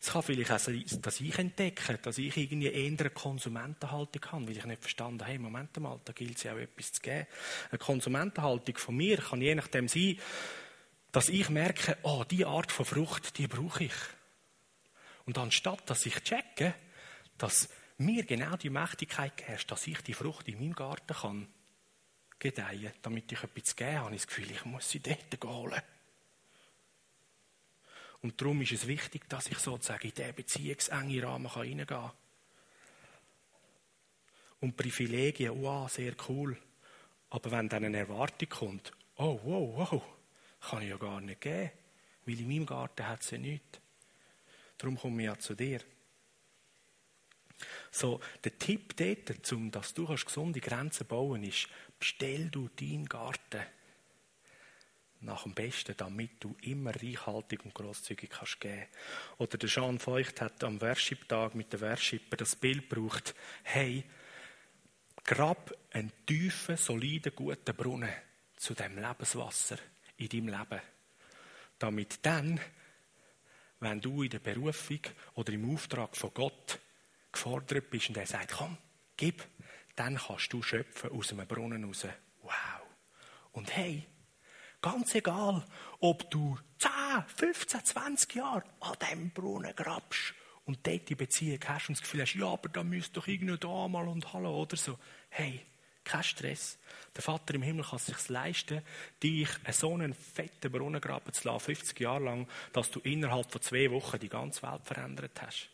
[0.00, 4.48] Es kann vielleicht auch sein, dass ich entdecke, dass ich irgendwie eher eine Konsumentenhaltung habe,
[4.48, 7.02] weil ich nicht verstanden habe, hey, Moment mal, da gilt es ja auch etwas zu
[7.02, 7.26] geben.
[7.70, 10.18] Eine Konsumentenhaltung von mir kann je nachdem sein,
[11.12, 13.92] dass ich merke, oh, die Art von Frucht, die brauche ich.
[15.24, 16.74] Und anstatt, dass ich checke,
[17.38, 17.68] dass
[18.04, 21.48] mir genau die Mächtigkeit herrscht, dass ich die Frucht in meinem Garten kann
[22.38, 25.82] gedeihen, damit ich etwas geben habe, ich das Gefühl, ich muss sie dort holen.
[28.20, 32.12] Und darum ist es wichtig, dass ich sozusagen in diesen beziehungsengen Rahmen reingehen kann.
[34.60, 36.56] Und Privilegien, wow, sehr cool.
[37.30, 40.02] Aber wenn dann eine Erwartung kommt, oh, wow, wow,
[40.60, 41.70] kann ich ja gar nicht geben,
[42.26, 43.80] weil in meinem Garten hat ja nichts.
[44.78, 45.80] Darum komme ich ja zu dir.
[47.94, 53.04] So, der Tipp dort, um dass du gesunde Grenzen bauen kannst, ist, bestell du deinen
[53.04, 53.60] Garten
[55.20, 58.86] nach dem Besten, damit du immer reichhaltig und großzügig kannst geben.
[59.36, 64.04] Oder der Jean Feucht hat am Worship-Tag mit den Worshipper das Bild gebraucht, hey,
[65.22, 68.12] grab einen tiefen, soliden, guten Brunnen
[68.56, 69.76] zu dem Lebenswasser
[70.16, 70.82] in deinem Leben.
[71.78, 72.58] Damit dann,
[73.80, 75.00] wenn du in der Berufung
[75.34, 76.80] oder im Auftrag von Gott
[77.32, 78.76] gefordert bist und er sagt, komm,
[79.16, 79.46] gib,
[79.96, 82.06] dann kannst du schöpfen aus einem Brunnen raus.
[82.42, 82.52] Wow.
[83.52, 84.06] Und hey,
[84.82, 85.64] Ganz egal,
[86.00, 86.90] ob du 10,
[87.36, 90.34] 15, 20 Jahre an diesem Brunnen grabst
[90.64, 93.56] und dort die Beziehung hast und das Gefühl hast, ja, aber da müsste doch irgendwie
[93.58, 94.98] da mal und hallo oder so.
[95.30, 95.64] Hey,
[96.02, 96.80] kein Stress.
[97.14, 98.82] Der Vater im Himmel kann es sich leisten,
[99.22, 103.62] dich so einen fetten Brunnen graben zu lassen, 50 Jahre lang, dass du innerhalb von
[103.62, 105.70] zwei Wochen die ganze Welt verändert hast.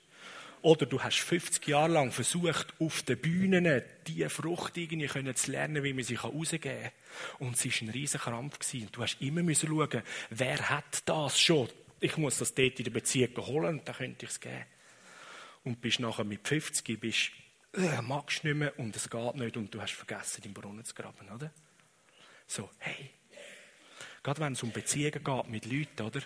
[0.62, 5.84] Oder du hast 50 Jahre lang versucht, auf den Bühnen diese Frucht irgendwie zu lernen,
[5.84, 6.92] wie man sie rausgeben kann.
[7.38, 8.58] Und es war ein riesiger Krampf.
[8.74, 11.68] Und du hast immer schauen, wer hat das schon?
[12.00, 14.64] Ich muss das dort in der Beziehung holen und dann könnte ich es geben.
[15.64, 17.30] Und bist nachher mit 50, bist,
[17.74, 20.94] äh, magst nicht mehr und es geht nicht und du hast vergessen, den Brunnen zu
[20.94, 21.52] graben, oder?
[22.46, 23.10] So, hey.
[24.22, 26.22] Gerade wenn es um Beziehungen geht mit Leuten, oder?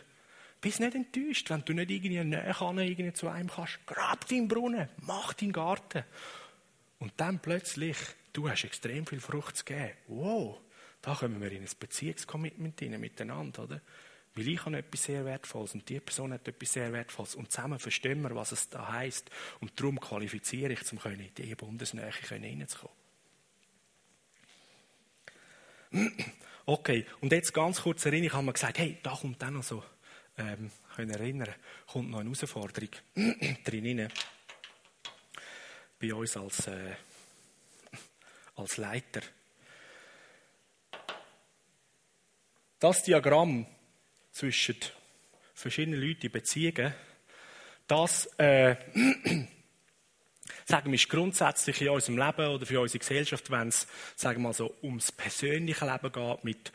[0.62, 3.84] Bist nicht enttäuscht, wenn du nicht irgendwie näher irgendwie zu einem kannst.
[3.84, 6.04] Grab deinen Brunnen, mach deinen Garten.
[7.00, 7.96] Und dann plötzlich,
[8.32, 9.90] du hast extrem viel Frucht zu geben.
[10.06, 10.60] Wow,
[11.02, 13.80] da kommen wir in ein Beziehungscommitment rein, miteinander, oder?
[14.36, 17.80] Weil ich habe etwas sehr Wertvolles und die Person hat etwas sehr Wertvolles und zusammen
[17.80, 19.30] verstehen wir, was es da heisst.
[19.58, 22.96] Und darum qualifiziere ich, um in diese Bundesnähe reinzukommen.
[26.64, 29.64] Okay, und jetzt ganz kurz erinnern, ich habe mir gesagt, hey, da kommt dann noch
[29.64, 29.82] so,
[30.42, 31.54] ähm, können erinnern,
[31.86, 32.90] kommt noch eine Herausforderung
[33.64, 34.12] drin rein.
[36.00, 36.94] Bei uns als, äh,
[38.56, 39.22] als Leiter.
[42.78, 43.66] Das Diagramm
[44.32, 44.76] zwischen
[45.54, 46.92] verschiedenen Leuten in Beziehungen,
[47.86, 48.74] das, äh,
[50.64, 53.86] sagen wir, ist grundsätzlich in unserem Leben oder für unsere Gesellschaft, wenn es,
[54.16, 56.72] sagen wir mal so, ums persönliche Leben geht, mit,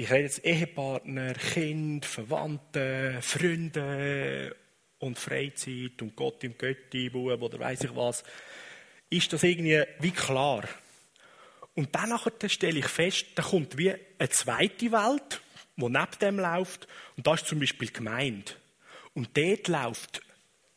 [0.00, 4.54] ich rede jetzt Ehepartner, Kind, Verwandte, Freunde
[5.00, 8.22] und Freizeit und Gott im Götti, Bub oder weiß ich was,
[9.10, 10.62] ist das irgendwie wie klar.
[11.74, 12.16] Und dann
[12.46, 15.40] stelle ich fest, da kommt wie eine zweite Welt,
[15.74, 16.86] die neben dem läuft.
[17.16, 18.52] Und das ist zum Beispiel die Gemeinde.
[19.14, 20.20] Und dort läuft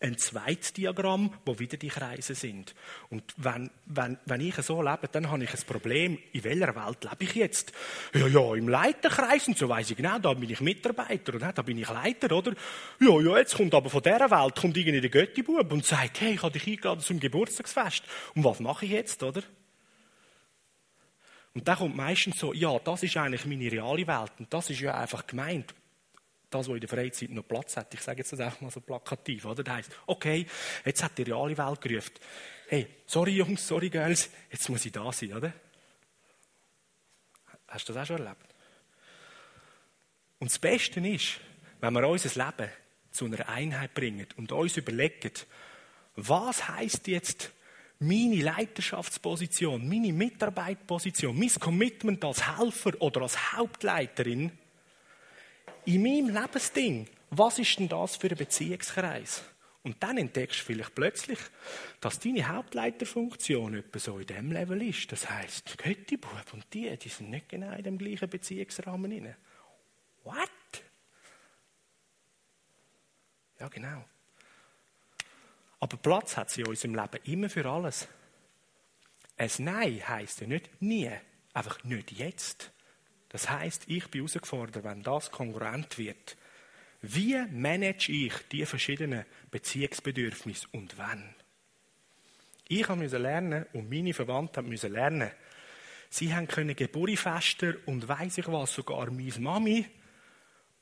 [0.02, 2.74] ein zweites Diagramm, wo wieder die Kreise sind.
[3.10, 6.18] Und wenn, wenn, wenn ich so lebe, dann habe ich ein Problem.
[6.34, 7.72] In welcher Welt lebe ich jetzt?
[8.14, 11.62] Ja, ja, im Leiterkreis und so weiß ich genau, da bin ich Mitarbeiter und da
[11.62, 12.54] bin ich Leiter, oder?
[13.00, 16.34] Ja, ja, jetzt kommt aber von dieser Welt kommt irgendwie der Göttibub und sagt, hey,
[16.34, 18.04] ich habe dich eingeladen zum Geburtstagsfest.
[18.36, 19.44] Und was mache ich jetzt, oder?
[21.54, 24.80] Und dann kommt meistens so, ja, das ist eigentlich meine reale Welt und das ist
[24.80, 25.74] ja einfach gemeint
[26.54, 27.94] das, was in der Freizeit noch Platz hat.
[27.94, 29.64] Ich sage jetzt das einfach mal so plakativ, oder?
[29.64, 30.46] Das heisst, okay,
[30.86, 32.14] jetzt hat die reale Welt gerufen.
[32.68, 35.54] Hey, sorry Jungs, sorry Girls, jetzt muss ich da sein, oder?
[37.68, 38.46] Hast du das auch schon erlebt?
[40.40, 41.40] Und das Beste ist,
[41.80, 42.72] wenn wir unser Leben
[43.12, 45.32] zu einer Einheit bringen und uns überlegen,
[46.16, 47.52] was heißt jetzt
[48.00, 54.52] meine Leiterschaftsposition, meine Mitarbeitsposition, mein Commitment als Helfer oder als Hauptleiterin
[55.86, 59.44] in meinem Lebensding, was ist denn das für ein Beziehungskreis?
[59.84, 61.40] Und dann entdeckst du vielleicht plötzlich,
[62.02, 65.12] dass deine Hauptleiterfunktion etwa so in dem Level ist.
[65.12, 69.36] Das heisst, Göttibub und die, die sind nicht genau in dem gleichen Beziehungsrahmen drin.
[70.24, 70.50] What?
[73.60, 74.06] Ja, genau.
[75.80, 78.08] Aber Platz hat sie in unserem Leben immer für alles.
[79.36, 81.10] Ein Nein heisst ja nicht nie,
[81.54, 82.72] einfach nicht jetzt.
[83.32, 86.36] Das heißt, ich bin herausgefordert, wenn das kongruent wird.
[87.02, 91.34] Wie manage ich die verschiedenen Beziehungsbedürfnisse und wann?
[92.68, 95.32] Ich musste lernen und meine Verwandten mussten lernen.
[96.10, 99.86] Sie haben können Geburtfester und weiss ich was, sogar meine Mami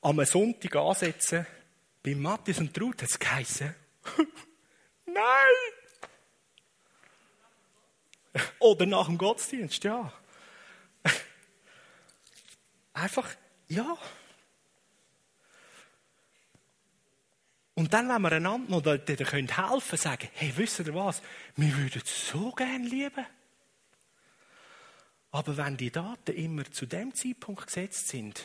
[0.01, 1.45] am Sonntag ansetzen.
[2.01, 3.75] Bei Matthias und Ruth hat es geheißen,
[5.05, 5.23] Nein!
[8.59, 10.11] Oder nach dem Gottesdienst, ja.
[12.99, 13.29] Einfach,
[13.69, 13.97] ja.
[17.75, 21.21] Und dann, wenn wir einander noch helfen können, sagen, hey, wisst ihr was?
[21.55, 23.25] Wir würden so gerne lieben.
[25.31, 28.43] Aber wenn die Daten immer zu dem Zeitpunkt gesetzt sind,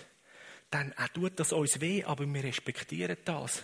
[0.71, 3.63] dann äh, tut das uns weh, aber wir respektieren das.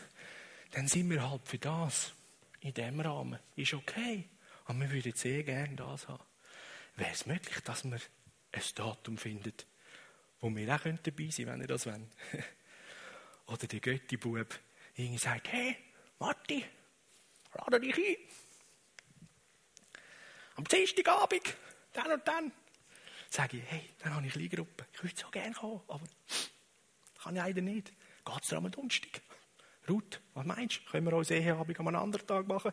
[0.73, 2.13] Dann sind wir halt für das.
[2.63, 3.39] In dem Rahmen.
[3.55, 4.29] Ist okay.
[4.65, 6.25] Aber wir würden sehr gerne das haben.
[6.97, 8.01] Wäre es möglich, dass wir
[8.53, 9.55] ein Datum finden,
[10.41, 12.01] wo wir auch dabei sein können, wenn ihr das wollt.
[13.47, 14.59] Oder der Götti-Bub
[14.95, 15.77] irgendwie sagt, hey,
[16.19, 16.65] Matti,
[17.55, 18.17] lade dich ein.
[20.57, 21.57] Am Dienstagabend,
[21.93, 22.53] dann und dann.
[23.29, 24.87] Sage ich, hey, dann habe ich eine Gruppe.
[24.93, 26.05] Ich würde so gerne kommen, aber
[27.23, 27.93] kann ich leider nicht.
[28.25, 29.23] Geht es am Donnerstag?
[29.89, 30.91] Ruth, was meinst du?
[30.91, 32.73] Können wir uns Eheabend an einem anderen Tag machen?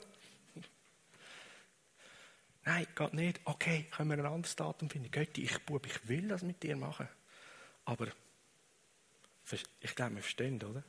[2.66, 3.40] Nein, geht nicht.
[3.46, 5.10] Okay, können wir ein anderes Datum finden?
[5.10, 7.08] Götti, ich, Bub, ich will das mit dir machen.
[7.88, 8.08] Aber
[9.82, 10.84] ich glaube, wir verstehen, oder?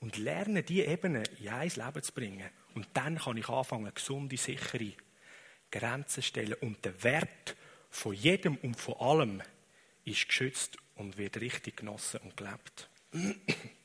[0.00, 2.48] Und lernen, diese Ebene in ein Leben zu bringen.
[2.74, 4.92] Und dann kann ich anfangen, gesunde, sichere
[5.70, 6.54] Grenzen zu stellen.
[6.60, 7.56] Und der Wert
[7.88, 9.42] von jedem und von allem
[10.04, 12.90] ist geschützt und wird richtig genossen und gelebt.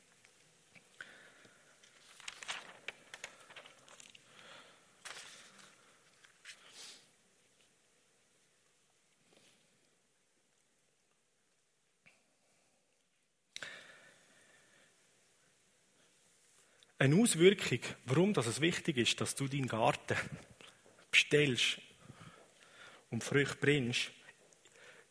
[17.04, 20.16] Eine Auswirkung, warum das es wichtig ist, dass du deinen Garten
[21.10, 21.78] bestellst
[23.10, 24.10] und Früchte bringst,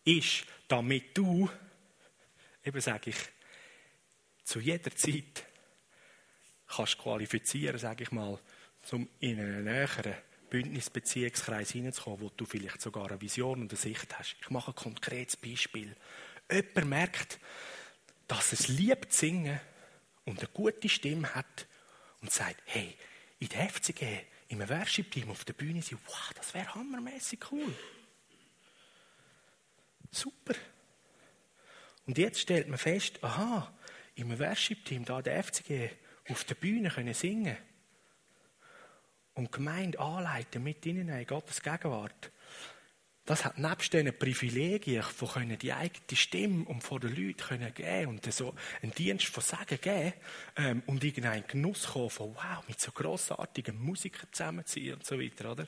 [0.03, 1.47] ist, damit du,
[2.65, 3.17] eben sage ich,
[4.43, 5.45] zu jeder Zeit
[6.65, 8.39] kannst qualifizieren, sage ich mal,
[8.91, 10.15] um in einen näheren
[10.49, 14.35] Bündnisbeziehungskreis hineinzukommen, wo du vielleicht sogar eine Vision und eine Sicht hast.
[14.41, 15.95] Ich mache ein konkretes Beispiel.
[16.51, 17.39] Jemand merkt,
[18.27, 19.59] dass es liebt singen
[20.25, 21.67] und eine gute Stimme hat,
[22.23, 22.97] und sagt, hey,
[23.39, 27.75] in der FCG, im Worship-Team auf der Bühne sein, wow, das wäre hammermäßig cool.
[30.09, 30.55] Super.
[32.05, 33.73] Und jetzt stellt man fest, aha,
[34.15, 35.89] im Worship-Team da der FCG
[36.29, 37.57] auf der Bühne können singen
[39.33, 42.31] und die Gemeinde anleiten, mit ihnen in Gottes Gegenwart.
[43.25, 47.73] Das hat nebst diesen Privilegien, von können die eigene Stimme und vor den Leuten können
[47.73, 50.13] geben und so einen Dienst von Sagen geben
[50.57, 55.53] ähm, und irgendeinen Genuss kommen von wow, mit so grossartigen Musikern zusammenziehen und so weiter,
[55.53, 55.67] oder?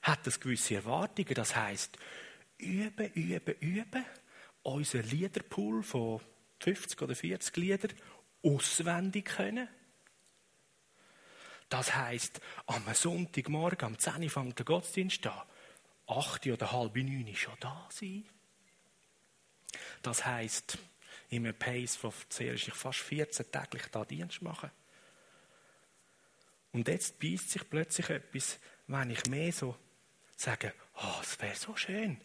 [0.00, 1.34] Hat das gewisse Erwartungen.
[1.34, 1.98] Das heißt
[2.56, 4.04] üben, üben, üben,
[4.62, 6.22] unseren Liederpool von
[6.60, 7.92] 50 oder 40 Liedern
[8.42, 9.68] auswendig können.
[11.68, 15.42] Das heißt am Sonntagmorgen, am 10 Uhr fängt der Gottesdienst an
[16.10, 18.24] 8 oder halb neun schon da sein.
[20.02, 20.78] Das heisst,
[21.28, 24.70] in einem Pace von ich fast 14 täglich da Dienst machen.
[26.72, 29.76] Und jetzt beißt sich plötzlich etwas, wenn ich mehr so
[30.36, 32.20] sage, oh, es wäre so schön.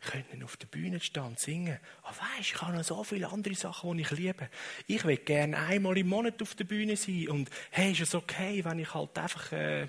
[0.00, 1.78] Können auf der Bühne stehen und singen.
[2.04, 4.48] Oh, weisst, ich habe noch so viele andere Sachen, die ich liebe.
[4.86, 7.28] Ich will gerne einmal im Monat auf der Bühne sein.
[7.28, 9.88] Und hey, ist es okay, wenn ich halt einfach äh,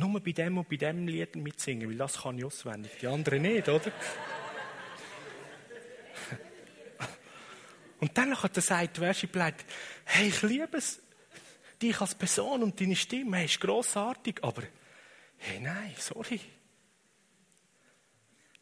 [0.00, 3.42] nur bei dem und bei dem Lied mitsingen, weil das kann ich auswendig, die anderen
[3.42, 3.92] nicht, oder?
[8.00, 9.64] und dann hat er sagt, der Worship-Leiter,
[10.04, 11.00] hey, ich liebe es,
[11.80, 14.62] dich als Person und deine Stimme, hey, ist grossartig, aber
[15.36, 16.40] hey, nein, sorry.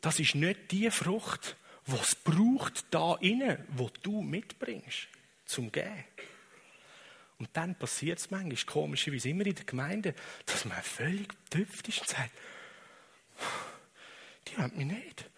[0.00, 1.56] Das ist nicht die Frucht,
[1.86, 5.08] die es braucht da innen, wo du mitbringst,
[5.44, 6.04] zum Gehen.
[7.38, 10.14] Und dann passiert es manchmal, komischerweise immer in der Gemeinde,
[10.46, 12.32] dass man völlig getüpft ist und sagt,
[14.48, 15.30] die haben mich nicht.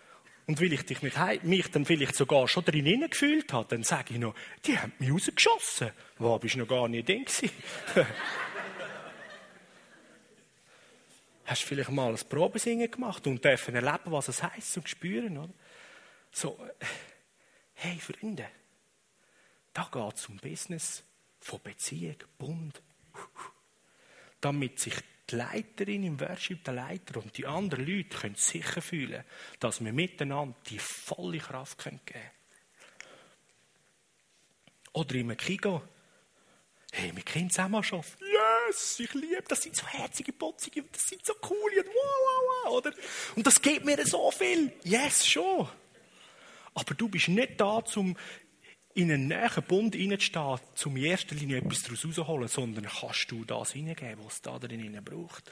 [0.47, 4.14] Und weil ich dich mich, mich dann vielleicht sogar schon drin gefühlt habe, dann sage
[4.14, 5.90] ich noch, die haben mich rausgeschossen.
[6.18, 7.24] Wo bist du noch gar nicht drin
[11.44, 15.36] Hast du vielleicht mal ein Probesingen gemacht und dürfen erleben, was es heisst und spüren,
[15.36, 15.52] oder?
[16.32, 16.59] So,
[17.74, 18.47] hey Freunde,
[19.72, 21.05] da geht es um Business
[21.40, 22.82] von Beziehung, Bund.
[24.40, 24.94] Damit sich
[25.30, 29.24] die Leiterin im Worship, der Leiter und die anderen Leute können sicher fühlen,
[29.58, 32.30] dass wir miteinander die volle Kraft geben können.
[34.92, 35.82] Oder im Kigo.
[36.92, 38.04] Hey, wir können zusammen arbeiten.
[38.66, 42.64] Yes, ich liebe, das sind so herzige, putzige, das sind so coole und wow, wow,
[42.64, 42.92] wow, oder?
[43.36, 44.72] Und das gibt mir so viel.
[44.82, 45.68] Yes, schon.
[46.74, 48.16] Aber du bist nicht da, um
[48.94, 53.44] in einen näheren Bund hineinzustehen, um in erster Linie etwas daraus rauszuholen, sondern kannst du
[53.44, 55.44] das hineingeben, was es da drin braucht.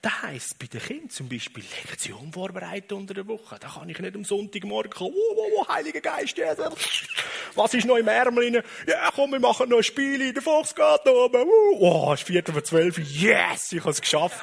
[0.00, 3.58] Das heisst, bei den Kindern zum Beispiel Lektion vorbereiten unter der Woche.
[3.60, 7.06] Da kann ich nicht am Sonntagmorgen kommen, oh, oh, oh, Heiliger Geist, Jesus.
[7.54, 11.44] was ist noch im Ärmel Ja, komm, wir machen noch ein Spiel der Volksgarten oben.
[11.80, 12.98] Oh, es ist Viertel vor zwölf.
[12.98, 14.42] Yes, ich habe es geschafft.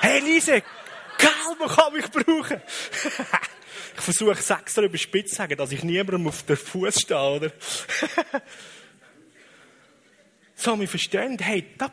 [0.00, 0.62] Hey, Lise,
[1.16, 2.60] Kalber kann mich brauchen.
[3.96, 7.50] Ich versuche es extra überspitzt zu sagen, dass ich niemandem auf den Fuß stehe, oder?
[10.54, 11.90] so, wir verstehen, hey, da,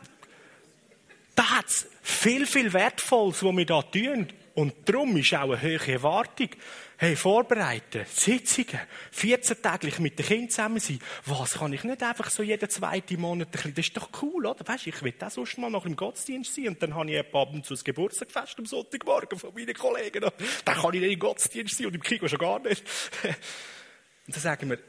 [1.35, 4.27] da hat es viel, viel Wertvolles, was wir da tun.
[4.55, 6.49] Und darum ist auch eine hohe Erwartung.
[7.03, 8.80] Hey, vorbereiten, Sitzungen,
[9.11, 10.99] 14 täglich mit den Kindern zusammen sein.
[11.25, 14.45] Was kann ich nicht einfach so jeden zweiten Monat ein bisschen, das ist doch cool,
[14.45, 14.65] oder?
[14.65, 17.34] Weißt, ich will auch sonst mal noch im Gottesdienst sein und dann habe ich ab
[17.51, 20.21] und zu das Geburtstagfest am Sonntagmorgen von meinen Kollegen.
[20.63, 22.81] Dann kann ich nicht im Gottesdienst sein und im Kiko schon gar nicht.
[24.25, 24.80] Und dann sagen wir,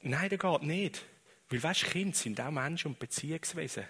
[0.00, 1.04] nein, das geht nicht.
[1.50, 3.84] Weil weißt, Kinder sind auch Menschen und Beziehungswesen.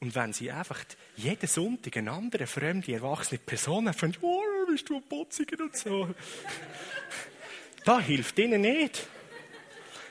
[0.00, 0.84] Und wenn sie einfach
[1.16, 6.14] jeden Sonntag eine andere fremde, erwachsene Person finden, oh, bist du ein Putziger und so.
[7.84, 9.08] das hilft ihnen nicht.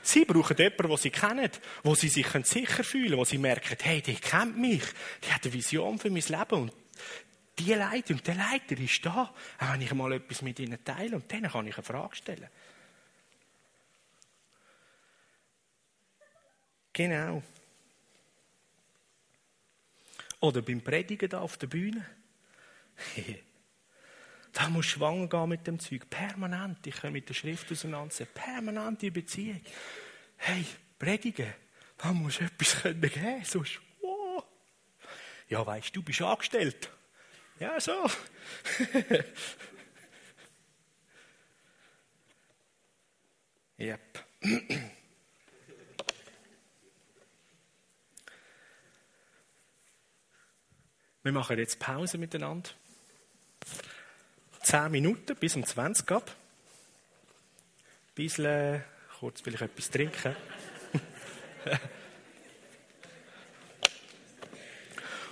[0.02, 1.50] Sie brauchen jemanden, den sie kennen,
[1.84, 4.84] wo sie sich sicher fühlen, wo sie merken, hey, die kennt mich,
[5.24, 6.74] die hat eine Vision für mein Leben und
[7.58, 11.16] die Leiter und der Leiter ist da, auch wenn ich mal etwas mit ihnen teile
[11.16, 12.50] und dann kann ich eine Frage stellen.
[16.94, 17.42] Genau.
[20.46, 22.06] Oder beim Predigen da auf der Bühne.
[24.54, 26.08] da muss schwanger gehen mit dem Zeug.
[26.08, 26.86] Permanent.
[26.86, 28.32] Ich kann mit der Schrift auseinandersetzen.
[28.32, 29.60] Permanente Beziehung.
[30.38, 30.64] Hey,
[31.00, 31.52] predigen.
[31.98, 33.44] Da muss etwas können.
[33.44, 34.46] Sonst, wow.
[35.50, 36.92] Ja, weißt du, bist angestellt.
[37.60, 38.08] Ja, so.
[43.80, 44.24] yep.
[51.26, 52.70] Wir machen jetzt Pause miteinander.
[54.62, 56.30] Zehn Minuten bis um 20 ab.
[56.30, 58.84] Ein bisschen,
[59.20, 60.36] kurz will ich etwas trinken.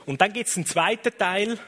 [0.08, 1.60] Und dann gibt es einen zweiten Teil.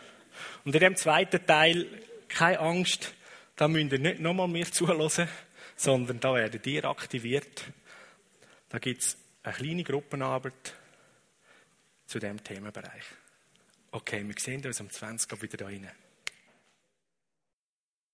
[0.64, 1.86] Und in dem zweiten Teil,
[2.28, 3.14] keine Angst,
[3.56, 5.30] da müsst ihr nicht nochmal mir zuhören,
[5.76, 7.66] sondern da werden ihr aktiviert.
[8.70, 10.74] Da gibt es eine kleine Gruppenarbeit
[12.08, 13.04] zu diesem Themenbereich.
[13.96, 15.90] Okay, wir sehen uns um 20 Uhr wieder rein.